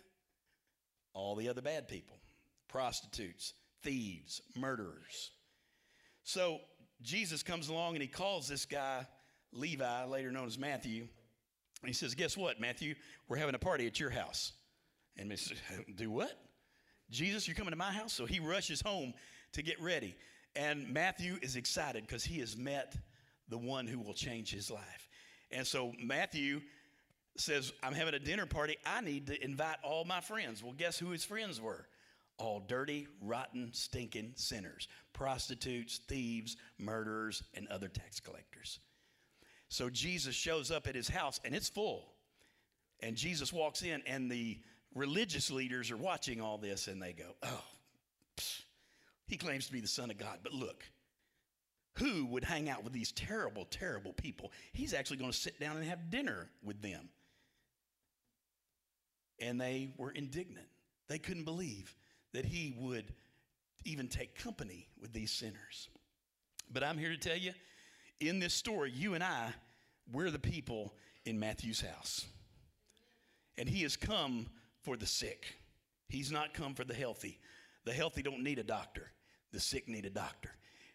All 1.12 1.36
the 1.36 1.50
other 1.50 1.60
bad 1.60 1.86
people 1.86 2.16
prostitutes, 2.66 3.52
thieves, 3.82 4.40
murderers. 4.56 5.30
So 6.24 6.60
Jesus 7.02 7.42
comes 7.42 7.68
along 7.68 7.94
and 7.94 8.02
he 8.02 8.08
calls 8.08 8.48
this 8.48 8.64
guy 8.64 9.06
Levi, 9.52 10.04
later 10.04 10.30
known 10.30 10.46
as 10.46 10.58
Matthew. 10.58 11.02
And 11.82 11.88
he 11.88 11.92
says, 11.92 12.14
Guess 12.14 12.38
what, 12.38 12.58
Matthew? 12.58 12.94
We're 13.28 13.36
having 13.36 13.54
a 13.54 13.58
party 13.58 13.86
at 13.86 14.00
your 14.00 14.10
house. 14.10 14.52
And 15.18 15.30
says, 15.38 15.58
Do 15.96 16.10
what? 16.10 16.32
Jesus, 17.10 17.46
you're 17.46 17.54
coming 17.54 17.72
to 17.72 17.76
my 17.76 17.92
house? 17.92 18.14
So 18.14 18.24
he 18.24 18.40
rushes 18.40 18.80
home 18.80 19.12
to 19.52 19.62
get 19.62 19.80
ready. 19.80 20.16
And 20.56 20.88
Matthew 20.92 21.38
is 21.42 21.56
excited 21.56 22.06
because 22.06 22.24
he 22.24 22.40
has 22.40 22.56
met 22.56 22.96
the 23.48 23.58
one 23.58 23.86
who 23.86 23.98
will 23.98 24.14
change 24.14 24.52
his 24.52 24.70
life. 24.70 25.07
And 25.50 25.66
so 25.66 25.92
Matthew 26.02 26.60
says, 27.36 27.72
I'm 27.82 27.94
having 27.94 28.14
a 28.14 28.18
dinner 28.18 28.46
party. 28.46 28.76
I 28.84 29.00
need 29.00 29.28
to 29.28 29.44
invite 29.44 29.76
all 29.82 30.04
my 30.04 30.20
friends. 30.20 30.62
Well, 30.62 30.74
guess 30.76 30.98
who 30.98 31.10
his 31.10 31.24
friends 31.24 31.60
were? 31.60 31.86
All 32.38 32.60
dirty, 32.60 33.08
rotten, 33.20 33.70
stinking 33.72 34.32
sinners 34.36 34.88
prostitutes, 35.12 35.98
thieves, 36.06 36.56
murderers, 36.78 37.42
and 37.54 37.66
other 37.68 37.88
tax 37.88 38.20
collectors. 38.20 38.78
So 39.68 39.90
Jesus 39.90 40.34
shows 40.34 40.70
up 40.70 40.86
at 40.86 40.94
his 40.94 41.08
house 41.08 41.40
and 41.44 41.54
it's 41.54 41.68
full. 41.68 42.12
And 43.00 43.16
Jesus 43.16 43.52
walks 43.52 43.82
in, 43.82 44.02
and 44.06 44.30
the 44.30 44.58
religious 44.94 45.50
leaders 45.50 45.90
are 45.90 45.96
watching 45.96 46.40
all 46.40 46.58
this 46.58 46.88
and 46.88 47.00
they 47.00 47.12
go, 47.12 47.36
Oh, 47.42 47.64
he 49.26 49.36
claims 49.36 49.66
to 49.66 49.72
be 49.72 49.80
the 49.80 49.88
Son 49.88 50.10
of 50.10 50.18
God. 50.18 50.38
But 50.42 50.52
look, 50.54 50.84
who 51.98 52.26
would 52.26 52.44
hang 52.44 52.68
out 52.68 52.84
with 52.84 52.92
these 52.92 53.12
terrible, 53.12 53.66
terrible 53.70 54.12
people? 54.12 54.52
He's 54.72 54.94
actually 54.94 55.18
going 55.18 55.32
to 55.32 55.36
sit 55.36 55.58
down 55.58 55.76
and 55.76 55.84
have 55.84 56.10
dinner 56.10 56.48
with 56.62 56.80
them. 56.80 57.08
And 59.40 59.60
they 59.60 59.90
were 59.96 60.10
indignant. 60.10 60.66
They 61.08 61.18
couldn't 61.18 61.44
believe 61.44 61.94
that 62.32 62.44
he 62.44 62.74
would 62.78 63.12
even 63.84 64.08
take 64.08 64.38
company 64.38 64.88
with 65.00 65.12
these 65.12 65.30
sinners. 65.30 65.88
But 66.70 66.84
I'm 66.84 66.98
here 66.98 67.10
to 67.10 67.16
tell 67.16 67.36
you 67.36 67.52
in 68.20 68.38
this 68.38 68.54
story, 68.54 68.90
you 68.90 69.14
and 69.14 69.24
I, 69.24 69.52
we're 70.12 70.30
the 70.30 70.38
people 70.38 70.94
in 71.24 71.38
Matthew's 71.38 71.80
house. 71.80 72.26
And 73.56 73.68
he 73.68 73.82
has 73.82 73.96
come 73.96 74.46
for 74.82 74.96
the 74.96 75.06
sick. 75.06 75.54
He's 76.08 76.30
not 76.30 76.54
come 76.54 76.74
for 76.74 76.84
the 76.84 76.94
healthy. 76.94 77.38
The 77.84 77.92
healthy 77.92 78.22
don't 78.22 78.42
need 78.42 78.58
a 78.58 78.64
doctor, 78.64 79.10
the 79.52 79.60
sick 79.60 79.88
need 79.88 80.04
a 80.04 80.10
doctor. 80.10 80.50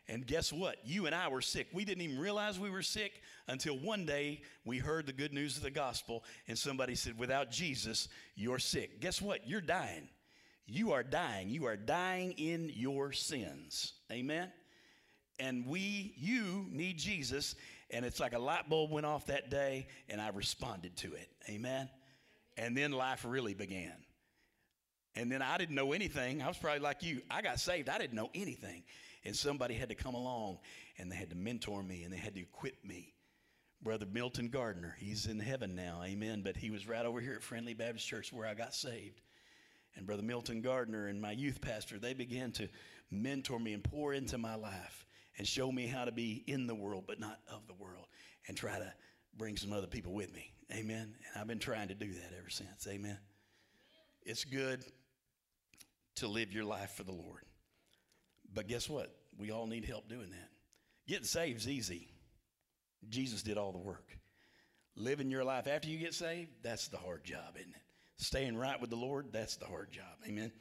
And 0.10 0.28
guess 0.28 0.52
what? 0.52 0.78
You 0.84 1.06
and 1.06 1.16
I 1.16 1.30
were 1.30 1.42
sick. 1.42 1.68
We 1.72 1.86
didn't 1.86 2.04
even 2.04 2.20
realize 2.20 2.60
we 2.60 2.70
were 2.70 2.82
sick 2.82 3.22
until 3.48 3.78
one 3.78 4.06
day 4.06 4.42
we 4.66 4.78
heard 4.78 5.06
the 5.06 5.14
good 5.14 5.34
news 5.34 5.56
of 5.56 5.64
the 5.64 5.72
gospel 5.72 6.24
and 6.48 6.58
somebody 6.58 6.96
said, 6.96 7.18
Without 7.18 7.52
Jesus, 7.52 8.10
you're 8.36 8.60
sick. 8.60 9.00
Guess 9.00 9.22
what? 9.22 9.48
You're 9.48 9.62
dying. 9.62 10.10
You 10.66 10.92
are 10.92 11.04
dying. 11.04 11.50
You 11.50 11.66
are 11.66 11.78
dying 11.78 12.34
in 12.34 12.72
your 12.74 13.12
sins. 13.14 13.94
Amen? 14.12 14.52
And 15.40 15.66
we, 15.66 16.14
you 16.18 16.68
need 16.70 16.98
Jesus. 16.98 17.56
And 17.90 18.06
it's 18.06 18.20
like 18.20 18.34
a 18.34 18.40
light 18.40 18.70
bulb 18.70 18.92
went 18.92 19.06
off 19.06 19.28
that 19.28 19.50
day 19.50 19.88
and 20.10 20.22
I 20.22 20.30
responded 20.30 20.98
to 20.98 21.14
it. 21.14 21.30
Amen? 21.50 21.90
And 22.58 22.78
then 22.78 22.92
life 22.92 23.26
really 23.28 23.54
began. 23.54 23.94
And 25.16 25.32
then 25.32 25.42
I 25.42 25.58
didn't 25.58 25.76
know 25.76 25.94
anything. 25.94 26.42
I 26.42 26.48
was 26.48 26.58
probably 26.58 26.80
like 26.80 27.04
you. 27.04 27.22
I 27.30 27.42
got 27.42 27.60
saved. 27.60 27.88
I 27.88 27.98
didn't 27.98 28.16
know 28.16 28.30
anything. 28.34 28.84
And 29.26 29.36
somebody 29.36 29.76
had 29.76 29.90
to 29.90 29.96
come 29.96 30.16
along 30.16 30.60
and 30.98 31.12
they 31.12 31.16
had 31.16 31.30
to 31.30 31.36
mentor 31.36 31.82
me 31.82 32.04
and 32.04 32.12
they 32.12 32.18
had 32.18 32.36
to 32.36 32.42
equip 32.42 32.84
me. 32.84 33.14
Brother 33.82 34.06
Milton 34.06 34.50
Gardner, 34.50 34.96
he's 35.00 35.26
in 35.28 35.40
heaven 35.40 35.76
now, 35.76 36.02
amen. 36.04 36.42
But 36.44 36.58
he 36.58 36.70
was 36.70 36.88
right 36.88 37.06
over 37.06 37.20
here 37.20 37.34
at 37.34 37.44
Friendly 37.44 37.74
Baptist 37.74 38.08
Church 38.08 38.32
where 38.32 38.48
I 38.48 38.54
got 38.54 38.74
saved. 38.74 39.22
And 39.96 40.06
Brother 40.06 40.24
Milton 40.24 40.62
Gardner 40.62 41.08
and 41.08 41.22
my 41.22 41.32
youth 41.32 41.62
pastor, 41.62 42.00
they 42.00 42.14
began 42.14 42.52
to 42.54 42.68
mentor 43.12 43.60
me 43.60 43.74
and 43.74 43.84
pour 43.84 44.14
into 44.14 44.38
my 44.38 44.56
life. 44.56 45.06
and 45.38 45.48
show 45.48 45.72
me 45.72 45.88
how 45.88 46.06
to 46.06 46.12
be 46.12 46.44
in 46.48 46.68
the 46.68 46.76
world, 46.76 47.06
but 47.08 47.20
not 47.20 47.40
of 47.52 47.66
the 47.68 47.74
world, 47.74 48.06
and 48.48 48.56
try 48.56 48.78
to 48.78 48.94
bring 49.38 49.58
some 49.58 49.74
other 49.74 49.88
people 49.88 50.14
with 50.14 50.34
me. 50.34 50.54
Amen. 50.72 51.16
And 51.16 51.42
I've 51.42 51.48
been 51.48 51.60
trying 51.60 51.88
to 51.88 51.96
do 51.96 52.12
that 52.14 52.32
ever 52.38 52.50
since. 52.50 52.88
Amen. 52.88 53.18
It's 54.24 54.46
good 54.46 54.84
to 56.16 56.28
live 56.28 56.52
your 56.54 56.66
life 56.66 56.92
for 56.92 57.04
the 57.04 57.12
Lord. 57.12 57.44
But 58.54 58.68
guess 58.68 58.90
what? 58.90 59.16
We 59.38 59.52
all 59.52 59.68
need 59.68 59.86
help 59.86 60.08
doing 60.08 60.30
that. 60.30 60.50
Getting 61.08 61.26
saved 61.26 61.62
is 61.62 61.70
easy. 61.70 62.08
Jesus 63.10 63.44
did 63.44 63.58
all 63.58 63.72
the 63.72 63.80
work. 63.80 64.18
Living 64.96 65.32
your 65.32 65.44
life 65.44 65.68
after 65.68 65.88
you 65.90 65.98
get 65.98 66.14
saved, 66.14 66.52
that's 66.62 66.88
the 66.88 66.98
hard 66.98 67.24
job, 67.24 67.56
isn't 67.56 67.72
it? 67.72 67.82
Staying 68.18 68.56
right 68.56 68.80
with 68.80 68.90
the 68.90 68.96
Lord, 68.96 69.28
that's 69.32 69.58
the 69.58 69.66
hard 69.66 69.92
job. 69.92 70.06
Amen. 70.28 70.52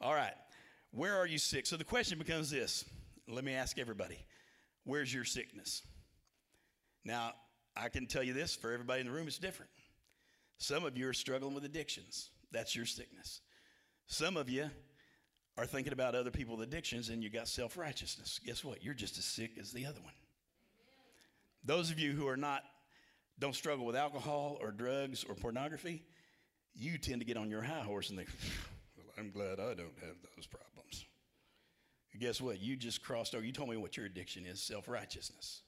All 0.00 0.14
right. 0.14 0.34
Where 0.90 1.16
are 1.16 1.26
you 1.26 1.38
sick? 1.38 1.66
So 1.66 1.76
the 1.76 1.84
question 1.84 2.18
becomes 2.18 2.50
this. 2.50 2.84
Let 3.28 3.44
me 3.44 3.54
ask 3.54 3.78
everybody. 3.78 4.18
Where's 4.84 5.12
your 5.12 5.24
sickness? 5.24 5.82
Now, 7.04 7.32
I 7.76 7.88
can 7.88 8.06
tell 8.06 8.22
you 8.22 8.32
this 8.32 8.56
for 8.56 8.72
everybody 8.72 9.00
in 9.00 9.06
the 9.06 9.12
room, 9.12 9.26
it's 9.28 9.38
different. 9.38 9.70
Some 10.58 10.84
of 10.84 10.96
you 10.96 11.08
are 11.08 11.12
struggling 11.12 11.54
with 11.54 11.64
addictions. 11.64 12.30
That's 12.50 12.74
your 12.74 12.86
sickness. 12.86 13.40
Some 14.06 14.36
of 14.36 14.48
you 14.48 14.70
are 15.58 15.66
thinking 15.66 15.92
about 15.92 16.14
other 16.14 16.30
people's 16.30 16.60
addictions 16.60 17.08
and 17.08 17.22
you 17.22 17.30
got 17.30 17.48
self 17.48 17.76
righteousness. 17.76 18.40
Guess 18.44 18.64
what? 18.64 18.84
You're 18.84 18.94
just 18.94 19.18
as 19.18 19.24
sick 19.24 19.52
as 19.58 19.72
the 19.72 19.86
other 19.86 20.00
one. 20.00 20.12
Those 21.64 21.90
of 21.90 21.98
you 21.98 22.12
who 22.12 22.28
are 22.28 22.36
not, 22.36 22.62
don't 23.38 23.54
struggle 23.54 23.84
with 23.84 23.96
alcohol 23.96 24.58
or 24.60 24.70
drugs 24.70 25.24
or 25.24 25.34
pornography, 25.34 26.02
you 26.74 26.98
tend 26.98 27.20
to 27.20 27.26
get 27.26 27.36
on 27.36 27.50
your 27.50 27.62
high 27.62 27.80
horse 27.80 28.10
and 28.10 28.18
think, 28.18 28.28
well, 28.96 29.06
I'm 29.18 29.30
glad 29.30 29.58
I 29.58 29.74
don't 29.74 29.98
have 30.00 30.16
those 30.36 30.46
problems. 30.46 31.06
guess 32.18 32.40
what? 32.40 32.60
You 32.60 32.76
just 32.76 33.02
crossed 33.02 33.34
over. 33.34 33.44
You 33.44 33.52
told 33.52 33.70
me 33.70 33.76
what 33.76 33.96
your 33.96 34.06
addiction 34.06 34.46
is 34.46 34.60
self 34.60 34.88
righteousness. 34.88 35.62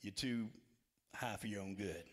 You're 0.00 0.12
too 0.12 0.48
high 1.14 1.36
for 1.36 1.48
your 1.48 1.62
own 1.62 1.74
good. 1.74 2.04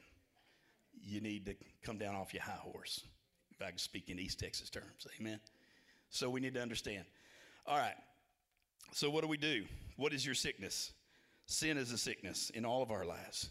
You 1.02 1.22
need 1.22 1.46
to 1.46 1.56
come 1.84 1.98
down 1.98 2.16
off 2.16 2.34
your 2.34 2.44
high 2.44 2.52
horse, 2.54 3.04
if 3.52 3.62
I 3.62 3.70
can 3.70 3.78
speak 3.78 4.10
in 4.10 4.20
East 4.20 4.40
Texas 4.40 4.70
terms. 4.70 5.06
Amen. 5.20 5.40
So 6.14 6.30
we 6.30 6.40
need 6.40 6.54
to 6.54 6.62
understand. 6.62 7.06
All 7.66 7.78
right. 7.78 7.96
So 8.92 9.10
what 9.10 9.22
do 9.22 9.28
we 9.28 9.38
do? 9.38 9.66
What 9.98 10.14
is 10.14 10.24
your 10.24 10.36
sickness? 10.36 10.94
Sin 11.48 11.76
is 11.76 11.92
a 11.92 11.98
sickness 11.98 12.52
in 12.52 12.66
all 12.66 12.84
of 12.84 12.92
our 12.92 13.04
lives. 13.04 13.50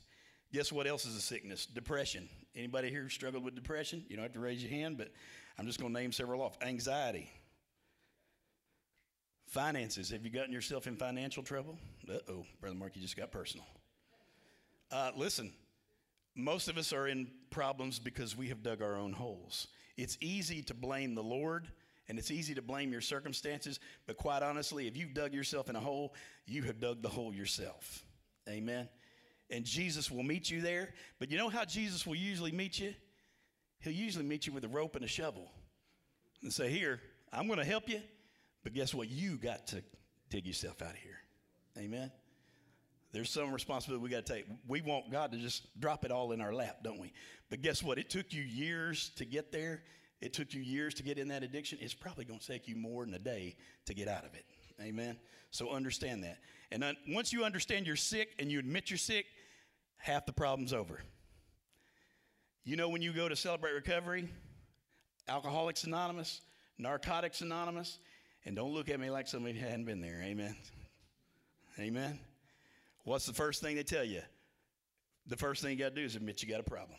Guess 0.53 0.71
what 0.71 0.87
else 0.87 1.05
is 1.05 1.17
a 1.17 1.21
sickness? 1.21 1.67
Depression. 1.67 2.29
Anybody 2.55 2.89
here 2.89 3.09
struggled 3.09 3.43
with 3.43 3.57
depression? 3.57 4.05
You 4.09 4.15
don't 4.15 4.23
have 4.23 4.33
to 4.35 4.41
raise 4.41 4.63
your 4.63 4.71
hand, 4.71 4.97
but 4.97 5.09
I'm 5.59 5.67
just 5.67 5.81
going 5.81 5.93
to 5.93 6.01
name 6.01 6.13
several 6.13 6.41
off. 6.41 6.57
Anxiety. 6.63 7.29
Finances. 9.49 10.11
Have 10.11 10.25
you 10.25 10.31
gotten 10.31 10.53
yourself 10.53 10.87
in 10.87 10.95
financial 10.95 11.43
trouble? 11.43 11.77
Uh 12.09 12.19
oh, 12.29 12.47
Brother 12.61 12.77
Mark, 12.77 12.95
you 12.95 13.03
just 13.03 13.17
got 13.17 13.33
personal. 13.33 13.67
Uh, 14.93 15.11
listen, 15.17 15.53
most 16.37 16.69
of 16.69 16.79
us 16.79 16.93
are 16.93 17.09
in 17.09 17.29
problems 17.51 17.99
because 17.99 18.37
we 18.37 18.49
have 18.49 18.63
dug 18.63 18.83
our 18.83 18.97
own 18.97 19.13
holes. 19.13 19.67
It's 19.97 20.17
easy 20.21 20.63
to 20.63 20.75
blame 20.75 21.17
the 21.17 21.23
Lord 21.25 21.67
and 22.13 22.19
it's 22.19 22.31
easy 22.31 22.53
to 22.53 22.61
blame 22.61 22.93
your 22.93 23.01
circumstances, 23.01 23.81
but 24.07 24.19
quite 24.19 24.43
honestly, 24.43 24.87
if 24.87 24.99
you've 24.99 25.15
dug 25.15 25.33
yourself 25.33 25.71
in 25.71 25.77
a 25.77 25.81
hole, 25.81 26.13
you 26.45 26.63
have 26.65 26.79
dug 26.79 27.01
the 27.01 27.09
hole 27.09 27.33
yourself. 27.33 28.05
Amen. 28.47 28.87
And 29.49 29.65
Jesus 29.65 30.11
will 30.11 30.23
meet 30.23 30.51
you 30.51 30.61
there. 30.61 30.93
But 31.19 31.31
you 31.31 31.39
know 31.39 31.49
how 31.49 31.65
Jesus 31.65 32.07
will 32.07 32.15
usually 32.15 32.53
meet 32.53 32.79
you? 32.79 32.93
He'll 33.81 33.95
usually 33.95 34.27
meet 34.27 34.47
you 34.47 34.53
with 34.53 34.63
a 34.63 34.69
rope 34.69 34.95
and 34.95 35.07
a 35.07 35.09
shovel 35.09 35.51
and 36.43 36.53
say, 36.53 36.69
Here, 36.69 37.01
I'm 37.33 37.47
going 37.47 37.59
to 37.59 37.65
help 37.65 37.89
you. 37.89 38.03
But 38.63 38.75
guess 38.75 38.93
what? 38.93 39.09
You 39.09 39.39
got 39.39 39.69
to 39.69 39.83
dig 40.29 40.47
yourself 40.47 40.83
out 40.83 40.91
of 40.91 40.97
here. 40.97 41.17
Amen. 41.79 42.13
There's 43.13 43.31
some 43.31 43.55
responsibility 43.55 44.03
we 44.03 44.11
got 44.11 44.27
to 44.27 44.35
take. 44.35 44.45
We 44.69 44.83
want 44.83 45.11
God 45.11 45.33
to 45.33 45.39
just 45.39 45.81
drop 45.81 46.05
it 46.05 46.11
all 46.11 46.33
in 46.33 46.43
our 46.43 46.53
lap, 46.53 46.81
don't 46.85 47.01
we? 47.01 47.15
But 47.49 47.63
guess 47.63 47.83
what? 47.83 47.99
It 47.99 48.11
took 48.11 48.35
you 48.35 48.43
years 48.43 49.13
to 49.17 49.25
get 49.25 49.51
there. 49.51 49.83
It 50.23 50.33
took 50.33 50.55
you 50.55 50.62
years 50.62 50.95
to 50.95 51.03
get 51.03 51.18
in 51.18 51.29
that 51.29 51.43
addiction. 51.43 51.79
It's 51.81 51.95
probably 51.95 52.25
going 52.25 52.39
to 52.39 52.47
take 52.47 52.68
you 52.68 52.77
more 52.77 53.05
than 53.05 53.12
a 53.12 53.18
day 53.18 53.57
to 53.87 53.93
get 53.93 54.07
out 54.07 54.25
of 54.25 54.35
it. 54.35 54.45
Amen. 54.81 55.16
So 55.51 55.70
understand 55.70 56.23
that. 56.23 56.39
And 56.70 56.85
un- 56.85 56.97
once 57.09 57.33
you 57.33 57.45
understand 57.45 57.87
you're 57.87 57.97
sick 57.97 58.37
and 58.39 58.51
you 58.51 58.61
admit 58.61 58.89
you're 58.89 58.99
sick, 58.99 59.27
half 59.97 60.25
the 60.25 60.33
problem's 60.33 60.73
over. 60.73 61.01
You 62.64 62.77
know, 62.77 62.89
when 62.89 63.03
you 63.03 63.12
go 63.12 63.29
to 63.29 63.35
Celebrate 63.35 63.73
Recovery, 63.73 64.29
Alcoholics 65.29 65.83
Anonymous, 65.83 66.41
Narcotics 66.79 67.41
Anonymous, 67.41 67.99
and 68.45 68.55
don't 68.55 68.73
look 68.73 68.89
at 68.89 69.01
me 69.01 69.11
like 69.11 69.27
somebody 69.27 69.59
hadn't 69.59 69.87
been 69.87 70.01
there. 70.01 70.20
Amen. 70.23 70.55
Amen. 71.81 72.20
What's 73.03 73.27
the 73.27 73.33
first 73.33 73.61
thing 73.61 73.75
they 73.75 73.83
tell 73.83 74.05
you? 74.05 74.23
The 75.27 75.37
first 75.37 75.62
thing 75.62 75.73
you 75.73 75.85
got 75.85 75.97
to 75.97 76.01
do 76.01 76.05
is 76.05 76.14
admit 76.14 76.43
you 76.43 76.49
got 76.49 76.61
a 76.61 76.70
problem. 76.70 76.99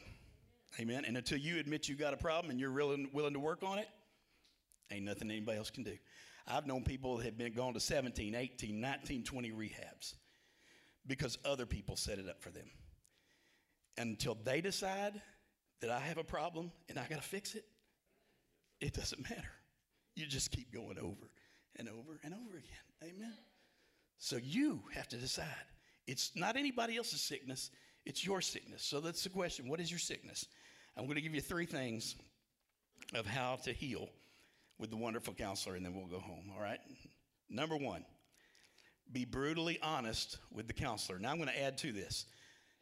Amen. 0.80 1.06
And 1.06 1.18
until 1.18 1.38
you 1.38 1.60
admit 1.60 1.88
you've 1.88 2.00
got 2.00 2.14
a 2.14 2.18
problem 2.18 2.50
and 2.50 2.60
you're 2.60 2.72
willing, 2.72 3.10
willing 3.14 3.34
to 3.34 3.40
work 3.40 3.64
on 3.64 3.80
it, 3.80 3.88
ain't 4.92 5.06
nothing 5.06 5.30
anybody 5.30 5.58
else 5.58 5.70
can 5.70 5.84
do. 5.84 5.98
I've 6.48 6.66
known 6.66 6.84
people 6.84 7.18
that 7.18 7.26
have 7.26 7.38
been 7.38 7.54
gone 7.54 7.74
to 7.74 7.80
17, 7.80 8.36
18, 8.36 8.82
19, 8.82 9.24
20 9.24 9.52
rehabs 9.52 10.16
because 11.08 11.38
other 11.46 11.66
people 11.66 11.96
set 11.96 12.20
it 12.20 12.28
up 12.28 12.42
for 12.42 12.50
them. 12.50 12.70
Until 13.98 14.36
they 14.44 14.62
decide 14.62 15.22
that 15.82 15.90
I 15.90 16.00
have 16.00 16.18
a 16.18 16.24
problem 16.24 16.72
and 16.90 16.98
I 16.98 17.06
got 17.08 17.22
to 17.22 17.28
fix 17.28 17.56
it, 17.56 17.66
it 18.82 18.94
doesn't 18.94 19.30
matter. 19.30 19.52
You 20.16 20.26
just 20.26 20.52
keep 20.52 20.74
going 20.74 20.98
over 20.98 21.30
and 21.78 21.88
over 21.88 22.20
and 22.24 22.34
over 22.34 22.58
again. 22.58 23.14
Amen. 23.16 23.34
So 24.18 24.38
you 24.38 24.84
have 24.94 25.08
to 25.10 25.18
decide. 25.18 25.46
It's 26.08 26.32
not 26.36 26.58
anybody 26.58 26.98
else's 26.98 27.22
sickness, 27.22 27.72
it's 28.06 28.26
your 28.26 28.42
sickness. 28.42 28.84
So 28.84 29.00
that's 29.00 29.24
the 29.24 29.30
question 29.30 29.70
what 29.70 29.80
is 29.80 29.90
your 29.90 30.00
sickness? 30.00 30.48
I'm 30.98 31.06
going 31.06 31.16
to 31.16 31.22
give 31.22 31.34
you 31.36 31.42
three 31.42 31.66
things 31.66 32.16
of 33.14 33.26
how 33.26 33.58
to 33.64 33.74
heal 33.74 34.10
with 34.78 34.90
the 34.90 34.96
wonderful 34.96 35.34
counselor, 35.34 35.76
and 35.76 35.86
then 35.86 35.94
we'll 35.96 36.08
go 36.08 36.20
home. 36.20 36.52
All 36.56 36.62
right? 36.62 36.80
Number 37.50 37.78
one, 37.78 38.06
be 39.12 39.26
brutally 39.26 39.80
honest 39.82 40.40
with 40.52 40.68
the 40.68 40.74
counselor. 40.74 41.20
Now 41.20 41.32
I'm 41.32 41.38
going 41.38 41.50
to 41.50 41.62
add 41.62 41.78
to 41.80 41.92
this. 41.92 42.26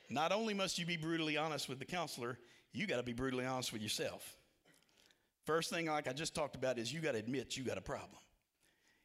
Not 0.09 0.31
only 0.31 0.53
must 0.53 0.77
you 0.77 0.85
be 0.85 0.97
brutally 0.97 1.37
honest 1.37 1.69
with 1.69 1.79
the 1.79 1.85
counselor, 1.85 2.37
you 2.73 2.87
got 2.87 2.97
to 2.97 3.03
be 3.03 3.13
brutally 3.13 3.45
honest 3.45 3.73
with 3.73 3.81
yourself. 3.81 4.35
First 5.45 5.69
thing, 5.69 5.87
like 5.87 6.07
I 6.07 6.13
just 6.13 6.35
talked 6.35 6.55
about, 6.55 6.77
is 6.77 6.93
you 6.93 7.01
got 7.01 7.13
to 7.13 7.17
admit 7.17 7.57
you 7.57 7.63
got 7.63 7.77
a 7.77 7.81
problem. 7.81 8.19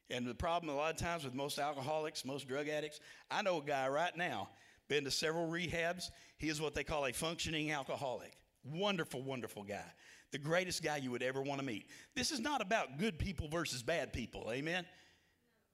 And 0.09 0.25
the 0.25 0.35
problem 0.35 0.73
a 0.73 0.75
lot 0.75 0.93
of 0.93 0.97
times 0.97 1.23
with 1.23 1.33
most 1.33 1.59
alcoholics, 1.59 2.23
most 2.23 2.47
drug 2.47 2.69
addicts, 2.69 2.99
I 3.29 3.41
know 3.41 3.57
a 3.57 3.63
guy 3.63 3.87
right 3.87 4.15
now, 4.15 4.49
been 4.87 5.03
to 5.03 5.11
several 5.11 5.49
rehabs. 5.49 6.11
He 6.37 6.47
is 6.47 6.61
what 6.61 6.73
they 6.73 6.83
call 6.83 7.05
a 7.05 7.13
functioning 7.13 7.71
alcoholic. 7.71 8.37
Wonderful, 8.71 9.21
wonderful 9.21 9.63
guy. 9.63 9.85
The 10.31 10.37
greatest 10.37 10.83
guy 10.83 10.97
you 10.97 11.11
would 11.11 11.23
ever 11.23 11.41
want 11.41 11.59
to 11.59 11.65
meet. 11.65 11.87
This 12.15 12.31
is 12.31 12.39
not 12.39 12.61
about 12.61 12.97
good 12.97 13.17
people 13.17 13.47
versus 13.47 13.81
bad 13.81 14.11
people. 14.11 14.49
Amen. 14.51 14.85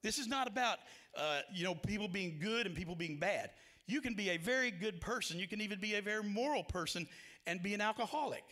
This 0.03 0.19
is 0.19 0.27
not 0.27 0.47
about 0.47 0.79
uh, 1.17 1.39
you 1.53 1.63
know 1.63 1.75
people 1.75 2.07
being 2.07 2.37
good 2.39 2.67
and 2.67 2.75
people 2.75 2.95
being 2.95 3.17
bad. 3.17 3.51
You 3.87 4.01
can 4.01 4.13
be 4.13 4.29
a 4.29 4.37
very 4.37 4.71
good 4.71 5.01
person. 5.01 5.39
You 5.39 5.47
can 5.47 5.61
even 5.61 5.79
be 5.79 5.95
a 5.95 6.01
very 6.01 6.23
moral 6.23 6.63
person 6.63 7.07
and 7.47 7.61
be 7.63 7.73
an 7.73 7.81
alcoholic. 7.81 8.43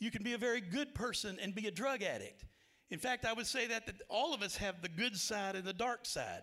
You 0.00 0.10
can 0.10 0.22
be 0.22 0.34
a 0.34 0.38
very 0.38 0.60
good 0.60 0.94
person 0.94 1.38
and 1.40 1.54
be 1.54 1.66
a 1.66 1.70
drug 1.70 2.02
addict. 2.02 2.44
In 2.90 2.98
fact, 2.98 3.24
I 3.24 3.32
would 3.32 3.46
say 3.46 3.66
that, 3.68 3.86
that 3.86 4.02
all 4.08 4.34
of 4.34 4.42
us 4.42 4.56
have 4.56 4.82
the 4.82 4.88
good 4.88 5.16
side 5.16 5.56
and 5.56 5.64
the 5.64 5.72
dark 5.72 6.04
side. 6.04 6.42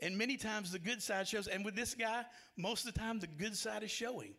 And 0.00 0.16
many 0.16 0.36
times 0.36 0.72
the 0.72 0.78
good 0.78 1.02
side 1.02 1.28
shows. 1.28 1.46
And 1.46 1.64
with 1.64 1.76
this 1.76 1.94
guy, 1.94 2.24
most 2.56 2.86
of 2.86 2.94
the 2.94 2.98
time 2.98 3.18
the 3.18 3.26
good 3.26 3.56
side 3.56 3.82
is 3.82 3.90
showing. 3.90 4.34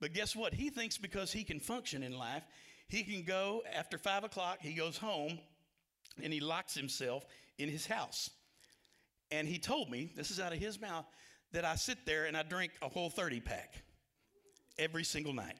But 0.00 0.14
guess 0.14 0.36
what? 0.36 0.54
He 0.54 0.70
thinks 0.70 0.98
because 0.98 1.32
he 1.32 1.44
can 1.44 1.60
function 1.60 2.02
in 2.02 2.16
life, 2.16 2.44
he 2.88 3.02
can 3.02 3.22
go 3.22 3.62
after 3.74 3.98
five 3.98 4.24
o'clock, 4.24 4.58
he 4.60 4.72
goes 4.72 4.96
home 4.96 5.38
and 6.22 6.32
he 6.32 6.40
locks 6.40 6.74
himself 6.74 7.24
in 7.58 7.68
his 7.68 7.86
house. 7.86 8.30
And 9.30 9.46
he 9.46 9.58
told 9.58 9.90
me, 9.90 10.10
this 10.16 10.30
is 10.30 10.40
out 10.40 10.52
of 10.52 10.58
his 10.58 10.80
mouth, 10.80 11.04
that 11.52 11.64
I 11.64 11.74
sit 11.74 12.06
there 12.06 12.24
and 12.26 12.36
I 12.36 12.42
drink 12.42 12.72
a 12.82 12.88
whole 12.88 13.10
30 13.10 13.40
pack 13.40 13.74
every 14.78 15.04
single 15.04 15.32
night. 15.32 15.56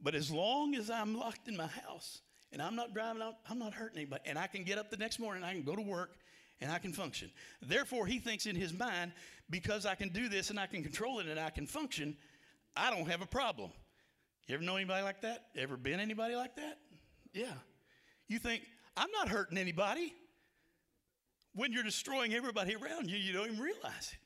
But 0.00 0.14
as 0.14 0.30
long 0.30 0.74
as 0.74 0.90
I'm 0.90 1.16
locked 1.16 1.48
in 1.48 1.56
my 1.56 1.66
house 1.66 2.20
and 2.52 2.62
I'm 2.62 2.74
not 2.74 2.94
driving 2.94 3.22
out, 3.22 3.34
I'm 3.48 3.58
not 3.58 3.74
hurting 3.74 3.98
anybody, 3.98 4.22
and 4.26 4.38
I 4.38 4.46
can 4.46 4.64
get 4.64 4.78
up 4.78 4.90
the 4.90 4.96
next 4.96 5.18
morning, 5.18 5.44
I 5.44 5.52
can 5.52 5.62
go 5.62 5.76
to 5.76 5.82
work, 5.82 6.16
and 6.60 6.72
I 6.72 6.78
can 6.78 6.92
function. 6.92 7.30
Therefore, 7.62 8.06
he 8.06 8.18
thinks 8.18 8.46
in 8.46 8.56
his 8.56 8.72
mind, 8.72 9.12
because 9.50 9.86
I 9.86 9.94
can 9.94 10.08
do 10.08 10.28
this 10.28 10.50
and 10.50 10.58
I 10.58 10.66
can 10.66 10.82
control 10.82 11.20
it 11.20 11.26
and 11.26 11.38
I 11.38 11.50
can 11.50 11.66
function, 11.66 12.16
I 12.78 12.90
don't 12.90 13.08
have 13.08 13.22
a 13.22 13.26
problem. 13.26 13.70
You 14.46 14.54
ever 14.54 14.64
know 14.64 14.76
anybody 14.76 15.02
like 15.02 15.20
that? 15.22 15.46
Ever 15.56 15.76
been 15.76 16.00
anybody 16.00 16.34
like 16.34 16.56
that? 16.56 16.78
Yeah. 17.34 17.52
You 18.28 18.38
think, 18.38 18.62
I'm 18.96 19.10
not 19.10 19.28
hurting 19.28 19.58
anybody. 19.58 20.14
When 21.54 21.72
you're 21.72 21.82
destroying 21.82 22.34
everybody 22.34 22.74
around 22.74 23.10
you, 23.10 23.16
you 23.18 23.32
don't 23.32 23.46
even 23.46 23.60
realize 23.60 24.12
it. 24.12 24.18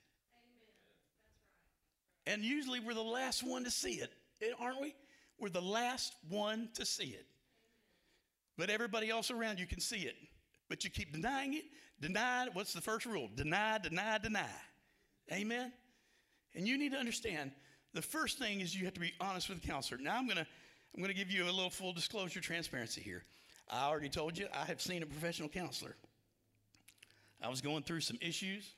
And 2.31 2.43
usually 2.43 2.79
we're 2.79 2.95
the 2.95 3.01
last 3.03 3.43
one 3.43 3.65
to 3.65 3.71
see 3.71 3.95
it, 3.95 4.13
eh, 4.43 4.51
aren't 4.61 4.81
we? 4.81 4.95
We're 5.41 5.49
the 5.49 5.61
last 5.61 6.15
one 6.29 6.69
to 6.75 6.85
see 6.85 7.07
it. 7.07 7.27
But 8.57 8.71
everybody 8.71 9.11
else 9.11 9.31
around 9.31 9.59
you 9.59 9.67
can 9.67 9.81
see 9.81 10.01
it. 10.01 10.15
But 10.69 10.85
you 10.85 10.91
keep 10.91 11.13
denying 11.13 11.55
it, 11.55 11.65
Deny, 12.03 12.49
what's 12.53 12.73
the 12.73 12.81
first 12.81 13.07
rule? 13.07 13.31
Deny, 13.33 13.79
deny, 13.79 14.19
deny. 14.19 14.51
Amen? 15.33 15.73
And 16.57 16.67
you 16.67 16.77
need 16.77 16.91
to 16.93 16.99
understand 16.99 17.53
the 17.95 18.03
first 18.03 18.39
thing 18.39 18.61
is 18.61 18.75
you 18.75 18.85
have 18.85 18.95
to 18.95 19.01
be 19.01 19.13
honest 19.21 19.49
with 19.49 19.61
the 19.61 19.69
counselor. 19.69 20.01
Now 20.01 20.17
I'm 20.17 20.27
gonna 20.27 20.47
I'm 20.95 21.03
gonna 21.03 21.15
give 21.15 21.31
you 21.31 21.45
a 21.45 21.47
little 21.47 21.71
full 21.71 21.93
disclosure 21.93 22.41
transparency 22.41 23.01
here. 23.01 23.25
I 23.71 23.87
already 23.89 24.09
told 24.09 24.37
you 24.37 24.47
I 24.53 24.65
have 24.65 24.81
seen 24.81 25.03
a 25.03 25.07
professional 25.07 25.49
counselor. 25.49 25.97
I 27.43 27.49
was 27.49 27.61
going 27.61 27.83
through 27.83 28.01
some 28.01 28.19
issues, 28.21 28.71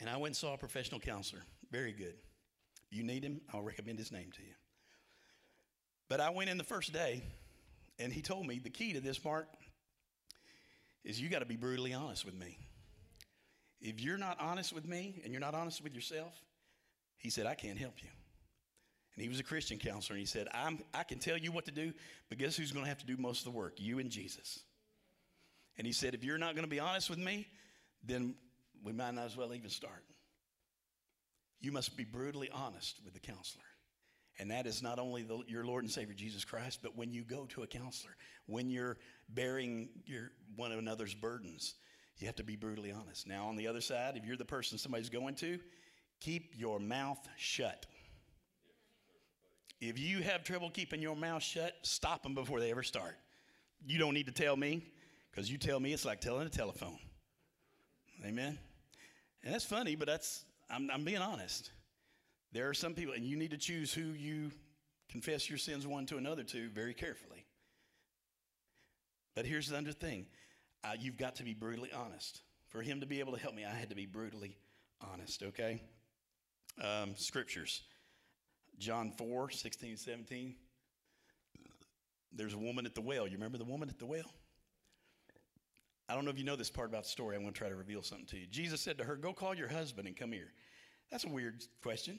and 0.00 0.08
I 0.08 0.16
went 0.16 0.28
and 0.28 0.36
saw 0.36 0.54
a 0.54 0.58
professional 0.58 1.00
counselor. 1.00 1.42
Very 1.70 1.92
good. 1.92 2.14
You 2.90 3.02
need 3.02 3.22
him, 3.22 3.40
I'll 3.52 3.62
recommend 3.62 3.98
his 3.98 4.10
name 4.10 4.30
to 4.36 4.42
you. 4.42 4.54
But 6.08 6.20
I 6.20 6.30
went 6.30 6.50
in 6.50 6.58
the 6.58 6.64
first 6.64 6.92
day, 6.92 7.22
and 7.98 8.12
he 8.12 8.22
told 8.22 8.46
me 8.46 8.58
the 8.58 8.70
key 8.70 8.94
to 8.94 9.00
this, 9.00 9.22
Mark, 9.24 9.46
is 11.04 11.20
you 11.20 11.28
got 11.28 11.38
to 11.40 11.46
be 11.46 11.56
brutally 11.56 11.94
honest 11.94 12.24
with 12.24 12.34
me. 12.34 12.58
If 13.80 14.00
you're 14.00 14.18
not 14.18 14.38
honest 14.40 14.72
with 14.72 14.86
me 14.86 15.20
and 15.24 15.32
you're 15.32 15.40
not 15.40 15.54
honest 15.54 15.82
with 15.82 15.94
yourself, 15.94 16.34
he 17.18 17.30
said, 17.30 17.46
I 17.46 17.54
can't 17.54 17.78
help 17.78 17.94
you. 18.02 18.08
And 19.14 19.22
he 19.22 19.28
was 19.28 19.40
a 19.40 19.44
Christian 19.44 19.78
counselor, 19.78 20.14
and 20.14 20.20
he 20.20 20.26
said, 20.26 20.48
I'm, 20.54 20.78
I 20.94 21.02
can 21.02 21.18
tell 21.18 21.36
you 21.36 21.52
what 21.52 21.66
to 21.66 21.72
do, 21.72 21.92
but 22.28 22.38
guess 22.38 22.56
who's 22.56 22.72
going 22.72 22.84
to 22.84 22.88
have 22.88 22.98
to 22.98 23.06
do 23.06 23.16
most 23.16 23.40
of 23.40 23.52
the 23.52 23.58
work? 23.58 23.74
You 23.76 23.98
and 23.98 24.10
Jesus. 24.10 24.60
And 25.76 25.86
he 25.86 25.92
said, 25.92 26.14
if 26.14 26.24
you're 26.24 26.38
not 26.38 26.54
going 26.54 26.64
to 26.64 26.70
be 26.70 26.80
honest 26.80 27.10
with 27.10 27.18
me, 27.18 27.46
then 28.04 28.34
we 28.82 28.92
might 28.92 29.14
not 29.14 29.26
as 29.26 29.36
well 29.36 29.52
even 29.54 29.70
start. 29.70 30.04
You 31.60 31.72
must 31.72 31.96
be 31.96 32.04
brutally 32.04 32.48
honest 32.52 33.00
with 33.04 33.14
the 33.14 33.20
counselor. 33.20 33.64
And 34.38 34.50
that 34.50 34.66
is 34.66 34.82
not 34.82 34.98
only 34.98 35.22
the, 35.22 35.42
your 35.46 35.64
Lord 35.64 35.84
and 35.84 35.92
Savior 35.92 36.14
Jesus 36.14 36.44
Christ, 36.44 36.80
but 36.82 36.96
when 36.96 37.12
you 37.12 37.22
go 37.22 37.44
to 37.50 37.62
a 37.62 37.66
counselor, 37.66 38.16
when 38.46 38.70
you're 38.70 38.96
bearing 39.28 39.90
your, 40.06 40.30
one 40.56 40.72
another's 40.72 41.14
burdens, 41.14 41.74
you 42.20 42.26
have 42.26 42.36
to 42.36 42.44
be 42.44 42.56
brutally 42.56 42.92
honest. 42.92 43.26
Now, 43.26 43.46
on 43.46 43.56
the 43.56 43.66
other 43.66 43.80
side, 43.80 44.16
if 44.16 44.24
you're 44.24 44.36
the 44.36 44.44
person 44.44 44.78
somebody's 44.78 45.08
going 45.08 45.34
to, 45.36 45.58
keep 46.20 46.52
your 46.56 46.78
mouth 46.78 47.18
shut. 47.36 47.86
If 49.80 49.98
you 49.98 50.20
have 50.22 50.44
trouble 50.44 50.68
keeping 50.68 51.00
your 51.00 51.16
mouth 51.16 51.42
shut, 51.42 51.74
stop 51.82 52.22
them 52.22 52.34
before 52.34 52.60
they 52.60 52.70
ever 52.70 52.82
start. 52.82 53.16
You 53.86 53.98
don't 53.98 54.12
need 54.12 54.26
to 54.26 54.32
tell 54.32 54.56
me, 54.56 54.84
because 55.30 55.50
you 55.50 55.56
tell 55.56 55.80
me 55.80 55.94
it's 55.94 56.04
like 56.04 56.20
telling 56.20 56.46
a 56.46 56.50
telephone. 56.50 56.98
Amen? 58.24 58.58
And 59.42 59.54
that's 59.54 59.64
funny, 59.64 59.96
but 59.96 60.06
that's, 60.06 60.44
I'm, 60.68 60.90
I'm 60.90 61.04
being 61.04 61.22
honest. 61.22 61.70
There 62.52 62.68
are 62.68 62.74
some 62.74 62.92
people, 62.92 63.14
and 63.14 63.24
you 63.24 63.36
need 63.36 63.52
to 63.52 63.56
choose 63.56 63.94
who 63.94 64.02
you 64.02 64.50
confess 65.08 65.48
your 65.48 65.58
sins 65.58 65.86
one 65.86 66.04
to 66.06 66.18
another 66.18 66.42
to 66.44 66.68
very 66.68 66.92
carefully. 66.92 67.46
But 69.34 69.46
here's 69.46 69.68
the 69.68 69.78
other 69.78 69.92
thing 69.92 70.26
you've 70.98 71.16
got 71.16 71.36
to 71.36 71.42
be 71.42 71.54
brutally 71.54 71.90
honest. 71.92 72.40
For 72.68 72.82
him 72.82 73.00
to 73.00 73.06
be 73.06 73.20
able 73.20 73.32
to 73.32 73.38
help 73.38 73.54
me, 73.54 73.64
I 73.64 73.74
had 73.74 73.90
to 73.90 73.96
be 73.96 74.06
brutally 74.06 74.56
honest, 75.12 75.42
okay? 75.42 75.82
Um, 76.82 77.14
scriptures 77.16 77.82
John 78.78 79.12
4 79.18 79.50
16, 79.50 79.96
17. 79.96 80.54
There's 82.32 82.54
a 82.54 82.58
woman 82.58 82.86
at 82.86 82.94
the 82.94 83.00
well. 83.00 83.26
You 83.26 83.34
remember 83.34 83.58
the 83.58 83.64
woman 83.64 83.88
at 83.88 83.98
the 83.98 84.06
well? 84.06 84.32
I 86.08 86.14
don't 86.14 86.24
know 86.24 86.30
if 86.30 86.38
you 86.38 86.44
know 86.44 86.56
this 86.56 86.70
part 86.70 86.88
about 86.88 87.04
the 87.04 87.08
story. 87.08 87.36
I'm 87.36 87.42
going 87.42 87.52
to 87.52 87.58
try 87.58 87.68
to 87.68 87.76
reveal 87.76 88.02
something 88.02 88.26
to 88.26 88.38
you. 88.38 88.46
Jesus 88.50 88.80
said 88.80 88.98
to 88.98 89.04
her, 89.04 89.16
Go 89.16 89.32
call 89.32 89.54
your 89.54 89.68
husband 89.68 90.08
and 90.08 90.16
come 90.16 90.32
here. 90.32 90.52
That's 91.10 91.24
a 91.24 91.28
weird 91.28 91.62
question. 91.82 92.18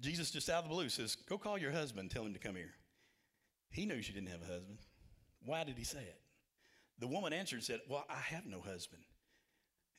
Jesus, 0.00 0.30
just 0.30 0.48
out 0.48 0.64
of 0.64 0.64
the 0.64 0.74
blue, 0.74 0.88
says, 0.88 1.14
Go 1.14 1.38
call 1.38 1.58
your 1.58 1.70
husband, 1.70 2.10
tell 2.10 2.24
him 2.24 2.32
to 2.32 2.38
come 2.38 2.56
here. 2.56 2.72
He 3.70 3.86
knew 3.86 4.02
she 4.02 4.12
didn't 4.12 4.30
have 4.30 4.42
a 4.42 4.52
husband. 4.52 4.78
Why 5.44 5.64
did 5.64 5.76
he 5.76 5.84
say 5.84 6.00
it? 6.00 6.20
The 7.04 7.08
woman 7.08 7.34
answered 7.34 7.56
and 7.56 7.64
said, 7.64 7.80
Well, 7.86 8.06
I 8.08 8.18
have 8.34 8.46
no 8.46 8.62
husband. 8.62 9.02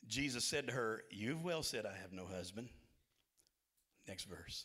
Jesus 0.08 0.44
said 0.44 0.66
to 0.66 0.72
her, 0.72 1.04
You've 1.08 1.44
well 1.44 1.62
said, 1.62 1.86
I 1.86 1.96
have 2.02 2.12
no 2.12 2.26
husband. 2.26 2.68
Next 4.08 4.24
verse. 4.24 4.64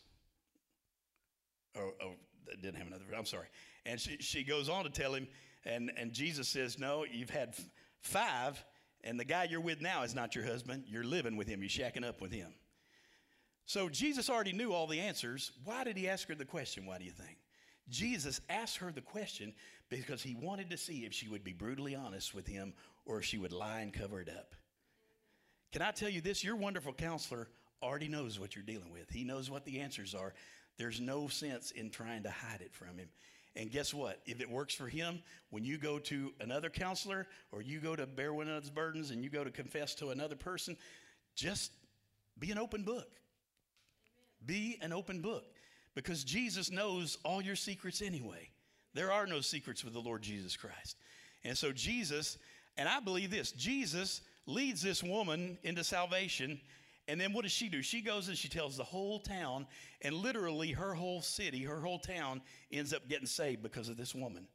Oh, 1.78 1.92
oh 2.02 2.14
didn't 2.60 2.78
have 2.78 2.88
another 2.88 3.04
verse. 3.08 3.16
I'm 3.16 3.28
sorry. 3.28 3.46
And 3.86 4.00
she, 4.00 4.18
she 4.18 4.44
goes 4.44 4.70
on 4.70 4.86
to 4.86 4.90
tell 4.90 5.14
him, 5.14 5.28
and, 5.66 5.92
and 5.96 6.14
Jesus 6.14 6.48
says, 6.48 6.80
No, 6.80 7.06
you've 7.06 7.30
had 7.30 7.50
f- 7.50 7.64
five, 8.00 8.66
and 9.04 9.20
the 9.20 9.26
guy 9.26 9.44
you're 9.44 9.62
with 9.62 9.80
now 9.80 10.02
is 10.02 10.16
not 10.16 10.34
your 10.34 10.44
husband. 10.44 10.86
You're 10.88 11.04
living 11.04 11.38
with 11.38 11.48
him, 11.48 11.62
you're 11.62 11.70
shacking 11.70 12.04
up 12.04 12.22
with 12.22 12.32
him. 12.32 12.56
So 13.68 13.88
Jesus 13.88 14.32
already 14.32 14.54
knew 14.54 14.74
all 14.74 14.88
the 14.88 15.00
answers. 15.00 15.52
Why 15.64 15.84
did 15.84 15.96
he 15.96 16.10
ask 16.10 16.28
her 16.28 16.34
the 16.34 16.46
question? 16.46 16.88
Why 16.88 16.98
do 16.98 17.06
you 17.06 17.12
think? 17.12 17.38
Jesus 17.88 18.42
asked 18.50 18.78
her 18.78 18.92
the 18.92 19.02
question 19.02 19.54
because 19.92 20.24
he 20.24 20.36
wanted 20.36 20.70
to 20.70 20.78
see 20.78 21.06
if 21.06 21.14
she 21.14 21.28
would 21.28 21.44
be 21.44 21.52
brutally 21.52 21.94
honest 21.96 22.34
with 22.34 22.48
him 22.48 22.74
or 23.06 23.20
if 23.20 23.26
she 23.26 23.38
would 23.38 23.52
lie 23.52 23.82
and 23.82 23.94
cover 23.94 24.22
it 24.22 24.30
up. 24.30 24.56
Can 25.74 25.82
I 25.82 25.92
tell 25.92 26.10
you 26.10 26.22
this? 26.22 26.44
Your 26.44 26.56
wonderful 26.56 26.94
counselor 26.94 27.50
already 27.84 28.08
knows 28.08 28.40
what 28.40 28.56
you're 28.56 28.64
dealing 28.64 28.92
with. 28.92 29.10
He 29.10 29.26
knows 29.26 29.52
what 29.52 29.66
the 29.66 29.82
answers 29.82 30.16
are. 30.16 30.34
There's 30.78 31.02
no 31.02 31.28
sense 31.28 31.72
in 31.72 31.90
trying 31.90 32.24
to 32.24 32.32
hide 32.32 32.62
it 32.62 32.74
from 32.74 32.98
him. 32.98 33.10
And 33.58 33.70
guess 33.70 33.94
what? 33.94 34.22
If 34.26 34.40
it 34.40 34.50
works 34.50 34.74
for 34.74 34.88
him, 34.88 35.20
when 35.50 35.66
you 35.66 35.78
go 35.78 36.00
to 36.00 36.32
another 36.40 36.70
counselor 36.70 37.28
or 37.52 37.62
you 37.62 37.82
go 37.82 37.96
to 37.96 38.08
bear 38.08 38.34
one 38.34 38.48
another's 38.48 38.70
burdens 38.70 39.12
and 39.12 39.22
you 39.26 39.30
go 39.30 39.44
to 39.44 39.52
confess 39.52 39.94
to 39.96 40.12
another 40.12 40.38
person, 40.38 40.78
just 41.36 41.74
be 42.40 42.50
an 42.50 42.58
open 42.58 42.84
book. 42.84 43.10
Be 44.46 44.78
an 44.82 44.94
open 44.94 45.20
book 45.22 45.44
because 45.96 46.24
Jesus 46.24 46.72
knows 46.72 47.18
all 47.26 47.42
your 47.42 47.58
secrets 47.58 48.02
anyway. 48.02 48.50
There 48.94 49.12
are 49.12 49.26
no 49.26 49.42
secrets 49.42 49.84
with 49.84 49.94
the 49.94 50.00
Lord 50.00 50.22
Jesus 50.22 50.56
Christ. 50.56 50.98
And 51.44 51.58
so, 51.58 51.72
Jesus, 51.72 52.38
and 52.78 52.88
I 52.88 53.00
believe 53.00 53.32
this 53.32 53.52
Jesus 53.52 54.22
leads 54.46 54.82
this 54.82 55.04
woman 55.04 55.58
into 55.64 55.84
salvation. 55.84 56.60
And 57.08 57.20
then 57.20 57.34
what 57.34 57.44
does 57.44 57.52
she 57.52 57.68
do? 57.68 57.82
She 57.82 58.02
goes 58.02 58.28
and 58.28 58.38
she 58.38 58.48
tells 58.48 58.78
the 58.78 58.84
whole 58.84 59.20
town, 59.20 59.66
and 60.02 60.16
literally 60.16 60.72
her 60.72 60.94
whole 60.94 61.22
city, 61.22 61.64
her 61.64 61.82
whole 61.82 62.00
town 62.00 62.42
ends 62.72 62.94
up 62.94 63.08
getting 63.10 63.26
saved 63.26 63.64
because 63.64 63.90
of 63.90 63.98
this 63.98 64.14
woman. 64.14 64.48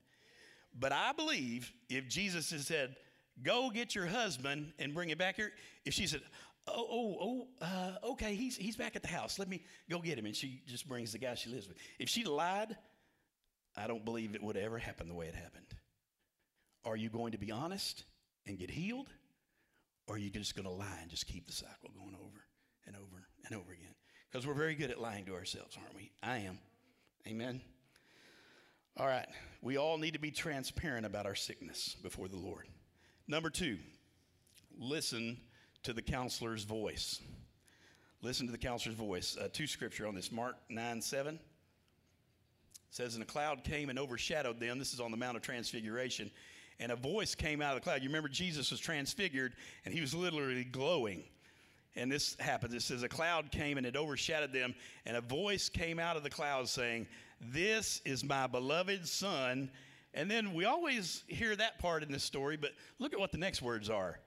But 0.79 0.93
I 0.93 1.13
believe 1.13 1.73
if 1.89 2.09
Jesus 2.09 2.51
had 2.51 2.61
said, 2.61 2.97
Go 3.43 3.69
get 3.69 3.95
your 3.95 4.07
husband 4.07 4.73
and 4.79 4.95
bring 4.95 5.11
him 5.11 5.19
back 5.19 5.37
here, 5.37 5.53
if 5.85 5.93
she 5.93 6.07
said, 6.07 6.23
Oh, 6.69 6.87
oh, 6.91 7.17
oh, 7.21 7.65
uh, 7.65 8.11
okay, 8.13 8.35
he's, 8.35 8.57
he's 8.57 8.77
back 8.77 8.97
at 8.97 9.03
the 9.03 9.09
house. 9.09 9.39
Let 9.39 9.49
me 9.49 9.63
go 9.91 10.01
get 10.01 10.19
him. 10.19 10.27
And 10.27 10.35
she 10.35 10.63
just 10.67 10.89
brings 10.89 11.13
the 11.13 11.19
guy 11.19 11.35
she 11.35 11.51
lives 11.51 11.69
with. 11.69 11.77
If 11.99 12.09
she 12.09 12.25
lied, 12.25 12.77
I 13.77 13.87
don't 13.87 14.05
believe 14.05 14.35
it 14.35 14.43
would 14.43 14.57
ever 14.57 14.79
happen 14.79 15.09
the 15.09 15.15
way 15.15 15.27
it 15.27 15.35
happened. 15.35 15.67
Are 16.85 16.97
you 16.97 17.09
going 17.09 17.33
to 17.33 17.39
be 17.39 17.51
honest 17.51 18.05
and 18.47 18.59
get 18.59 18.71
healed? 18.71 19.09
Or 20.07 20.15
are 20.15 20.19
you 20.19 20.31
just 20.31 20.55
going 20.55 20.67
to 20.67 20.73
lie 20.73 20.99
and 21.03 21.11
just 21.11 21.27
keep 21.27 21.47
the 21.47 21.53
cycle 21.53 21.91
going 21.95 22.15
over 22.15 22.45
and 22.87 22.97
over 22.97 23.27
and 23.45 23.59
over 23.59 23.73
again? 23.73 23.95
Because 24.31 24.47
we're 24.47 24.55
very 24.55 24.75
good 24.75 24.91
at 24.91 25.01
lying 25.01 25.25
to 25.27 25.35
ourselves, 25.35 25.77
aren't 25.77 25.97
we? 25.97 26.13
I 26.23 26.39
am. 26.39 26.59
Amen. 27.27 27.61
All 28.97 29.07
right. 29.07 29.27
We 29.61 29.77
all 29.77 29.99
need 29.99 30.15
to 30.15 30.21
be 30.21 30.31
transparent 30.31 31.05
about 31.05 31.27
our 31.27 31.35
sickness 31.35 31.97
before 32.03 32.29
the 32.29 32.37
Lord. 32.37 32.69
Number 33.27 33.51
two, 33.51 33.79
listen 34.79 35.39
to 35.83 35.93
the 35.93 36.03
counselor's 36.03 36.63
voice. 36.63 37.21
Listen 38.23 38.47
to 38.47 38.53
the 38.53 38.59
counselor's 38.59 38.97
voice. 38.97 39.37
Uh, 39.41 39.49
two 39.53 39.67
scripture 39.67 40.07
on 40.07 40.15
this 40.15 40.31
Mark 40.31 40.57
9 40.71 41.03
7 41.03 41.39
says, 42.97 43.15
And 43.15 43.23
a 43.23 43.27
cloud 43.27 43.63
came 43.63 43.91
and 43.91 43.99
overshadowed 43.99 44.59
them. 44.59 44.79
This 44.79 44.95
is 44.95 45.01
on 45.01 45.11
the 45.11 45.17
Mount 45.17 45.37
of 45.37 45.43
Transfiguration. 45.43 46.31
And 46.81 46.91
a 46.91 46.97
voice 46.97 47.35
came 47.35 47.63
out 47.63 47.75
of 47.75 47.83
the 47.83 47.85
cloud. 47.85 48.03
You 48.03 48.09
remember 48.09 48.29
Jesus 48.29 48.71
was 48.71 48.81
transfigured 48.81 49.55
and 49.85 49.95
he 49.95 50.01
was 50.01 50.15
literally 50.15 50.65
glowing. 50.65 51.25
And 51.95 52.13
this 52.13 52.37
happens. 52.39 52.75
It 52.75 52.83
says, 52.83 53.03
A 53.03 53.09
cloud 53.09 53.51
came 53.51 53.79
and 53.79 53.87
it 53.87 53.97
overshadowed 53.97 54.53
them, 54.53 54.75
and 55.07 55.17
a 55.17 55.23
voice 55.23 55.69
came 55.69 55.99
out 55.99 56.17
of 56.17 56.23
the 56.23 56.31
cloud 56.31 56.69
saying, 56.69 57.07
This 57.41 58.03
is 58.05 58.23
my 58.23 58.47
beloved 58.47 59.07
Son. 59.09 59.71
And 60.13 60.31
then 60.31 60.55
we 60.55 60.65
always 60.65 61.25
hear 61.27 61.57
that 61.57 61.79
part 61.79 62.03
in 62.03 62.11
this 62.11 62.25
story, 62.25 62.57
but 62.57 62.73
look 62.99 63.13
at 63.13 63.19
what 63.19 63.33
the 63.33 63.39
next 63.39 63.63
words 63.63 63.91
are 63.91 64.19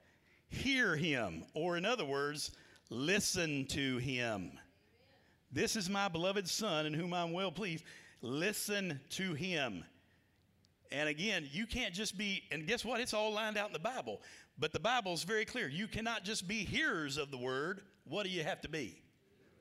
hear 0.48 0.96
him, 0.96 1.44
or 1.54 1.76
in 1.76 1.84
other 1.84 2.04
words, 2.04 2.50
listen 2.88 3.66
to 3.66 3.98
him. 3.98 4.50
This 5.52 5.76
is 5.76 5.88
my 5.88 6.08
beloved 6.08 6.48
Son 6.48 6.86
in 6.86 6.92
whom 6.92 7.14
I'm 7.14 7.32
well 7.32 7.52
pleased. 7.52 7.84
Listen 8.22 9.00
to 9.10 9.34
him. 9.34 9.84
And 10.92 11.08
again, 11.08 11.48
you 11.52 11.66
can't 11.66 11.94
just 11.94 12.18
be, 12.18 12.42
and 12.50 12.66
guess 12.66 12.84
what? 12.84 13.00
It's 13.00 13.14
all 13.14 13.32
lined 13.32 13.56
out 13.56 13.68
in 13.68 13.72
the 13.72 13.78
Bible. 13.78 14.20
But 14.58 14.72
the 14.72 14.80
Bible 14.80 15.12
is 15.12 15.22
very 15.22 15.44
clear. 15.44 15.68
You 15.68 15.86
cannot 15.86 16.24
just 16.24 16.46
be 16.46 16.64
hearers 16.64 17.16
of 17.16 17.30
the 17.30 17.38
word. 17.38 17.80
What 18.04 18.24
do 18.24 18.30
you 18.30 18.42
have 18.42 18.60
to 18.62 18.68
be? 18.68 19.00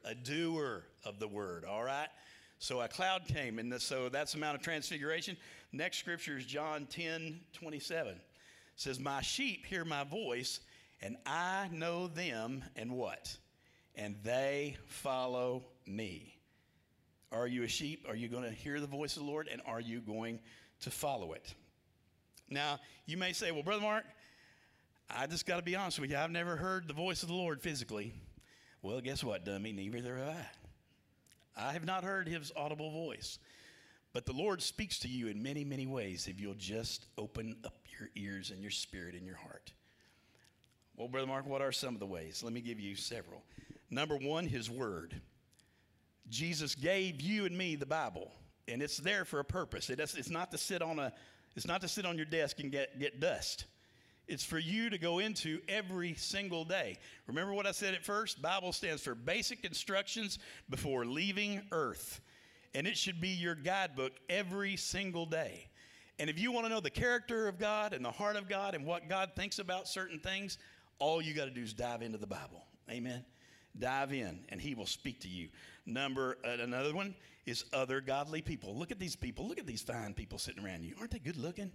A 0.04 0.16
doer 0.16 0.84
of 1.06 1.20
the 1.20 1.28
word, 1.28 1.66
all 1.66 1.84
right? 1.84 2.08
So 2.58 2.82
a 2.82 2.88
cloud 2.88 3.26
came, 3.26 3.60
and 3.60 3.82
so 3.82 4.10
that's 4.10 4.34
the 4.34 4.40
Mount 4.40 4.56
of 4.58 4.62
Transfiguration. 4.62 5.38
Next 5.72 6.00
scripture 6.00 6.38
is 6.38 6.46
John 6.46 6.88
10 6.88 7.40
27. 7.54 8.14
It 8.14 8.22
says, 8.76 9.00
My 9.00 9.22
sheep 9.22 9.66
hear 9.66 9.86
my 9.86 10.04
voice, 10.04 10.60
and 11.02 11.16
I 11.26 11.70
know 11.72 12.08
them, 12.08 12.64
and 12.76 12.92
what? 12.92 13.38
And 13.96 14.16
they 14.24 14.78
follow 14.88 15.64
me. 15.86 16.39
Are 17.32 17.48
you 17.48 17.64
a 17.64 17.68
sheep? 17.68 18.06
Are 18.08 18.16
you 18.16 18.28
going 18.28 18.44
to 18.44 18.52
hear 18.52 18.80
the 18.80 18.88
voice 18.88 19.16
of 19.16 19.24
the 19.24 19.30
Lord? 19.30 19.48
And 19.52 19.62
are 19.66 19.80
you 19.80 20.00
going 20.00 20.40
to 20.82 20.90
follow 20.90 21.34
it? 21.34 21.54
Now, 22.50 22.80
you 23.06 23.18
may 23.18 23.34
say, 23.34 23.52
well, 23.52 23.64
Brother 23.64 23.84
Mark, 23.84 24.06
I 25.10 25.28
just 25.28 25.46
got 25.46 25.58
to 25.58 25.64
be 25.64 25.76
honest 25.76 26.00
with 26.00 26.10
you. 26.10 26.18
I've 26.18 26.32
never 26.32 26.56
heard 26.56 26.88
the 26.88 26.94
voice 26.94 27.22
of 27.22 27.30
the 27.30 27.36
Lord 27.36 27.62
physically. 27.62 28.14
Well, 28.82 29.00
guess 29.02 29.24
what, 29.24 29.46
dummy? 29.46 29.72
Neither 29.72 30.18
have 30.18 30.36
I. 31.56 31.70
I 31.70 31.74
have 31.74 31.86
not 31.86 32.04
heard 32.04 32.28
his 32.28 32.52
audible 32.56 32.92
voice. 32.92 33.38
But 34.14 34.26
the 34.26 34.34
Lord 34.34 34.62
speaks 34.62 34.98
to 35.00 35.08
you 35.08 35.28
in 35.28 35.44
many, 35.44 35.64
many 35.64 35.86
ways 35.86 36.28
if 36.28 36.40
you'll 36.40 36.56
just 36.56 37.06
open 37.18 37.58
up 37.64 37.76
your 38.00 38.10
ears 38.16 38.50
and 38.50 38.62
your 38.62 38.72
spirit 38.72 39.14
and 39.14 39.26
your 39.26 39.36
heart. 39.36 39.72
Well, 40.96 41.08
Brother 41.08 41.28
Mark, 41.28 41.46
what 41.46 41.62
are 41.62 41.72
some 41.72 41.94
of 41.94 42.00
the 42.00 42.08
ways? 42.08 42.42
Let 42.44 42.54
me 42.54 42.62
give 42.62 42.80
you 42.80 42.96
several. 42.96 43.44
Number 43.90 44.18
one, 44.18 44.48
his 44.48 44.70
word. 44.70 45.22
Jesus 46.30 46.76
gave 46.76 47.22
you 47.22 47.46
and 47.46 47.58
me 47.58 47.76
the 47.76 47.86
Bible, 47.86 48.32
and 48.68 48.82
it's 48.82 48.98
there 48.98 49.26
for 49.26 49.40
a 49.40 49.46
purpose. 49.46 49.90
It's 49.90 50.30
not 50.30 50.52
to 50.52 50.58
sit 50.58 50.82
on 50.82 51.00
a 51.00 51.14
it's 51.56 51.68
not 51.68 51.82
to 51.82 51.88
sit 51.88 52.06
on 52.06 52.16
your 52.16 52.26
desk 52.26 52.60
and 52.60 52.72
get, 52.72 53.00
get 53.00 53.20
dust. 53.20 53.66
It's 54.28 54.44
for 54.44 54.60
you 54.60 54.90
to 54.92 54.98
go 54.98 55.20
into 55.20 55.60
every 55.68 56.14
single 56.14 56.64
day. 56.64 56.98
Remember 57.28 57.54
what 57.54 57.66
I 57.66 57.72
said 57.72 57.96
at 57.96 58.06
first? 58.06 58.42
Bible 58.42 58.72
stands 58.72 59.02
for 59.02 59.16
basic 59.16 59.66
instructions 59.66 60.38
before 60.70 61.06
leaving 61.06 61.62
earth. 61.72 62.22
And 62.76 62.86
it 62.86 62.96
should 62.96 63.20
be 63.20 63.30
your 63.30 63.56
guidebook 63.56 64.14
every 64.30 64.76
single 64.76 65.26
day. 65.26 65.68
And 66.20 66.30
if 66.30 66.38
you 66.38 66.52
want 66.52 66.66
to 66.66 66.70
know 66.70 66.80
the 66.80 66.92
character 66.92 67.48
of 67.48 67.58
God 67.58 67.94
and 67.94 68.06
the 68.06 68.12
heart 68.12 68.36
of 68.36 68.48
God 68.48 68.76
and 68.76 68.86
what 68.86 69.10
God 69.10 69.32
thinks 69.36 69.58
about 69.58 69.88
certain 69.88 70.20
things, 70.20 70.60
all 71.00 71.22
you 71.22 71.34
got 71.34 71.46
to 71.46 71.52
do 71.52 71.64
is 71.64 71.74
dive 71.74 72.04
into 72.04 72.20
the 72.20 72.28
Bible. 72.28 72.64
Amen. 72.92 73.26
Dive 73.78 74.14
in 74.14 74.46
and 74.50 74.62
he 74.62 74.76
will 74.76 74.86
speak 74.86 75.22
to 75.22 75.28
you. 75.28 75.50
Number 75.90 76.38
uh, 76.46 76.62
another 76.62 76.94
one 76.94 77.16
is 77.46 77.66
other 77.74 78.00
godly 78.00 78.42
people. 78.42 78.76
Look 78.78 78.92
at 78.92 79.00
these 79.00 79.16
people. 79.16 79.48
Look 79.48 79.60
at 79.60 79.66
these 79.66 79.82
fine 79.82 80.14
people 80.14 80.38
sitting 80.38 80.64
around 80.64 80.84
you. 80.84 80.94
Aren't 81.00 81.12
they 81.12 81.20
good 81.20 81.38
looking? 81.38 81.72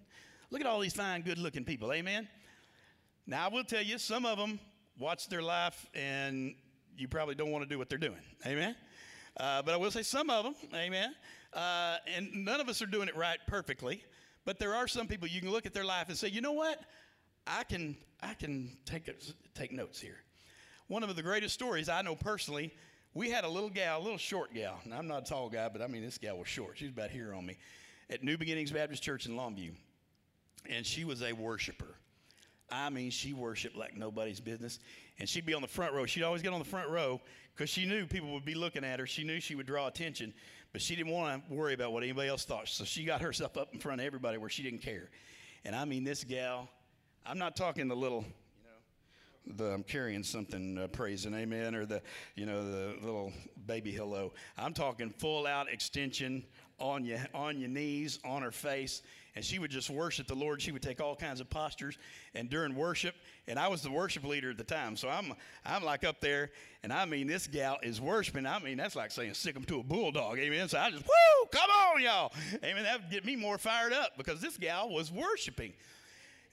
Look 0.50 0.60
at 0.60 0.66
all 0.66 0.78
these 0.78 0.94
fine, 0.94 1.22
good 1.22 1.38
looking 1.38 1.64
people. 1.64 1.92
Amen. 1.92 2.28
Now, 3.26 3.46
I 3.46 3.48
will 3.48 3.64
tell 3.64 3.82
you, 3.82 3.98
some 3.98 4.24
of 4.24 4.38
them 4.38 4.60
watch 4.98 5.28
their 5.28 5.42
life 5.42 5.86
and 5.94 6.54
you 6.96 7.08
probably 7.08 7.34
don't 7.34 7.50
want 7.50 7.64
to 7.64 7.68
do 7.68 7.76
what 7.76 7.88
they're 7.88 7.98
doing. 7.98 8.20
Amen. 8.46 8.76
Uh, 9.36 9.62
but 9.62 9.74
I 9.74 9.76
will 9.76 9.90
say 9.90 10.02
some 10.02 10.30
of 10.30 10.44
them, 10.44 10.54
amen. 10.72 11.12
Uh, 11.52 11.96
and 12.14 12.44
none 12.44 12.60
of 12.60 12.68
us 12.68 12.80
are 12.80 12.86
doing 12.86 13.08
it 13.08 13.16
right 13.16 13.38
perfectly. 13.48 14.04
But 14.44 14.60
there 14.60 14.74
are 14.74 14.86
some 14.86 15.08
people 15.08 15.26
you 15.26 15.40
can 15.40 15.50
look 15.50 15.66
at 15.66 15.74
their 15.74 15.84
life 15.84 16.08
and 16.08 16.16
say, 16.16 16.28
you 16.28 16.40
know 16.40 16.52
what? 16.52 16.78
I 17.46 17.64
can, 17.64 17.96
I 18.22 18.34
can 18.34 18.76
take, 18.84 19.10
take 19.54 19.72
notes 19.72 20.00
here. 20.00 20.18
One 20.86 21.02
of 21.02 21.16
the 21.16 21.22
greatest 21.22 21.54
stories 21.54 21.88
I 21.88 22.02
know 22.02 22.14
personally, 22.14 22.72
we 23.14 23.30
had 23.30 23.44
a 23.44 23.48
little 23.48 23.70
gal, 23.70 24.00
a 24.00 24.02
little 24.02 24.18
short 24.18 24.52
gal. 24.52 24.80
Now, 24.84 24.98
I'm 24.98 25.06
not 25.06 25.22
a 25.22 25.24
tall 25.24 25.48
guy, 25.48 25.68
but 25.68 25.80
I 25.80 25.86
mean, 25.86 26.02
this 26.02 26.18
gal 26.18 26.36
was 26.36 26.48
short. 26.48 26.78
She 26.78 26.84
was 26.84 26.92
about 26.92 27.10
here 27.10 27.32
on 27.32 27.46
me 27.46 27.56
at 28.10 28.24
New 28.24 28.36
Beginnings 28.36 28.72
Baptist 28.72 29.02
Church 29.02 29.26
in 29.26 29.36
Longview. 29.36 29.72
And 30.68 30.84
she 30.84 31.04
was 31.04 31.22
a 31.22 31.32
worshiper. 31.32 31.94
I 32.70 32.90
mean, 32.90 33.10
she 33.10 33.32
worshiped 33.32 33.76
like 33.76 33.96
nobody's 33.96 34.40
business. 34.40 34.80
And 35.18 35.28
she'd 35.28 35.46
be 35.46 35.54
on 35.54 35.62
the 35.62 35.68
front 35.68 35.94
row. 35.94 36.06
She'd 36.06 36.24
always 36.24 36.42
get 36.42 36.52
on 36.52 36.58
the 36.58 36.64
front 36.64 36.88
row 36.88 37.20
because 37.54 37.70
she 37.70 37.84
knew 37.84 38.06
people 38.06 38.32
would 38.32 38.44
be 38.44 38.54
looking 38.54 38.84
at 38.84 38.98
her. 38.98 39.06
She 39.06 39.22
knew 39.22 39.38
she 39.38 39.54
would 39.54 39.66
draw 39.66 39.86
attention, 39.86 40.34
but 40.72 40.82
she 40.82 40.96
didn't 40.96 41.12
want 41.12 41.48
to 41.48 41.54
worry 41.54 41.74
about 41.74 41.92
what 41.92 42.02
anybody 42.02 42.28
else 42.28 42.44
thought. 42.44 42.68
So 42.68 42.84
she 42.84 43.04
got 43.04 43.20
herself 43.22 43.56
up 43.56 43.72
in 43.72 43.78
front 43.78 44.00
of 44.00 44.06
everybody 44.06 44.38
where 44.38 44.50
she 44.50 44.62
didn't 44.62 44.82
care. 44.82 45.08
And 45.64 45.76
I 45.76 45.84
mean, 45.84 46.02
this 46.02 46.24
gal, 46.24 46.68
I'm 47.24 47.38
not 47.38 47.54
talking 47.54 47.86
the 47.86 47.96
little, 47.96 48.24
the 49.46 49.72
I'm 49.72 49.82
carrying 49.82 50.22
something, 50.22 50.78
uh, 50.78 50.88
amen, 51.34 51.74
or 51.74 51.86
the, 51.86 52.02
you 52.34 52.46
know, 52.46 52.64
the 52.64 52.94
little 53.04 53.32
baby 53.66 53.92
hello. 53.92 54.32
I'm 54.56 54.74
talking 54.74 55.10
full 55.10 55.46
out 55.46 55.70
extension 55.70 56.44
on 56.78 57.04
your 57.04 57.18
on 57.34 57.58
your 57.58 57.68
knees, 57.68 58.18
on 58.24 58.42
her 58.42 58.50
face, 58.50 59.02
and 59.36 59.44
she 59.44 59.58
would 59.58 59.70
just 59.70 59.90
worship 59.90 60.26
the 60.26 60.34
Lord. 60.34 60.60
She 60.60 60.72
would 60.72 60.82
take 60.82 61.00
all 61.00 61.14
kinds 61.14 61.40
of 61.40 61.48
postures, 61.48 61.98
and 62.34 62.50
during 62.50 62.74
worship, 62.74 63.14
and 63.46 63.58
I 63.58 63.68
was 63.68 63.82
the 63.82 63.90
worship 63.90 64.24
leader 64.24 64.50
at 64.50 64.58
the 64.58 64.64
time, 64.64 64.96
so 64.96 65.08
I'm 65.08 65.32
I'm 65.64 65.84
like 65.84 66.04
up 66.04 66.20
there, 66.20 66.50
and 66.82 66.92
I 66.92 67.04
mean 67.04 67.26
this 67.26 67.46
gal 67.46 67.78
is 67.82 68.00
worshiping. 68.00 68.46
I 68.46 68.58
mean 68.58 68.76
that's 68.76 68.96
like 68.96 69.10
saying 69.10 69.34
sick 69.34 69.56
'em 69.56 69.64
to 69.64 69.80
a 69.80 69.82
bulldog, 69.82 70.38
amen. 70.38 70.68
So 70.68 70.78
I 70.78 70.90
just 70.90 71.04
whoo, 71.04 71.46
come 71.52 71.70
on, 71.70 72.02
y'all, 72.02 72.32
amen. 72.64 72.82
That 72.82 73.02
would 73.02 73.10
get 73.10 73.24
me 73.24 73.36
more 73.36 73.58
fired 73.58 73.92
up 73.92 74.16
because 74.16 74.40
this 74.40 74.56
gal 74.56 74.90
was 74.90 75.12
worshiping. 75.12 75.74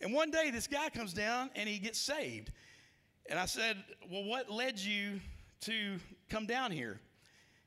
And 0.01 0.13
one 0.13 0.31
day 0.31 0.49
this 0.51 0.67
guy 0.67 0.89
comes 0.89 1.13
down 1.13 1.51
and 1.55 1.69
he 1.69 1.77
gets 1.77 1.99
saved, 1.99 2.51
and 3.29 3.39
I 3.39 3.45
said, 3.45 3.77
well, 4.11 4.23
what 4.23 4.49
led 4.49 4.79
you 4.79 5.19
to 5.61 5.99
come 6.29 6.45
down 6.45 6.71
here? 6.71 6.99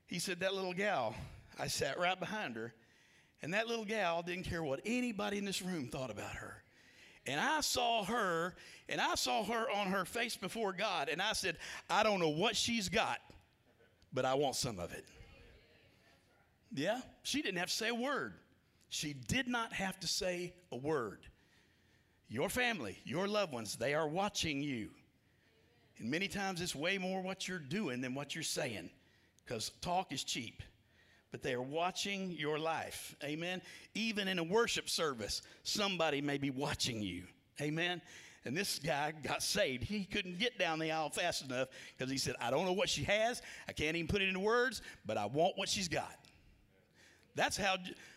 He 0.07 0.19
said 0.19 0.39
that 0.41 0.53
little 0.53 0.73
gal. 0.73 1.15
I 1.59 1.67
sat 1.67 1.97
right 1.97 2.19
behind 2.19 2.55
her, 2.55 2.73
and 3.41 3.53
that 3.53 3.67
little 3.67 3.85
gal 3.85 4.21
didn't 4.21 4.43
care 4.43 4.63
what 4.63 4.81
anybody 4.85 5.37
in 5.37 5.45
this 5.45 5.61
room 5.61 5.87
thought 5.87 6.11
about 6.11 6.35
her. 6.35 6.61
And 7.25 7.39
I 7.39 7.61
saw 7.61 8.03
her, 8.03 8.55
and 8.87 9.01
I 9.01 9.15
saw 9.15 9.43
her 9.43 9.69
on 9.71 9.87
her 9.87 10.05
face 10.05 10.37
before 10.37 10.73
God, 10.73 11.09
and 11.09 11.21
I 11.21 11.33
said, 11.33 11.57
I 11.89 12.03
don't 12.03 12.19
know 12.19 12.29
what 12.29 12.55
she's 12.55 12.89
got, 12.89 13.19
but 14.13 14.25
I 14.25 14.35
want 14.35 14.55
some 14.55 14.79
of 14.79 14.93
it. 14.93 15.05
Yeah, 16.73 17.01
she 17.23 17.41
didn't 17.41 17.57
have 17.57 17.69
to 17.69 17.75
say 17.75 17.87
a 17.87 17.95
word. 17.95 18.33
She 18.89 19.13
did 19.13 19.47
not 19.47 19.73
have 19.73 19.99
to 20.01 20.07
say 20.07 20.53
a 20.71 20.77
word. 20.77 21.19
Your 22.27 22.49
family, 22.49 22.99
your 23.05 23.27
loved 23.27 23.53
ones, 23.53 23.75
they 23.75 23.93
are 23.93 24.07
watching 24.07 24.61
you. 24.61 24.89
And 25.99 26.09
many 26.09 26.27
times 26.27 26.61
it's 26.61 26.75
way 26.75 26.97
more 26.97 27.21
what 27.21 27.47
you're 27.47 27.59
doing 27.59 28.01
than 28.01 28.13
what 28.13 28.35
you're 28.35 28.43
saying 28.43 28.89
because 29.45 29.71
talk 29.81 30.11
is 30.11 30.23
cheap 30.23 30.61
but 31.35 31.43
they 31.43 31.53
are 31.53 31.61
watching 31.61 32.31
your 32.31 32.57
life. 32.57 33.13
Amen. 33.21 33.61
Even 33.93 34.29
in 34.29 34.39
a 34.39 34.43
worship 34.43 34.89
service, 34.89 35.41
somebody 35.63 36.21
may 36.21 36.37
be 36.37 36.49
watching 36.49 37.01
you. 37.01 37.23
Amen. 37.59 38.01
And 38.45 38.55
this 38.55 38.79
guy 38.79 39.11
got 39.21 39.43
saved. 39.43 39.83
He 39.83 40.05
couldn't 40.05 40.39
get 40.39 40.57
down 40.57 40.79
the 40.79 40.93
aisle 40.93 41.09
fast 41.09 41.43
enough 41.43 41.67
because 41.97 42.09
he 42.09 42.17
said, 42.17 42.35
I 42.39 42.51
don't 42.51 42.63
know 42.63 42.71
what 42.71 42.87
she 42.87 43.03
has. 43.03 43.41
I 43.67 43.73
can't 43.73 43.97
even 43.97 44.07
put 44.07 44.21
it 44.21 44.29
into 44.29 44.39
words, 44.39 44.81
but 45.05 45.17
I 45.17 45.25
want 45.25 45.57
what 45.57 45.67
she's 45.67 45.89
got. 45.89 46.15
That's 47.35 47.57
how 47.57 47.75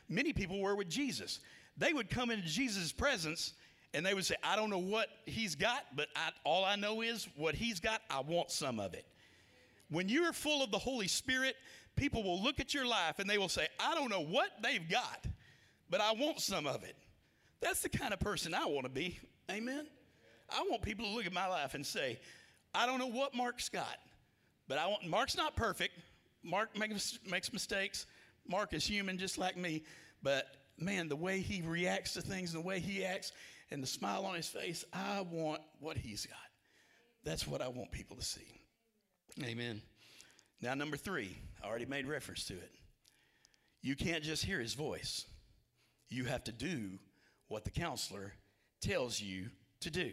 many 0.09 0.33
people 0.33 0.61
were 0.61 0.77
with 0.77 0.89
Jesus. 0.89 1.41
They 1.77 1.93
would 1.93 2.11
come 2.11 2.31
into 2.31 2.47
Jesus' 2.47 2.93
presence 2.93 3.55
and 3.95 4.05
they 4.05 4.15
would 4.15 4.25
say, 4.25 4.37
I 4.43 4.57
don't 4.57 4.71
know 4.71 4.79
what 4.79 5.09
he's 5.27 5.55
got, 5.55 5.85
but 5.97 6.09
I, 6.15 6.31
all 6.45 6.65
I 6.65 6.77
know 6.77 7.01
is 7.01 7.29
what 7.37 7.55
he's 7.55 7.81
got, 7.81 8.03
I 8.11 8.21
want 8.21 8.51
some 8.51 8.81
of 8.81 8.95
it. 8.95 9.07
When 9.91 10.09
you're 10.09 10.33
full 10.33 10.63
of 10.63 10.71
the 10.71 10.79
Holy 10.79 11.09
Spirit, 11.09 11.57
people 11.97 12.23
will 12.23 12.43
look 12.43 12.61
at 12.61 12.75
your 12.75 12.87
life 12.87 13.19
and 13.19 13.29
they 13.29 13.39
will 13.39 13.49
say, 13.49 13.67
I 13.81 13.95
don't 13.95 14.11
know 14.11 14.23
what 14.23 14.51
they've 14.63 14.89
got, 14.89 15.27
but 15.89 16.01
I 16.01 16.13
want 16.13 16.41
some 16.41 16.67
of 16.67 16.85
it. 16.85 16.97
That's 17.61 17.81
the 17.81 17.89
kind 17.89 18.13
of 18.13 18.21
person 18.21 18.55
I 18.55 18.67
want 18.67 18.85
to 18.85 18.91
be. 18.91 19.19
Amen. 19.51 19.87
I 20.51 20.63
want 20.69 20.83
people 20.83 21.07
to 21.07 21.13
look 21.13 21.27
at 21.27 21.33
my 21.33 21.47
life 21.47 21.75
and 21.75 21.85
say, 21.85 22.21
I 22.75 22.87
don't 22.87 22.99
know 22.99 23.09
what 23.09 23.35
Mark's 23.35 23.69
got, 23.69 23.97
but 24.69 24.79
I 24.79 24.87
want 24.87 25.07
Mark's 25.07 25.37
not 25.37 25.57
perfect. 25.57 25.95
Mark 26.45 26.77
makes, 26.79 27.19
makes 27.29 27.53
mistakes. 27.53 28.07
Mark 28.47 28.73
is 28.73 28.85
human 28.85 29.19
just 29.19 29.39
like 29.39 29.57
me, 29.57 29.83
but 30.23 30.47
man, 30.79 31.09
the 31.09 31.17
way 31.17 31.41
he 31.41 31.63
reacts 31.63 32.15
to 32.15 32.23
things, 32.23 32.53
the 32.53 32.61
way 32.61 32.79
he 32.79 33.05
acts, 33.05 33.33
and 33.71 33.83
the 33.83 33.87
smile 33.87 34.25
on 34.25 34.35
his 34.35 34.49
face, 34.49 34.85
I 34.93 35.21
want 35.31 35.61
what 35.81 35.97
he's 35.97 36.27
got. 36.27 36.37
That's 37.25 37.47
what 37.47 37.61
I 37.61 37.69
want 37.69 37.91
people 37.93 38.17
to 38.17 38.25
see. 38.25 38.61
Amen. 39.43 39.83
Now, 40.61 40.75
number 40.75 40.97
three, 40.97 41.37
I 41.63 41.69
already 41.69 41.87
made 41.87 42.07
reference 42.07 42.45
to 42.47 42.55
it. 42.55 42.73
You 43.81 43.95
can't 43.95 44.25
just 44.25 44.45
hear 44.45 44.61
his 44.61 44.75
voice, 44.75 45.25
you 46.09 46.25
have 46.25 46.45
to 46.45 46.53
do 46.53 46.99
what 47.49 47.65
the 47.65 47.71
counselor 47.71 48.33
tells 48.81 49.21
you 49.21 49.47
to 49.81 49.91
do. 49.91 50.13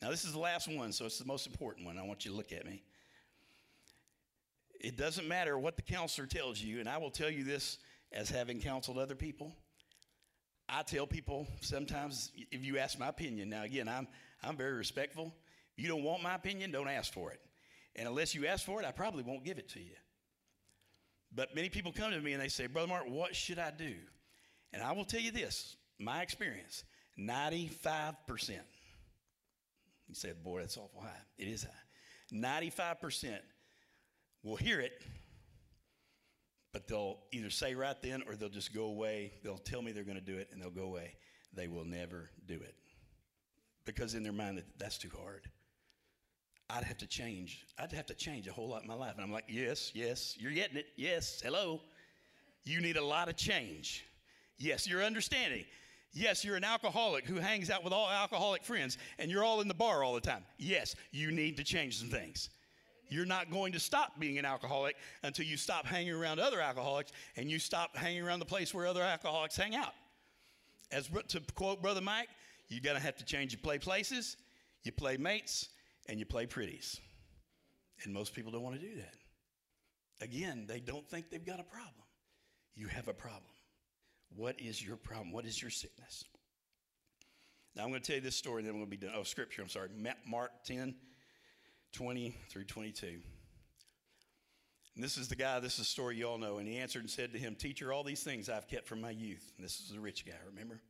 Now, 0.00 0.10
this 0.10 0.24
is 0.24 0.32
the 0.32 0.38
last 0.38 0.68
one, 0.68 0.92
so 0.92 1.06
it's 1.06 1.18
the 1.18 1.26
most 1.26 1.46
important 1.46 1.86
one. 1.86 1.98
I 1.98 2.02
want 2.02 2.24
you 2.24 2.30
to 2.30 2.36
look 2.36 2.52
at 2.52 2.66
me. 2.66 2.82
It 4.80 4.96
doesn't 4.96 5.26
matter 5.26 5.58
what 5.58 5.76
the 5.76 5.82
counselor 5.82 6.26
tells 6.26 6.60
you, 6.60 6.80
and 6.80 6.88
I 6.88 6.98
will 6.98 7.10
tell 7.10 7.30
you 7.30 7.44
this 7.44 7.78
as 8.12 8.30
having 8.30 8.60
counseled 8.60 8.98
other 8.98 9.14
people. 9.14 9.54
I 10.68 10.82
tell 10.82 11.06
people 11.06 11.46
sometimes 11.60 12.32
if 12.50 12.64
you 12.64 12.78
ask 12.78 12.98
my 12.98 13.08
opinion, 13.08 13.50
now 13.50 13.62
again, 13.62 13.88
I'm, 13.88 14.08
I'm 14.42 14.56
very 14.56 14.74
respectful. 14.74 15.34
If 15.76 15.84
you 15.84 15.88
don't 15.88 16.02
want 16.02 16.22
my 16.22 16.34
opinion, 16.34 16.72
don't 16.72 16.88
ask 16.88 17.12
for 17.12 17.30
it. 17.30 17.40
And 17.94 18.08
unless 18.08 18.34
you 18.34 18.46
ask 18.46 18.64
for 18.64 18.80
it, 18.80 18.86
I 18.86 18.92
probably 18.92 19.22
won't 19.22 19.44
give 19.44 19.58
it 19.58 19.68
to 19.70 19.80
you. 19.80 19.94
But 21.34 21.54
many 21.54 21.68
people 21.68 21.92
come 21.92 22.10
to 22.10 22.20
me 22.20 22.32
and 22.32 22.42
they 22.42 22.48
say, 22.48 22.66
Brother 22.66 22.88
Mark, 22.88 23.04
what 23.08 23.34
should 23.36 23.58
I 23.58 23.70
do? 23.70 23.94
And 24.72 24.82
I 24.82 24.92
will 24.92 25.04
tell 25.04 25.20
you 25.20 25.30
this 25.30 25.76
my 25.98 26.22
experience 26.22 26.84
95%. 27.18 28.14
You 30.08 30.14
said, 30.14 30.42
Boy, 30.42 30.60
that's 30.60 30.76
awful 30.76 31.00
high. 31.00 31.22
It 31.38 31.48
is 31.48 31.64
high. 31.64 31.70
95% 32.32 33.38
will 34.42 34.56
hear 34.56 34.80
it, 34.80 35.02
but 36.76 36.86
they'll 36.88 37.16
either 37.32 37.48
say 37.48 37.74
right 37.74 37.96
then 38.02 38.22
or 38.28 38.36
they'll 38.36 38.50
just 38.50 38.74
go 38.74 38.84
away. 38.84 39.32
They'll 39.42 39.56
tell 39.56 39.80
me 39.80 39.92
they're 39.92 40.04
going 40.04 40.18
to 40.18 40.20
do 40.20 40.36
it 40.36 40.50
and 40.52 40.60
they'll 40.60 40.68
go 40.68 40.82
away. 40.82 41.14
They 41.54 41.68
will 41.68 41.86
never 41.86 42.28
do 42.46 42.56
it 42.56 42.74
because 43.86 44.12
in 44.12 44.22
their 44.22 44.34
mind, 44.34 44.62
that's 44.76 44.98
too 44.98 45.08
hard. 45.18 45.48
I'd 46.68 46.84
have 46.84 46.98
to 46.98 47.06
change. 47.06 47.64
I'd 47.78 47.92
have 47.92 48.04
to 48.06 48.14
change 48.14 48.46
a 48.46 48.52
whole 48.52 48.68
lot 48.68 48.82
in 48.82 48.88
my 48.88 48.94
life. 48.94 49.14
And 49.14 49.24
I'm 49.24 49.32
like, 49.32 49.46
yes, 49.48 49.92
yes, 49.94 50.36
you're 50.38 50.52
getting 50.52 50.76
it. 50.76 50.88
Yes, 50.98 51.40
hello. 51.42 51.80
You 52.64 52.82
need 52.82 52.98
a 52.98 53.04
lot 53.04 53.30
of 53.30 53.36
change. 53.36 54.04
Yes, 54.58 54.86
you're 54.86 55.02
understanding. 55.02 55.64
Yes, 56.12 56.44
you're 56.44 56.56
an 56.56 56.64
alcoholic 56.64 57.24
who 57.24 57.36
hangs 57.36 57.70
out 57.70 57.84
with 57.84 57.94
all 57.94 58.10
alcoholic 58.10 58.64
friends 58.64 58.98
and 59.18 59.30
you're 59.30 59.44
all 59.44 59.62
in 59.62 59.68
the 59.68 59.72
bar 59.72 60.04
all 60.04 60.12
the 60.12 60.20
time. 60.20 60.44
Yes, 60.58 60.94
you 61.10 61.30
need 61.30 61.56
to 61.56 61.64
change 61.64 61.98
some 61.98 62.10
things. 62.10 62.50
You're 63.08 63.26
not 63.26 63.50
going 63.50 63.72
to 63.72 63.80
stop 63.80 64.18
being 64.18 64.38
an 64.38 64.44
alcoholic 64.44 64.96
until 65.22 65.46
you 65.46 65.56
stop 65.56 65.86
hanging 65.86 66.12
around 66.12 66.40
other 66.40 66.60
alcoholics 66.60 67.12
and 67.36 67.50
you 67.50 67.58
stop 67.58 67.96
hanging 67.96 68.22
around 68.22 68.40
the 68.40 68.46
place 68.46 68.74
where 68.74 68.86
other 68.86 69.02
alcoholics 69.02 69.56
hang 69.56 69.74
out. 69.76 69.94
As 70.90 71.08
to 71.28 71.40
quote 71.54 71.82
Brother 71.82 72.00
Mike, 72.00 72.28
you're 72.68 72.80
going 72.80 72.96
to 72.96 73.02
have 73.02 73.16
to 73.16 73.24
change 73.24 73.52
your 73.52 73.60
play 73.60 73.78
places, 73.78 74.36
you 74.82 74.92
play 74.92 75.16
mates, 75.16 75.68
and 76.08 76.18
you 76.18 76.26
play 76.26 76.46
pretties. 76.46 77.00
And 78.04 78.12
most 78.12 78.34
people 78.34 78.52
don't 78.52 78.62
want 78.62 78.80
to 78.80 78.86
do 78.86 78.96
that. 78.96 79.14
Again, 80.20 80.64
they 80.66 80.80
don't 80.80 81.08
think 81.08 81.30
they've 81.30 81.44
got 81.44 81.60
a 81.60 81.64
problem. 81.64 81.92
You 82.74 82.88
have 82.88 83.08
a 83.08 83.14
problem. 83.14 83.44
What 84.34 84.60
is 84.60 84.84
your 84.84 84.96
problem? 84.96 85.32
What 85.32 85.44
is 85.44 85.60
your 85.60 85.70
sickness? 85.70 86.24
Now, 87.74 87.82
I'm 87.84 87.90
going 87.90 88.00
to 88.00 88.06
tell 88.06 88.16
you 88.16 88.22
this 88.22 88.36
story, 88.36 88.60
and 88.60 88.66
then 88.66 88.74
we're 88.74 88.86
going 88.86 88.90
to 88.90 88.96
be 88.98 89.06
done. 89.06 89.14
Oh, 89.16 89.22
scripture, 89.22 89.62
I'm 89.62 89.68
sorry. 89.68 89.88
Mark 90.26 90.50
10, 90.64 90.94
20 91.96 92.36
through 92.50 92.64
22. 92.64 93.06
And 94.94 95.04
this 95.04 95.16
is 95.16 95.28
the 95.28 95.36
guy, 95.36 95.60
this 95.60 95.74
is 95.74 95.80
a 95.80 95.84
story 95.84 96.16
you 96.16 96.28
all 96.28 96.36
know. 96.36 96.58
And 96.58 96.68
he 96.68 96.76
answered 96.76 97.00
and 97.00 97.10
said 97.10 97.32
to 97.32 97.38
him, 97.38 97.54
Teacher, 97.54 97.90
all 97.90 98.04
these 98.04 98.22
things 98.22 98.50
I've 98.50 98.68
kept 98.68 98.86
from 98.86 99.00
my 99.00 99.10
youth. 99.10 99.50
And 99.56 99.64
this 99.64 99.80
is 99.80 99.92
the 99.94 100.00
rich 100.00 100.26
guy, 100.26 100.34
remember? 100.46 100.82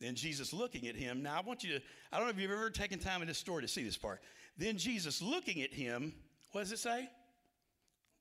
Then 0.00 0.16
Jesus 0.16 0.52
looking 0.52 0.88
at 0.88 0.96
him. 0.96 1.22
Now, 1.22 1.38
I 1.38 1.40
want 1.40 1.62
you 1.62 1.78
to, 1.78 1.84
I 2.10 2.16
don't 2.16 2.26
know 2.26 2.32
if 2.32 2.38
you've 2.40 2.50
ever 2.50 2.68
taken 2.68 2.98
time 2.98 3.22
in 3.22 3.28
this 3.28 3.38
story 3.38 3.62
to 3.62 3.68
see 3.68 3.84
this 3.84 3.96
part. 3.96 4.20
Then 4.58 4.76
Jesus 4.76 5.22
looking 5.22 5.62
at 5.62 5.72
him, 5.72 6.14
what 6.50 6.62
does 6.62 6.72
it 6.72 6.78
say? 6.78 7.08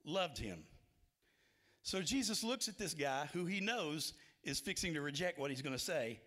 Loved 0.06 0.38
him. 0.38 0.64
So 1.82 2.02
Jesus 2.02 2.44
looks 2.44 2.68
at 2.68 2.78
this 2.78 2.94
guy 2.94 3.28
who 3.34 3.46
he 3.46 3.60
knows 3.60 4.14
is 4.44 4.60
fixing 4.60 4.94
to 4.94 5.02
reject 5.02 5.40
what 5.40 5.50
he's 5.50 5.64
going 5.64 5.76
to 5.76 5.84
say, 5.84 6.20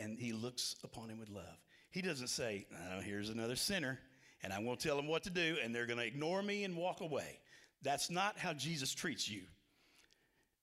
and 0.00 0.18
he 0.18 0.32
looks 0.32 0.74
upon 0.82 1.08
him 1.10 1.20
with 1.20 1.28
love. 1.28 1.62
He 1.90 2.02
doesn't 2.02 2.28
say, 2.28 2.66
oh, 2.90 3.00
here's 3.00 3.28
another 3.28 3.54
sinner, 3.54 4.00
and 4.42 4.52
I'm 4.52 4.64
going 4.64 4.76
to 4.76 4.86
tell 4.86 4.96
them 4.96 5.08
what 5.08 5.22
to 5.24 5.30
do, 5.30 5.56
and 5.62 5.74
they're 5.74 5.86
going 5.86 5.98
to 5.98 6.06
ignore 6.06 6.42
me 6.42 6.64
and 6.64 6.76
walk 6.76 7.00
away. 7.00 7.38
That's 7.82 8.10
not 8.10 8.38
how 8.38 8.52
Jesus 8.52 8.94
treats 8.94 9.28
you. 9.28 9.42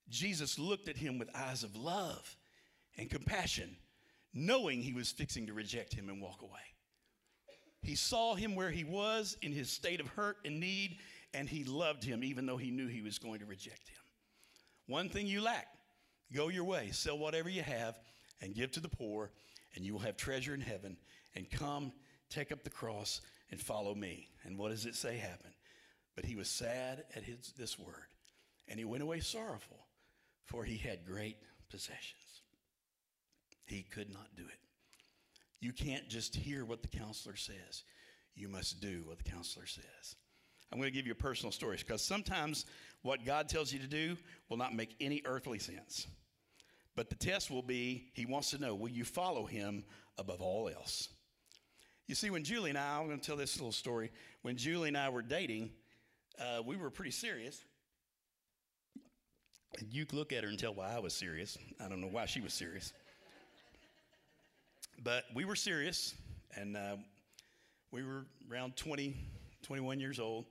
Jesus 0.10 0.57
looked 0.57 0.89
at 0.89 0.97
him 0.97 1.19
with 1.19 1.30
eyes 1.35 1.64
of 1.64 1.76
love 1.76 2.35
and 2.97 3.10
compassion, 3.10 3.77
knowing 4.34 4.81
he 4.81 4.93
was 4.93 5.11
fixing 5.11 5.47
to 5.47 5.53
reject 5.53 5.93
him 5.93 6.10
and 6.10 6.22
walk 6.22 6.41
away. 6.41 6.60
He 7.81 7.95
saw 7.95 8.35
him 8.35 8.56
where 8.56 8.72
he 8.72 8.84
was 8.84 9.38
in 9.41 9.53
his 9.53 9.69
state 9.69 10.01
of 10.01 10.07
hurt 10.07 10.38
and 10.43 10.60
need, 10.60 10.97
and 11.34 11.47
he 11.47 11.64
loved 11.64 12.03
him 12.03 12.23
even 12.23 12.45
though 12.45 12.57
he 12.57 12.72
knew 12.72 12.88
he 12.88 13.01
was 13.01 13.19
going 13.19 13.39
to 13.39 13.45
reject 13.45 13.88
him. 13.88 13.97
One 14.88 15.10
thing 15.10 15.27
you 15.27 15.41
lack 15.41 15.68
go 16.34 16.49
your 16.49 16.64
way, 16.64 16.89
sell 16.91 17.18
whatever 17.18 17.49
you 17.49 17.64
have, 17.64 17.99
and 18.41 18.53
give 18.53 18.72
to 18.72 18.80
the 18.80 18.89
poor, 18.89 19.31
and 19.76 19.84
you 19.84 19.93
will 19.93 19.99
have 19.99 20.18
treasure 20.18 20.53
in 20.53 20.61
heaven. 20.61 20.97
And 21.35 21.49
come, 21.49 21.91
take 22.30 22.51
up 22.51 22.64
the 22.64 22.69
cross, 22.69 23.22
and 23.51 23.59
follow 23.59 23.95
me. 23.95 24.30
And 24.43 24.57
what 24.57 24.69
does 24.69 24.85
it 24.85 24.95
say 24.95 25.17
happened? 25.17 25.53
But 26.15 26.26
he 26.26 26.35
was 26.35 26.49
sad 26.49 27.03
at 27.15 27.23
his, 27.23 27.53
this 27.57 27.80
word, 27.80 28.13
and 28.67 28.77
he 28.77 28.85
went 28.85 29.03
away 29.03 29.19
sorrowful, 29.19 29.85
for 30.45 30.63
he 30.63 30.77
had 30.77 31.05
great 31.05 31.38
possessions. 31.69 32.41
He 33.65 33.84
could 33.84 34.11
not 34.11 34.35
do 34.35 34.43
it. 34.43 34.59
You 35.61 35.73
can't 35.73 36.07
just 36.09 36.35
hear 36.35 36.65
what 36.65 36.81
the 36.81 36.88
counselor 36.88 37.35
says, 37.35 37.84
you 38.35 38.47
must 38.47 38.81
do 38.81 39.03
what 39.05 39.17
the 39.17 39.30
counselor 39.30 39.65
says. 39.65 40.15
I'm 40.71 40.80
going 40.80 40.91
to 40.91 40.95
give 40.95 41.07
you 41.07 41.15
personal 41.15 41.51
story 41.51 41.77
because 41.77 42.01
sometimes 42.01 42.65
what 43.01 43.26
God 43.26 43.49
tells 43.49 43.73
you 43.73 43.80
to 43.80 43.88
do 43.88 44.15
will 44.49 44.57
not 44.57 44.76
make 44.76 44.95
any 45.01 45.21
earthly 45.26 45.59
sense. 45.59 46.07
But 46.95 47.09
the 47.09 47.15
test 47.15 47.49
will 47.49 47.63
be 47.63 48.09
He 48.13 48.26
wants 48.26 48.51
to 48.51 48.59
know 48.59 48.76
will 48.76 48.89
you 48.89 49.03
follow 49.03 49.45
Him 49.45 49.84
above 50.17 50.41
all 50.41 50.69
else? 50.69 51.09
You 52.10 52.15
see, 52.15 52.31
when 52.31 52.44
Julie 52.44 52.72
and 52.72 52.80
I, 52.80 52.98
I'm 52.98 53.06
going 53.06 53.19
to 53.19 53.23
tell 53.23 53.38
this 53.38 53.56
little 53.57 53.72
story. 53.72 54.10
When 54.41 54.57
Julie 54.57 54.88
and 54.88 54.98
I 54.98 55.10
were 55.10 55.22
dating, 55.22 55.69
uh, 56.40 56.64
we 56.65 56.76
were 56.76 56.90
pretty 56.90 57.11
serious. 57.11 57.64
You 59.91 60.07
could 60.07 60.18
look 60.18 60.34
at 60.34 60.44
her 60.44 60.49
and 60.49 60.57
tell 60.57 60.73
why 60.73 60.91
I 60.91 60.98
was 60.98 61.14
serious. 61.14 61.56
I 61.80 61.88
don't 61.88 62.02
know 62.02 62.07
why 62.07 62.26
she 62.26 62.41
was 62.41 62.52
serious. 62.52 62.94
But 65.03 65.26
we 65.36 65.45
were 65.45 65.56
serious, 65.56 66.15
and 66.56 66.76
uh, 66.76 66.95
we 67.91 68.03
were 68.03 68.26
around 68.52 68.76
20, 68.76 69.15
21 69.61 69.99
years 69.99 70.19
old. 70.19 70.45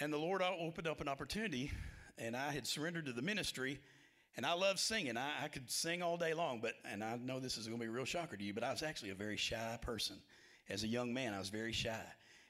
And 0.00 0.12
the 0.12 0.18
Lord 0.18 0.42
opened 0.42 0.88
up 0.88 1.00
an 1.00 1.06
opportunity, 1.06 1.70
and 2.18 2.36
I 2.36 2.50
had 2.50 2.66
surrendered 2.66 3.06
to 3.06 3.12
the 3.12 3.22
ministry. 3.22 3.78
And 4.36 4.46
I 4.46 4.54
love 4.54 4.78
singing. 4.78 5.16
I, 5.16 5.44
I 5.44 5.48
could 5.48 5.70
sing 5.70 6.02
all 6.02 6.16
day 6.16 6.32
long, 6.32 6.60
but 6.60 6.74
and 6.90 7.04
I 7.04 7.16
know 7.16 7.38
this 7.38 7.58
is 7.58 7.66
going 7.66 7.78
to 7.78 7.84
be 7.84 7.88
a 7.88 7.92
real 7.92 8.04
shocker 8.04 8.36
to 8.36 8.42
you, 8.42 8.54
but 8.54 8.64
I 8.64 8.70
was 8.70 8.82
actually 8.82 9.10
a 9.10 9.14
very 9.14 9.36
shy 9.36 9.78
person. 9.82 10.16
As 10.70 10.84
a 10.84 10.88
young 10.88 11.12
man, 11.12 11.34
I 11.34 11.38
was 11.38 11.50
very 11.50 11.72
shy. 11.72 12.00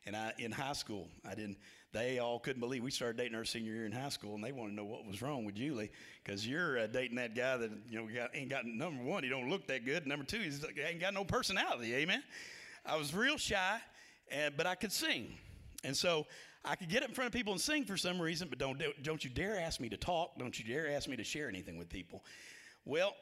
And 0.06 0.16
I 0.16 0.32
in 0.38 0.50
high 0.50 0.72
school, 0.72 1.08
I 1.28 1.34
didn't. 1.34 1.58
They 1.92 2.18
all 2.18 2.38
couldn't 2.38 2.60
believe 2.60 2.82
we 2.82 2.90
started 2.90 3.18
dating 3.18 3.36
our 3.36 3.44
senior 3.44 3.72
year 3.72 3.86
in 3.86 3.92
high 3.92 4.08
school, 4.08 4.34
and 4.34 4.42
they 4.42 4.50
wanted 4.50 4.70
to 4.70 4.76
know 4.76 4.84
what 4.84 5.06
was 5.06 5.22
wrong 5.22 5.44
with 5.44 5.54
Julie 5.54 5.90
because 6.24 6.46
you're 6.46 6.78
uh, 6.78 6.86
dating 6.86 7.16
that 7.16 7.36
guy 7.36 7.56
that 7.56 7.70
you 7.88 8.00
know 8.00 8.08
got, 8.12 8.30
ain't 8.34 8.48
got 8.48 8.64
number 8.64 9.02
one, 9.02 9.22
he 9.22 9.28
don't 9.28 9.48
look 9.48 9.66
that 9.68 9.84
good. 9.84 10.06
Number 10.06 10.24
two, 10.24 10.38
he's 10.38 10.64
he 10.74 10.80
ain't 10.80 11.00
got 11.00 11.14
no 11.14 11.24
personality. 11.24 11.94
Amen. 11.94 12.22
I 12.84 12.96
was 12.96 13.14
real 13.14 13.36
shy, 13.36 13.78
and 14.30 14.56
but 14.56 14.66
I 14.66 14.74
could 14.74 14.92
sing, 14.92 15.34
and 15.84 15.96
so 15.96 16.26
I 16.64 16.76
could 16.76 16.88
get 16.88 17.02
up 17.02 17.08
in 17.08 17.14
front 17.14 17.26
of 17.26 17.32
people 17.32 17.52
and 17.52 17.60
sing 17.60 17.84
for 17.84 17.96
some 17.96 18.20
reason, 18.20 18.48
but 18.48 18.58
don't, 18.58 18.80
don't 19.02 19.24
you 19.24 19.30
dare 19.30 19.58
ask 19.58 19.80
me 19.80 19.88
to 19.88 19.96
talk. 19.96 20.38
Don't 20.38 20.56
you 20.58 20.64
dare 20.64 20.90
ask 20.92 21.08
me 21.08 21.16
to 21.16 21.24
share 21.24 21.48
anything 21.48 21.76
with 21.76 21.88
people. 21.88 22.24
Well, 22.84 23.14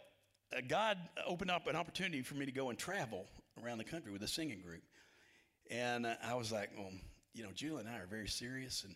uh, 0.54 0.60
God 0.68 0.98
opened 1.26 1.50
up 1.50 1.66
an 1.66 1.76
opportunity 1.76 2.22
for 2.22 2.34
me 2.34 2.44
to 2.44 2.52
go 2.52 2.68
and 2.68 2.78
travel 2.78 3.26
around 3.62 3.78
the 3.78 3.84
country 3.84 4.12
with 4.12 4.22
a 4.22 4.28
singing 4.28 4.60
group. 4.60 4.82
And 5.70 6.04
uh, 6.04 6.14
I 6.22 6.34
was 6.34 6.52
like, 6.52 6.70
well, 6.76 6.90
you 7.32 7.42
know, 7.42 7.50
Julie 7.54 7.80
and 7.80 7.88
I 7.88 7.98
are 7.98 8.06
very 8.06 8.28
serious. 8.28 8.84
And 8.84 8.94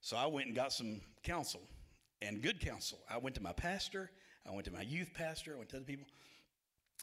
so 0.00 0.16
I 0.16 0.26
went 0.26 0.48
and 0.48 0.56
got 0.56 0.72
some 0.72 1.00
counsel 1.22 1.62
and 2.20 2.42
good 2.42 2.60
counsel. 2.60 2.98
I 3.10 3.16
went 3.18 3.36
to 3.36 3.42
my 3.42 3.52
pastor, 3.52 4.10
I 4.46 4.52
went 4.52 4.66
to 4.66 4.72
my 4.72 4.82
youth 4.82 5.12
pastor, 5.14 5.54
I 5.54 5.58
went 5.58 5.70
to 5.70 5.76
other 5.76 5.86
people. 5.86 6.06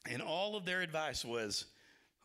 And 0.10 0.22
all 0.22 0.56
of 0.56 0.66
their 0.66 0.82
advice 0.82 1.26
was, 1.26 1.66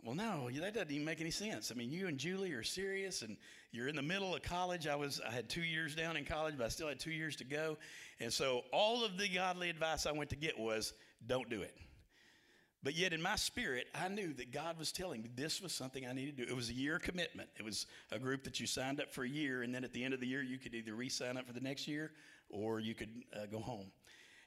well, 0.04 0.14
no, 0.14 0.48
that 0.60 0.74
doesn't 0.74 0.90
even 0.90 1.04
make 1.04 1.20
any 1.20 1.30
sense. 1.30 1.70
I 1.70 1.74
mean, 1.74 1.90
you 1.90 2.08
and 2.08 2.16
Julie 2.16 2.52
are 2.52 2.62
serious, 2.62 3.22
and 3.22 3.36
you're 3.70 3.88
in 3.88 3.96
the 3.96 4.02
middle 4.02 4.34
of 4.34 4.42
college. 4.42 4.86
I 4.86 4.96
was, 4.96 5.20
I 5.26 5.30
had 5.30 5.48
two 5.48 5.62
years 5.62 5.94
down 5.94 6.16
in 6.16 6.24
college, 6.24 6.54
but 6.56 6.64
I 6.64 6.68
still 6.68 6.88
had 6.88 6.98
two 6.98 7.10
years 7.10 7.36
to 7.36 7.44
go. 7.44 7.76
And 8.18 8.32
so, 8.32 8.62
all 8.72 9.04
of 9.04 9.18
the 9.18 9.28
godly 9.28 9.68
advice 9.68 10.06
I 10.06 10.12
went 10.12 10.30
to 10.30 10.36
get 10.36 10.58
was, 10.58 10.94
don't 11.26 11.50
do 11.50 11.62
it. 11.62 11.76
But 12.82 12.96
yet, 12.96 13.12
in 13.12 13.20
my 13.20 13.36
spirit, 13.36 13.88
I 13.94 14.08
knew 14.08 14.32
that 14.34 14.52
God 14.52 14.78
was 14.78 14.90
telling 14.90 15.22
me 15.22 15.28
this 15.34 15.60
was 15.60 15.72
something 15.72 16.06
I 16.06 16.14
needed 16.14 16.38
to 16.38 16.46
do. 16.46 16.50
It 16.50 16.56
was 16.56 16.70
a 16.70 16.74
year 16.74 16.98
commitment. 16.98 17.50
It 17.58 17.64
was 17.64 17.86
a 18.10 18.18
group 18.18 18.44
that 18.44 18.58
you 18.58 18.66
signed 18.66 19.00
up 19.00 19.12
for 19.12 19.24
a 19.24 19.28
year, 19.28 19.62
and 19.62 19.74
then 19.74 19.84
at 19.84 19.92
the 19.92 20.02
end 20.02 20.14
of 20.14 20.20
the 20.20 20.26
year, 20.26 20.42
you 20.42 20.56
could 20.56 20.74
either 20.74 20.94
re 20.94 21.10
sign 21.10 21.36
up 21.36 21.46
for 21.46 21.52
the 21.52 21.60
next 21.60 21.86
year 21.86 22.12
or 22.48 22.80
you 22.80 22.94
could 22.94 23.10
uh, 23.34 23.46
go 23.46 23.60
home. 23.60 23.86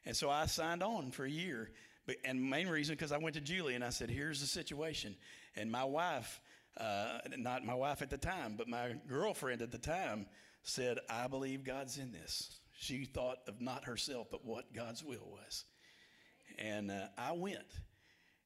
And 0.05 0.15
so 0.15 0.29
I 0.29 0.47
signed 0.47 0.83
on 0.83 1.11
for 1.11 1.25
a 1.25 1.29
year. 1.29 1.71
But, 2.05 2.17
and 2.25 2.49
main 2.49 2.67
reason 2.67 2.95
because 2.95 3.11
I 3.11 3.17
went 3.17 3.35
to 3.35 3.41
Julie 3.41 3.75
and 3.75 3.83
I 3.83 3.89
said, 3.89 4.09
"Here's 4.09 4.41
the 4.41 4.47
situation." 4.47 5.15
And 5.55 5.71
my 5.71 5.83
wife, 5.83 6.41
uh, 6.77 7.19
not 7.37 7.65
my 7.65 7.75
wife 7.75 8.01
at 8.01 8.09
the 8.09 8.17
time, 8.17 8.55
but 8.57 8.67
my 8.67 8.95
girlfriend 9.07 9.61
at 9.61 9.71
the 9.71 9.77
time, 9.77 10.27
said, 10.63 10.99
"I 11.09 11.27
believe 11.27 11.63
God's 11.63 11.97
in 11.97 12.11
this." 12.11 12.59
She 12.77 13.05
thought 13.05 13.37
of 13.47 13.61
not 13.61 13.85
herself, 13.85 14.27
but 14.29 14.43
what 14.43 14.73
God's 14.73 15.03
will 15.03 15.29
was. 15.29 15.65
And 16.59 16.91
uh, 16.91 17.07
I 17.17 17.31
went, 17.31 17.79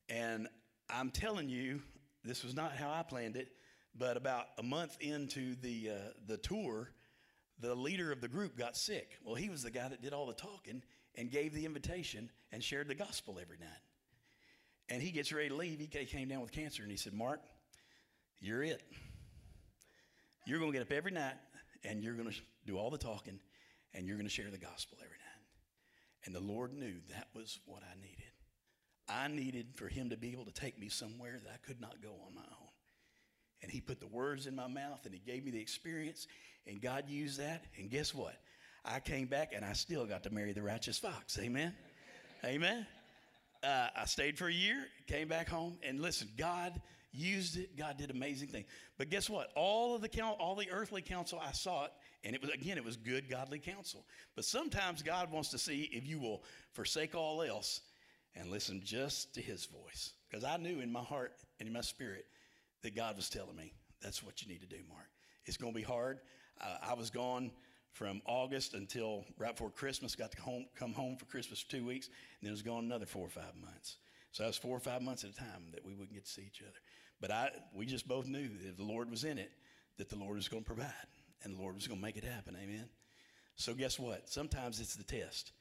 and 0.09 0.47
I'm 0.89 1.09
telling 1.09 1.49
you, 1.49 1.81
this 2.23 2.43
was 2.43 2.55
not 2.55 2.75
how 2.75 2.91
I 2.91 3.03
planned 3.03 3.35
it. 3.35 3.49
But 3.95 4.15
about 4.15 4.45
a 4.59 4.63
month 4.63 4.97
into 4.99 5.55
the 5.55 5.89
uh, 5.89 6.09
the 6.27 6.37
tour, 6.37 6.91
the 7.59 7.73
leader 7.73 8.11
of 8.11 8.21
the 8.21 8.27
group 8.27 8.55
got 8.55 8.77
sick. 8.77 9.17
Well, 9.25 9.33
he 9.33 9.49
was 9.49 9.63
the 9.63 9.71
guy 9.71 9.87
that 9.87 10.03
did 10.03 10.13
all 10.13 10.27
the 10.27 10.33
talking 10.33 10.83
and 11.17 11.31
gave 11.31 11.53
the 11.53 11.65
invitation 11.65 12.29
and 12.51 12.63
shared 12.63 12.87
the 12.87 12.95
gospel 12.95 13.39
every 13.41 13.57
night. 13.57 13.67
And 14.89 15.01
he 15.01 15.11
gets 15.11 15.33
ready 15.33 15.49
to 15.49 15.55
leave. 15.55 15.79
He 15.79 15.87
came 15.87 16.29
down 16.29 16.41
with 16.41 16.51
cancer 16.51 16.83
and 16.83 16.91
he 16.91 16.97
said, 16.97 17.13
Mark, 17.13 17.41
you're 18.39 18.63
it. 18.63 18.81
You're 20.45 20.59
going 20.59 20.71
to 20.71 20.77
get 20.77 20.87
up 20.87 20.93
every 20.93 21.11
night 21.11 21.35
and 21.83 22.01
you're 22.01 22.13
going 22.13 22.29
to 22.29 22.35
do 22.65 22.77
all 22.77 22.89
the 22.89 22.97
talking 22.97 23.39
and 23.93 24.07
you're 24.07 24.15
going 24.15 24.27
to 24.27 24.33
share 24.33 24.49
the 24.49 24.57
gospel 24.57 24.97
every 25.01 25.17
night. 25.17 25.27
And 26.25 26.33
the 26.33 26.39
Lord 26.39 26.73
knew 26.73 26.93
that 27.09 27.27
was 27.33 27.59
what 27.65 27.83
I 27.83 27.95
needed. 27.99 28.23
I 29.09 29.27
needed 29.27 29.67
for 29.75 29.87
him 29.87 30.09
to 30.09 30.17
be 30.17 30.31
able 30.31 30.45
to 30.45 30.51
take 30.51 30.79
me 30.79 30.89
somewhere 30.89 31.39
that 31.43 31.51
I 31.51 31.65
could 31.65 31.81
not 31.81 32.01
go 32.01 32.09
on 32.25 32.35
my 32.35 32.41
own. 32.41 32.67
And 33.61 33.71
he 33.71 33.81
put 33.81 33.99
the 33.99 34.07
words 34.07 34.45
in 34.45 34.55
my 34.55 34.67
mouth 34.67 35.05
and 35.05 35.13
he 35.13 35.19
gave 35.19 35.43
me 35.43 35.51
the 35.51 35.59
experience 35.59 36.27
and 36.65 36.81
God 36.81 37.09
used 37.09 37.39
that. 37.39 37.65
And 37.77 37.89
guess 37.89 38.13
what? 38.13 38.35
I 38.87 38.99
came 39.01 39.27
back 39.27 39.51
and 39.53 39.65
I 39.65 39.73
still 39.73 40.05
got 40.05 40.23
to 40.23 40.29
marry 40.29 40.53
the 40.53 40.61
righteous 40.61 40.97
fox. 40.97 41.37
Amen. 41.39 41.73
Amen. 42.45 42.87
Uh, 43.61 43.87
I 43.95 44.05
stayed 44.05 44.37
for 44.37 44.47
a 44.47 44.53
year, 44.53 44.85
came 45.07 45.27
back 45.27 45.49
home, 45.49 45.77
and 45.83 45.99
listen, 45.99 46.29
God 46.37 46.79
used 47.11 47.57
it. 47.57 47.75
God 47.75 47.97
did 47.97 48.11
amazing 48.11 48.47
things. 48.49 48.67
But 48.97 49.09
guess 49.09 49.29
what? 49.29 49.49
All 49.55 49.95
of 49.95 50.01
the 50.01 50.07
count, 50.07 50.39
all 50.39 50.55
the 50.55 50.69
earthly 50.71 51.01
counsel 51.01 51.41
I 51.43 51.51
sought, 51.51 51.91
and 52.23 52.35
it 52.35 52.41
was 52.41 52.51
again, 52.51 52.77
it 52.77 52.85
was 52.85 52.95
good, 52.95 53.29
godly 53.29 53.59
counsel. 53.59 54.05
But 54.35 54.45
sometimes 54.45 55.01
God 55.01 55.31
wants 55.31 55.49
to 55.49 55.57
see 55.57 55.89
if 55.91 56.07
you 56.07 56.19
will 56.19 56.43
forsake 56.73 57.15
all 57.15 57.41
else 57.41 57.81
and 58.35 58.49
listen 58.49 58.81
just 58.83 59.33
to 59.33 59.41
his 59.41 59.65
voice. 59.65 60.13
Because 60.29 60.43
I 60.43 60.57
knew 60.57 60.79
in 60.79 60.91
my 60.91 61.01
heart 61.01 61.33
and 61.59 61.67
in 61.67 61.73
my 61.73 61.81
spirit 61.81 62.25
that 62.83 62.95
God 62.95 63.15
was 63.15 63.29
telling 63.29 63.55
me, 63.55 63.73
that's 64.01 64.23
what 64.23 64.41
you 64.41 64.47
need 64.47 64.61
to 64.61 64.67
do, 64.67 64.81
Mark. 64.87 65.09
It's 65.45 65.57
going 65.57 65.73
to 65.73 65.77
be 65.77 65.83
hard. 65.83 66.19
Uh, 66.61 66.77
I 66.89 66.93
was 66.93 67.09
gone 67.09 67.51
from 67.97 68.21
August 68.25 68.75
until 68.75 69.25
right 69.39 69.55
before 69.55 69.71
Christmas, 69.71 70.15
got 70.15 70.31
to 70.31 70.41
home, 70.41 70.67
come 70.77 70.93
home 70.93 71.17
for 71.17 71.25
Christmas 71.25 71.61
for 71.61 71.71
two 71.71 71.83
weeks, 71.83 72.07
and 72.07 72.45
then 72.45 72.51
was 72.51 72.61
gone 72.61 72.83
another 72.83 73.07
four 73.07 73.25
or 73.25 73.29
five 73.29 73.55
months. 73.59 73.97
So 74.31 74.43
that 74.43 74.47
was 74.47 74.57
four 74.57 74.77
or 74.77 74.79
five 74.79 75.01
months 75.01 75.23
at 75.23 75.31
a 75.31 75.35
time 75.35 75.71
that 75.73 75.83
we 75.83 75.93
wouldn't 75.93 76.13
get 76.13 76.25
to 76.25 76.31
see 76.31 76.43
each 76.45 76.61
other. 76.61 76.77
But 77.19 77.31
I, 77.31 77.49
we 77.73 77.87
just 77.87 78.07
both 78.07 78.27
knew 78.27 78.47
that 78.47 78.69
if 78.69 78.77
the 78.77 78.83
Lord 78.83 79.09
was 79.09 79.23
in 79.23 79.39
it, 79.39 79.49
that 79.97 80.09
the 80.09 80.15
Lord 80.15 80.35
was 80.35 80.47
going 80.47 80.61
to 80.61 80.67
provide 80.67 80.93
and 81.43 81.57
the 81.57 81.59
Lord 81.59 81.73
was 81.73 81.87
going 81.87 81.99
to 81.99 82.05
make 82.05 82.17
it 82.17 82.23
happen. 82.23 82.55
Amen. 82.61 82.87
So 83.55 83.73
guess 83.73 83.97
what? 83.97 84.29
Sometimes 84.29 84.79
it's 84.79 84.95
the 84.95 85.03
test. 85.03 85.53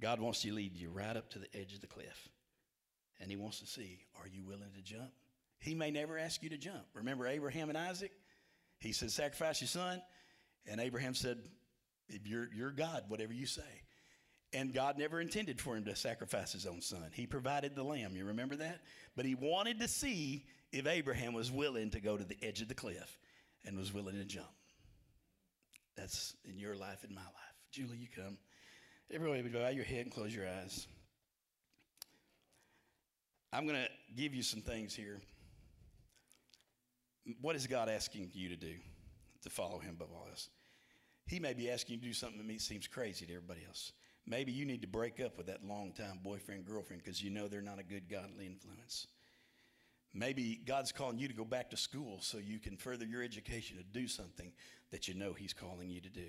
God 0.00 0.18
wants 0.18 0.42
to 0.42 0.52
lead 0.52 0.76
you 0.76 0.90
right 0.90 1.16
up 1.16 1.30
to 1.30 1.38
the 1.38 1.46
edge 1.54 1.72
of 1.72 1.80
the 1.80 1.86
cliff. 1.86 2.28
And 3.20 3.30
he 3.30 3.36
wants 3.36 3.60
to 3.60 3.66
see, 3.66 4.00
are 4.20 4.26
you 4.26 4.42
willing 4.42 4.72
to 4.74 4.82
jump? 4.82 5.12
He 5.60 5.76
may 5.76 5.92
never 5.92 6.18
ask 6.18 6.42
you 6.42 6.50
to 6.50 6.58
jump. 6.58 6.84
Remember 6.94 7.28
Abraham 7.28 7.68
and 7.68 7.78
Isaac? 7.78 8.10
He 8.80 8.92
said, 8.92 9.12
sacrifice 9.12 9.60
your 9.60 9.68
son. 9.68 10.02
And 10.68 10.80
Abraham 10.80 11.14
said, 11.14 11.38
you're, 12.24 12.48
you're 12.54 12.70
God, 12.70 13.04
whatever 13.08 13.32
you 13.32 13.46
say. 13.46 13.62
And 14.52 14.72
God 14.72 14.96
never 14.96 15.20
intended 15.20 15.60
for 15.60 15.76
him 15.76 15.84
to 15.84 15.96
sacrifice 15.96 16.52
his 16.52 16.66
own 16.66 16.80
son. 16.80 17.10
He 17.12 17.26
provided 17.26 17.74
the 17.74 17.82
lamb. 17.82 18.14
You 18.14 18.26
remember 18.26 18.56
that? 18.56 18.82
But 19.16 19.26
he 19.26 19.34
wanted 19.34 19.80
to 19.80 19.88
see 19.88 20.44
if 20.72 20.86
Abraham 20.86 21.32
was 21.32 21.50
willing 21.50 21.90
to 21.90 22.00
go 22.00 22.16
to 22.16 22.24
the 22.24 22.36
edge 22.42 22.62
of 22.62 22.68
the 22.68 22.74
cliff 22.74 23.18
and 23.64 23.76
was 23.76 23.92
willing 23.92 24.16
to 24.16 24.24
jump. 24.24 24.46
That's 25.96 26.34
in 26.44 26.58
your 26.58 26.76
life 26.76 27.04
and 27.04 27.14
my 27.14 27.22
life. 27.22 27.56
Julie, 27.72 27.96
you 27.96 28.08
come. 28.14 28.38
Everybody, 29.10 29.42
bow 29.42 29.68
your 29.68 29.84
head 29.84 30.06
and 30.06 30.12
close 30.12 30.34
your 30.34 30.46
eyes. 30.46 30.86
I'm 33.52 33.66
going 33.66 33.78
to 33.78 33.88
give 34.14 34.34
you 34.34 34.42
some 34.42 34.60
things 34.60 34.94
here. 34.94 35.20
What 37.40 37.56
is 37.56 37.66
God 37.66 37.88
asking 37.88 38.30
you 38.34 38.48
to 38.50 38.56
do 38.56 38.74
to 39.42 39.50
follow 39.50 39.78
Him 39.78 39.96
above 39.98 40.08
all 40.12 40.26
else? 40.28 40.48
He 41.26 41.40
may 41.40 41.54
be 41.54 41.70
asking 41.70 41.96
you 41.96 42.00
to 42.00 42.06
do 42.06 42.12
something 42.12 42.46
that 42.46 42.60
seems 42.60 42.86
crazy 42.86 43.26
to 43.26 43.32
everybody 43.34 43.60
else. 43.66 43.92
Maybe 44.26 44.52
you 44.52 44.64
need 44.64 44.82
to 44.82 44.88
break 44.88 45.20
up 45.20 45.36
with 45.36 45.46
that 45.46 45.64
long-time 45.64 46.20
boyfriend, 46.22 46.64
girlfriend, 46.64 47.02
because 47.02 47.22
you 47.22 47.30
know 47.30 47.48
they're 47.48 47.62
not 47.62 47.78
a 47.78 47.84
good 47.84 48.08
godly 48.08 48.46
influence. 48.46 49.06
Maybe 50.14 50.60
God's 50.64 50.92
calling 50.92 51.18
you 51.18 51.28
to 51.28 51.34
go 51.34 51.44
back 51.44 51.70
to 51.70 51.76
school 51.76 52.18
so 52.20 52.38
you 52.38 52.58
can 52.58 52.76
further 52.76 53.04
your 53.04 53.22
education 53.22 53.76
to 53.76 53.84
do 53.84 54.08
something 54.08 54.50
that 54.90 55.08
you 55.08 55.14
know 55.14 55.32
He's 55.32 55.52
calling 55.52 55.90
you 55.90 56.00
to 56.00 56.08
do. 56.08 56.28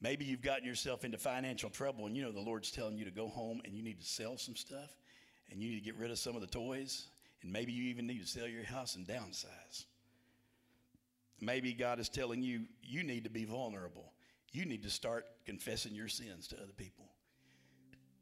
Maybe 0.00 0.24
you've 0.24 0.42
gotten 0.42 0.64
yourself 0.64 1.04
into 1.04 1.18
financial 1.18 1.70
trouble 1.70 2.06
and 2.06 2.16
you 2.16 2.22
know 2.22 2.32
the 2.32 2.40
Lord's 2.40 2.70
telling 2.70 2.96
you 2.96 3.04
to 3.04 3.10
go 3.10 3.28
home 3.28 3.60
and 3.64 3.74
you 3.74 3.82
need 3.82 4.00
to 4.00 4.06
sell 4.06 4.36
some 4.36 4.56
stuff 4.56 4.96
and 5.50 5.62
you 5.62 5.68
need 5.70 5.78
to 5.78 5.84
get 5.84 5.96
rid 5.96 6.10
of 6.10 6.18
some 6.18 6.34
of 6.34 6.40
the 6.40 6.46
toys. 6.46 7.08
And 7.42 7.52
maybe 7.52 7.72
you 7.72 7.84
even 7.84 8.06
need 8.06 8.20
to 8.20 8.26
sell 8.26 8.48
your 8.48 8.64
house 8.64 8.96
and 8.96 9.06
downsize. 9.06 9.84
Maybe 11.42 11.72
God 11.72 11.98
is 11.98 12.08
telling 12.08 12.40
you 12.40 12.66
you 12.84 13.02
need 13.02 13.24
to 13.24 13.30
be 13.30 13.44
vulnerable. 13.44 14.12
You 14.52 14.64
need 14.64 14.84
to 14.84 14.90
start 14.90 15.26
confessing 15.44 15.92
your 15.92 16.06
sins 16.06 16.46
to 16.48 16.56
other 16.56 16.72
people. 16.76 17.06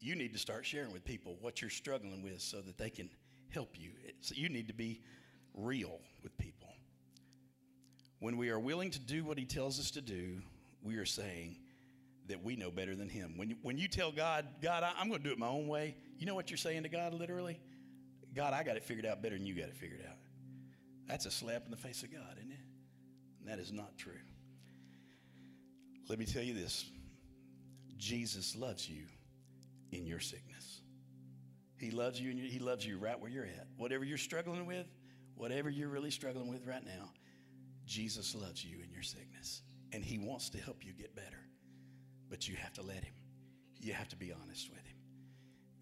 You 0.01 0.15
need 0.17 0.33
to 0.33 0.39
start 0.39 0.65
sharing 0.65 0.91
with 0.91 1.05
people 1.05 1.37
what 1.43 1.61
you're 1.61 1.71
struggling 1.71 2.23
with 2.23 2.41
so 2.41 2.63
that 2.63 2.79
they 2.79 2.89
can 2.89 3.11
help 3.51 3.79
you. 3.79 3.91
So 4.23 4.35
you 4.35 4.49
need 4.49 4.69
to 4.69 4.75
be 4.75 5.03
real 5.53 6.01
with 6.23 6.37
people. 6.39 6.71
When 8.21 8.39
we 8.39 8.49
are 8.49 8.59
willing 8.59 8.91
to 8.93 8.99
do 8.99 9.23
what 9.23 9.37
He 9.37 9.45
tells 9.45 9.79
us 9.79 9.91
to 9.93 10.01
do, 10.01 10.41
we 10.83 10.97
are 10.97 11.05
saying 11.05 11.59
that 12.29 12.43
we 12.43 12.57
know 12.57 12.71
better 12.71 12.97
than 12.97 13.11
Him. 13.11 13.35
When 13.37 13.51
you, 13.51 13.57
when 13.61 13.77
you 13.77 13.87
tell 13.87 14.13
God, 14.13 14.47
God, 14.63 14.83
I, 14.83 14.93
I'm 14.99 15.09
going 15.09 15.23
to 15.23 15.29
do 15.29 15.33
it 15.33 15.39
my 15.39 15.49
own 15.49 15.69
way, 15.69 15.95
you 16.19 16.25
know 16.25 16.35
what 16.35 16.49
you're 16.49 16.57
saying 16.57 16.85
to 16.85 16.89
God 16.89 17.13
literally? 17.13 17.61
God, 18.35 18.55
I 18.55 18.63
got 18.63 18.77
it 18.77 18.85
figured 18.85 19.05
out 19.05 19.21
better 19.21 19.37
than 19.37 19.47
you 19.47 19.55
got 19.55 19.69
it 19.69 19.77
figured 19.77 20.05
out. 20.09 20.17
That's 21.07 21.27
a 21.27 21.31
slap 21.31 21.67
in 21.67 21.71
the 21.71 21.77
face 21.77 22.03
of 22.03 22.11
God, 22.11 22.37
isn't 22.39 22.50
it? 22.50 22.50
And 23.41 23.49
that 23.49 23.59
is 23.59 23.73
not 23.73 23.97
true. 23.97 24.13
Let 26.09 26.19
me 26.19 26.27
tell 26.27 26.43
you 26.43 26.55
this 26.55 26.91
Jesus 27.99 28.57
loves 28.57 28.89
you 28.89 29.05
in 29.93 30.07
your 30.07 30.21
sickness. 30.21 30.81
He 31.77 31.91
loves 31.91 32.21
you 32.21 32.31
and 32.31 32.41
he 32.41 32.59
loves 32.59 32.87
you 32.87 32.99
right 32.99 33.19
where 33.19 33.31
you're 33.31 33.45
at. 33.45 33.67
Whatever 33.77 34.05
you're 34.05 34.19
struggling 34.19 34.67
with, 34.67 34.87
whatever 35.35 35.71
you're 35.71 35.89
really 35.89 36.11
struggling 36.11 36.49
with 36.49 36.67
right 36.67 36.85
now, 36.85 37.11
Jesus 37.87 38.35
loves 38.35 38.65
you 38.65 38.79
in 38.83 38.91
your 38.93 39.03
sickness. 39.03 39.63
And 39.93 40.05
he 40.05 40.19
wants 40.19 40.51
to 40.51 40.59
help 40.59 40.85
you 40.85 40.93
get 40.93 41.15
better. 41.17 41.41
But 42.29 42.47
you 42.47 42.57
have 42.57 42.73
to 42.75 42.83
let 42.83 43.03
him. 43.03 43.15
You 43.81 43.93
have 43.95 44.09
to 44.09 44.17
be 44.17 44.33
honest 44.33 44.69
with 44.71 44.85
him. 44.85 44.97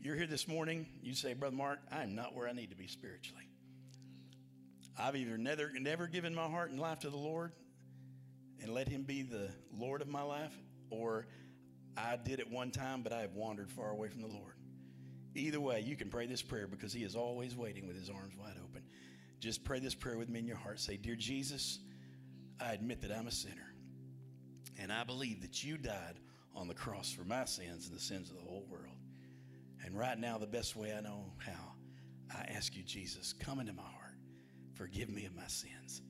You're 0.01 0.15
here 0.15 0.29
this 0.29 0.47
morning, 0.47 0.87
you 1.03 1.15
say, 1.15 1.35
Brother 1.35 1.57
Mark, 1.57 1.81
I'm 1.91 2.15
not 2.15 2.35
where 2.35 2.49
I 2.49 2.53
need 2.53 2.71
to 2.71 2.77
be 2.77 2.87
spiritually. 2.87 3.43
I've 4.99 5.17
either 5.17 5.39
never, 5.39 5.71
never 5.79 6.07
given 6.09 6.35
my 6.35 6.49
heart 6.49 6.71
and 6.71 6.81
life 6.81 7.01
to 7.01 7.11
the 7.11 7.17
Lord 7.17 7.53
and 8.61 8.75
let 8.75 8.89
him 8.89 9.03
be 9.03 9.23
the 9.23 9.51
Lord 9.77 10.03
of 10.03 10.09
my 10.09 10.23
life, 10.23 10.57
or 10.91 11.27
I 11.97 12.17
did 12.17 12.41
it 12.41 12.51
one 12.51 12.71
time, 12.71 13.03
but 13.03 13.13
I 13.13 13.21
have 13.21 13.35
wandered 13.35 13.71
far 13.71 13.91
away 13.91 14.09
from 14.09 14.21
the 14.21 14.29
Lord. 14.29 14.55
Either 15.35 15.61
way, 15.61 15.81
you 15.81 15.97
can 15.97 16.09
pray 16.09 16.27
this 16.27 16.43
prayer 16.43 16.67
because 16.67 16.93
He 16.93 17.05
is 17.05 17.15
always 17.15 17.57
waiting 17.57 17.87
with 17.87 17.97
His 17.97 18.11
arms 18.11 18.35
wide 18.37 18.57
open. 18.63 18.83
Just 19.41 19.65
pray 19.65 19.79
this 19.79 19.95
prayer 19.95 20.19
with 20.19 20.29
me 20.29 20.41
in 20.41 20.47
your 20.47 20.57
heart. 20.57 20.81
Say, 20.81 20.97
Dear 20.97 21.15
Jesus, 21.15 21.79
I 22.61 22.73
admit 22.73 23.01
that 23.03 23.13
I'm 23.13 23.29
a 23.29 23.33
sinner. 23.33 23.75
And 24.81 24.93
I 24.93 25.05
believe 25.05 25.41
that 25.43 25.63
you 25.63 25.77
died 25.77 26.19
on 26.55 26.67
the 26.67 26.75
cross 26.75 27.13
for 27.13 27.25
my 27.25 27.45
sins 27.45 27.87
and 27.87 27.97
the 27.97 28.01
sins 28.01 28.31
of 28.31 28.37
the 28.37 28.43
whole 28.43 28.67
world. 28.69 28.97
And 29.85 29.97
right 29.97 30.19
now, 30.19 30.39
the 30.39 30.47
best 30.47 30.77
way 30.77 30.93
I 30.93 31.01
know 31.01 31.33
how, 31.39 31.73
I 32.35 32.43
ask 32.53 32.77
you, 32.77 32.83
Jesus, 32.83 33.33
come 33.33 33.61
into 33.61 33.73
my 33.73 33.83
heart. 33.83 34.08
Forgive 34.79 35.11
me 35.11 35.25
of 35.27 35.35
my 35.35 35.47
sins. 35.49 36.03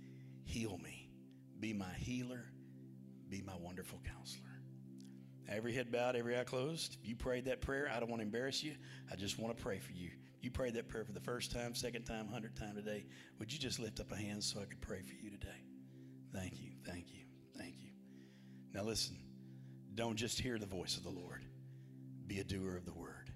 Heal 0.44 0.78
me. 0.78 1.08
Be 1.58 1.72
my 1.72 1.92
healer. 1.96 2.44
Be 3.30 3.40
my 3.40 3.56
wonderful 3.56 4.00
counselor. 4.06 4.44
Every 5.48 5.72
head 5.72 5.90
bowed, 5.90 6.14
every 6.14 6.38
eye 6.38 6.44
closed. 6.44 6.98
You 7.02 7.16
prayed 7.16 7.46
that 7.46 7.62
prayer, 7.62 7.90
I 7.90 7.98
don't 7.98 8.10
want 8.10 8.20
to 8.20 8.26
embarrass 8.26 8.62
you. 8.62 8.74
I 9.10 9.16
just 9.16 9.38
want 9.38 9.56
to 9.56 9.62
pray 9.62 9.78
for 9.78 9.92
you. 9.92 10.10
You 10.42 10.50
prayed 10.50 10.74
that 10.74 10.88
prayer 10.88 11.04
for 11.04 11.12
the 11.12 11.20
first 11.20 11.50
time, 11.50 11.74
second 11.74 12.04
time, 12.04 12.28
hundredth 12.28 12.60
time 12.60 12.74
today. 12.74 13.06
Would 13.38 13.50
you 13.50 13.58
just 13.58 13.80
lift 13.80 14.00
up 14.00 14.12
a 14.12 14.16
hand 14.16 14.44
so 14.44 14.60
I 14.60 14.66
could 14.66 14.82
pray 14.82 15.00
for 15.00 15.14
you 15.14 15.30
today? 15.30 15.64
Thank 16.34 16.60
you, 16.60 16.72
thank 16.84 17.06
you, 17.10 17.22
thank 17.56 17.76
you. 17.80 17.90
Now 18.74 18.82
listen, 18.82 19.16
don't 19.94 20.16
just 20.16 20.38
hear 20.38 20.58
the 20.58 20.66
voice 20.66 20.98
of 20.98 21.04
the 21.04 21.10
Lord. 21.10 21.42
Be 22.26 22.40
a 22.40 22.44
doer 22.44 22.76
of 22.76 22.84
the 22.84 22.92
word. 22.92 23.32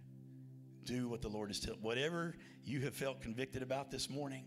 Do 0.84 1.08
what 1.08 1.22
the 1.22 1.28
Lord 1.28 1.50
is 1.50 1.58
telling. 1.58 1.80
Whatever 1.80 2.36
you 2.64 2.82
have 2.82 2.94
felt 2.94 3.22
convicted 3.22 3.62
about 3.62 3.90
this 3.90 4.10
morning, 4.10 4.44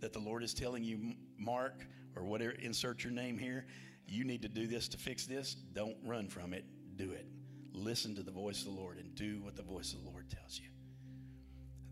that 0.00 0.12
the 0.12 0.18
Lord 0.18 0.42
is 0.42 0.54
telling 0.54 0.84
you, 0.84 1.14
Mark, 1.38 1.86
or 2.14 2.24
whatever, 2.24 2.52
insert 2.52 3.04
your 3.04 3.12
name 3.12 3.38
here. 3.38 3.66
You 4.06 4.24
need 4.24 4.42
to 4.42 4.48
do 4.48 4.66
this 4.66 4.88
to 4.88 4.96
fix 4.96 5.26
this. 5.26 5.54
Don't 5.54 5.96
run 6.04 6.28
from 6.28 6.52
it 6.54 6.64
do 6.96 7.12
it. 7.12 7.26
Listen 7.72 8.14
to 8.14 8.22
the 8.22 8.30
voice 8.30 8.60
of 8.60 8.66
the 8.66 8.80
Lord 8.80 8.98
and 8.98 9.14
do 9.14 9.40
what 9.42 9.56
the 9.56 9.62
voice 9.62 9.92
of 9.92 10.02
the 10.02 10.10
Lord 10.10 10.30
tells 10.30 10.58
you. 10.58 10.68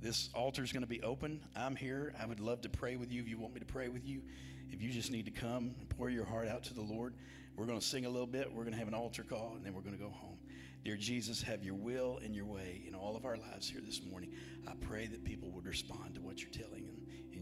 This 0.01 0.31
altar 0.35 0.63
is 0.63 0.73
going 0.73 0.83
to 0.83 0.89
be 0.89 1.03
open. 1.03 1.41
I'm 1.57 1.77
here. 1.77 2.15
I 2.21 2.27
would 2.27 2.41
love 2.41 2.63
to 2.63 2.69
pray 2.69 2.97
with 2.97 3.13
you 3.13 3.21
if 3.21 3.29
you 3.29 3.39
want 3.39 3.55
me 3.55 3.61
to 3.61 3.67
pray 3.67 3.89
with 3.89 4.07
you. 4.07 4.23
If 4.71 4.83
you 4.83 4.91
just 4.91 5.11
need 5.11 5.27
to 5.27 5.31
come 5.31 5.75
and 5.79 5.89
pour 5.89 6.11
your 6.11 6.25
heart 6.25 6.49
out 6.49 6.65
to 6.65 6.75
the 6.75 6.83
Lord, 6.83 7.15
we're 7.57 7.67
going 7.67 7.79
to 7.79 7.85
sing 7.85 8.07
a 8.07 8.09
little 8.09 8.27
bit. 8.27 8.51
We're 8.51 8.65
going 8.65 8.73
to 8.73 8.79
have 8.79 8.89
an 8.89 8.95
altar 8.95 9.23
call, 9.23 9.53
and 9.57 9.65
then 9.65 9.75
we're 9.75 9.83
going 9.83 9.97
to 9.97 10.03
go 10.03 10.11
home. 10.11 10.39
Dear 10.85 10.97
Jesus, 10.97 11.41
have 11.43 11.63
your 11.63 11.75
will 11.75 12.19
and 12.23 12.35
your 12.35 12.45
way 12.45 12.83
in 12.87 12.95
all 12.95 13.17
of 13.17 13.25
our 13.25 13.37
lives 13.37 13.69
here 13.69 13.81
this 13.85 14.03
morning. 14.11 14.33
I 14.67 14.73
pray 14.81 15.07
that 15.07 15.25
people 15.25 15.51
would 15.53 15.67
respond 15.67 16.15
to 16.17 16.21
what 16.21 16.41
you're 16.41 16.51
telling 16.51 16.87
them 16.87 16.94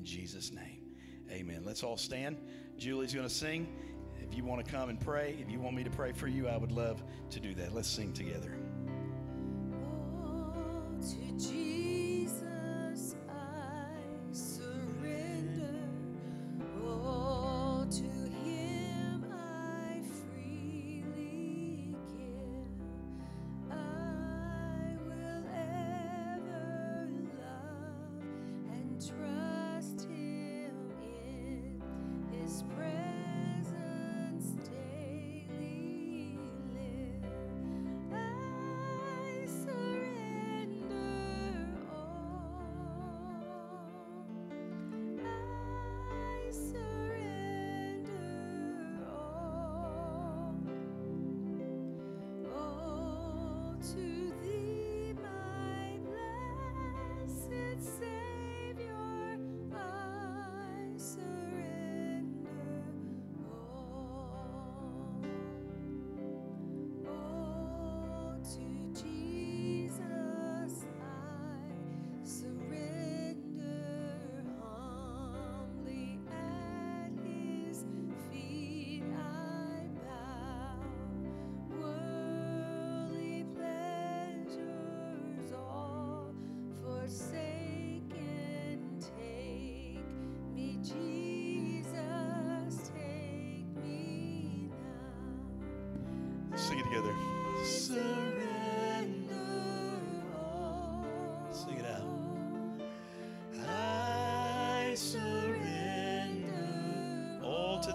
in 0.03 0.07
Jesus' 0.07 0.51
name. 0.51 0.83
Amen. 1.31 1.63
Let's 1.65 1.85
all 1.85 1.97
stand. 1.97 2.37
Julie's 2.77 3.15
going 3.15 3.29
to 3.29 3.33
sing. 3.33 3.69
If 4.21 4.35
you 4.37 4.45
want 4.45 4.65
to 4.65 4.69
come 4.69 4.89
and 4.89 4.99
pray, 4.99 5.37
if 5.41 5.49
you 5.49 5.61
want 5.61 5.77
me 5.77 5.85
to 5.85 5.91
pray 5.91 6.11
for 6.11 6.27
you, 6.27 6.49
I 6.49 6.57
would 6.57 6.73
love 6.73 7.01
to 7.31 7.39
do 7.39 7.55
that. 7.55 7.73
Let's 7.73 7.89
sing 7.89 8.13
together. 8.13 8.53
Oh, 10.25 10.83
to 11.01 11.72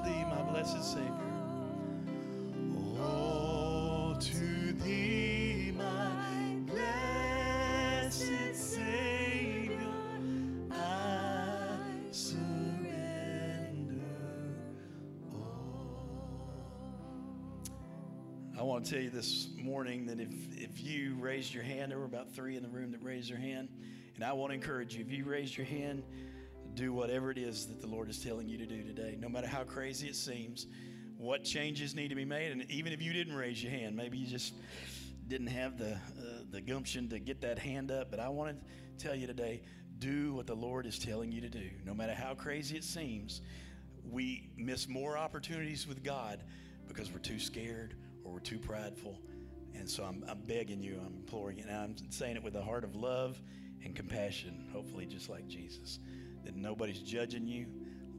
thee, 0.08 0.24
my 0.26 0.42
blessed 0.52 0.84
Savior. 0.84 1.28
Want 18.78 18.86
to 18.86 18.92
tell 18.92 19.02
you 19.02 19.10
this 19.10 19.48
morning 19.58 20.06
that 20.06 20.20
if, 20.20 20.30
if 20.52 20.84
you 20.84 21.16
raised 21.20 21.52
your 21.52 21.64
hand, 21.64 21.90
there 21.90 21.98
were 21.98 22.06
about 22.06 22.32
three 22.32 22.56
in 22.56 22.62
the 22.62 22.70
room 22.70 22.92
that 22.92 23.02
raised 23.02 23.32
their 23.32 23.38
hand, 23.40 23.70
and 24.14 24.24
I 24.24 24.34
want 24.34 24.52
to 24.52 24.54
encourage 24.54 24.94
you 24.94 25.02
if 25.02 25.12
you 25.12 25.24
raised 25.24 25.58
your 25.58 25.66
hand, 25.66 26.04
do 26.78 26.94
whatever 26.94 27.32
it 27.32 27.38
is 27.38 27.66
that 27.66 27.82
the 27.82 27.88
Lord 27.88 28.08
is 28.10 28.20
telling 28.20 28.48
you 28.48 28.58
to 28.60 28.66
do 28.66 28.84
today, 28.84 29.18
no 29.20 29.28
matter 29.28 29.48
how 29.48 29.64
crazy 29.64 30.08
it 30.08 30.16
seems, 30.16 30.68
what 31.18 31.44
changes 31.44 31.96
need 31.96 32.10
to 32.10 32.16
be 32.16 32.24
made, 32.24 32.52
and 32.52 32.70
even 32.70 32.94
if 32.94 33.02
you 33.02 33.12
didn't 33.12 33.36
raise 33.36 33.62
your 33.62 33.72
hand, 33.72 33.96
maybe 33.96 34.18
you 34.18 34.28
just 34.28 34.54
didn't 35.28 35.48
have 35.48 35.78
the, 35.78 35.94
uh, 35.94 36.44
the 36.52 36.62
gumption 36.62 37.10
to 37.10 37.20
get 37.20 37.42
that 37.42 37.58
hand 37.58 37.92
up, 37.92 38.12
but 38.12 38.20
I 38.20 38.30
want 38.30 38.56
to 38.58 39.04
tell 39.04 39.16
you 39.16 39.26
today 39.28 39.64
do 39.98 40.36
what 40.36 40.46
the 40.46 40.56
Lord 40.56 40.86
is 40.86 41.00
telling 41.00 41.32
you 41.32 41.42
to 41.42 41.50
do. 41.50 41.70
No 41.84 41.96
matter 41.96 42.14
how 42.14 42.36
crazy 42.36 42.78
it 42.78 42.84
seems, 42.84 43.42
we 44.10 44.52
miss 44.56 44.88
more 44.88 45.18
opportunities 45.18 45.88
with 45.88 46.04
God 46.04 46.44
because 46.88 47.12
we're 47.12 47.18
too 47.18 47.40
scared 47.40 47.96
or 48.24 48.34
we're 48.34 48.40
too 48.40 48.60
prideful. 48.60 49.20
And 49.74 49.90
so 49.90 50.04
I'm, 50.04 50.24
I'm 50.30 50.42
begging 50.42 50.84
you, 50.84 51.02
I'm 51.04 51.16
imploring 51.16 51.58
you, 51.58 51.64
and 51.68 51.76
I'm 51.76 52.12
saying 52.12 52.36
it 52.36 52.44
with 52.44 52.56
a 52.56 52.62
heart 52.62 52.84
of 52.84 52.96
love 52.96 53.42
and 53.84 53.96
compassion, 53.96 54.70
hopefully 54.72 55.08
just 55.08 55.30
like 55.30 55.48
Jesus, 55.48 55.98
that 56.44 56.56
nobody's 56.56 57.00
judging 57.00 57.48
you. 57.48 57.68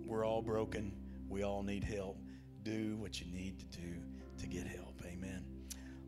We're 0.06 0.24
all 0.24 0.42
broken. 0.42 0.92
We 1.28 1.42
all 1.42 1.62
need 1.62 1.84
help. 1.84 2.18
Do 2.62 2.96
what 2.96 3.20
you 3.20 3.26
need 3.32 3.58
to 3.58 3.80
do 3.80 3.94
to 4.38 4.46
get 4.46 4.66
help. 4.66 5.00
Amen. 5.04 5.44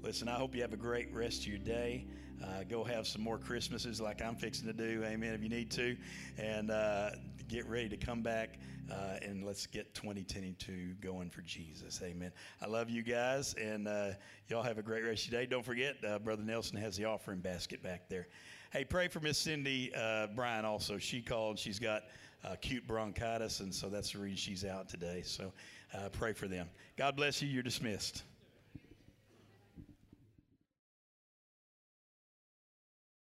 Listen, 0.02 0.28
I 0.28 0.34
hope 0.34 0.54
you 0.54 0.62
have 0.62 0.72
a 0.72 0.78
great 0.78 1.12
rest 1.12 1.42
of 1.42 1.48
your 1.48 1.58
day. 1.58 2.06
Uh, 2.42 2.64
go 2.68 2.82
have 2.82 3.06
some 3.06 3.22
more 3.22 3.38
Christmases 3.38 4.00
like 4.00 4.22
I'm 4.22 4.34
fixing 4.34 4.66
to 4.66 4.72
do. 4.72 5.04
Amen. 5.04 5.34
If 5.34 5.42
you 5.42 5.50
need 5.50 5.70
to. 5.72 5.96
And 6.38 6.70
uh, 6.70 7.10
get 7.48 7.66
ready 7.66 7.88
to 7.90 7.96
come 7.96 8.22
back 8.22 8.58
uh, 8.90 9.18
and 9.22 9.44
let's 9.44 9.66
get 9.66 9.94
2022 9.94 10.94
going 11.00 11.30
for 11.30 11.42
Jesus. 11.42 12.00
Amen. 12.02 12.32
I 12.62 12.66
love 12.66 12.90
you 12.90 13.02
guys. 13.02 13.54
And 13.54 13.86
uh, 13.86 14.12
y'all 14.48 14.62
have 14.62 14.78
a 14.78 14.82
great 14.82 15.04
rest 15.04 15.26
of 15.26 15.32
your 15.32 15.40
day. 15.42 15.46
Don't 15.46 15.64
forget, 15.64 15.96
uh, 16.06 16.18
Brother 16.18 16.42
Nelson 16.42 16.76
has 16.78 16.96
the 16.96 17.04
offering 17.04 17.40
basket 17.40 17.82
back 17.82 18.08
there. 18.08 18.28
Hey, 18.72 18.84
pray 18.84 19.08
for 19.08 19.18
Miss 19.18 19.36
Cindy 19.36 19.92
uh, 19.96 20.28
Bryan 20.28 20.64
also. 20.64 20.96
She 20.96 21.22
called. 21.22 21.58
She's 21.58 21.80
got 21.80 22.04
acute 22.44 22.86
bronchitis, 22.86 23.58
and 23.58 23.74
so 23.74 23.88
that's 23.88 24.12
the 24.12 24.20
reason 24.20 24.36
she's 24.36 24.64
out 24.64 24.88
today. 24.88 25.22
So 25.24 25.52
pray 26.12 26.32
for 26.32 26.46
them. 26.46 26.68
God 26.96 27.16
bless 27.16 27.42
you. 27.42 27.48
You're 27.48 27.64
dismissed. 27.64 28.22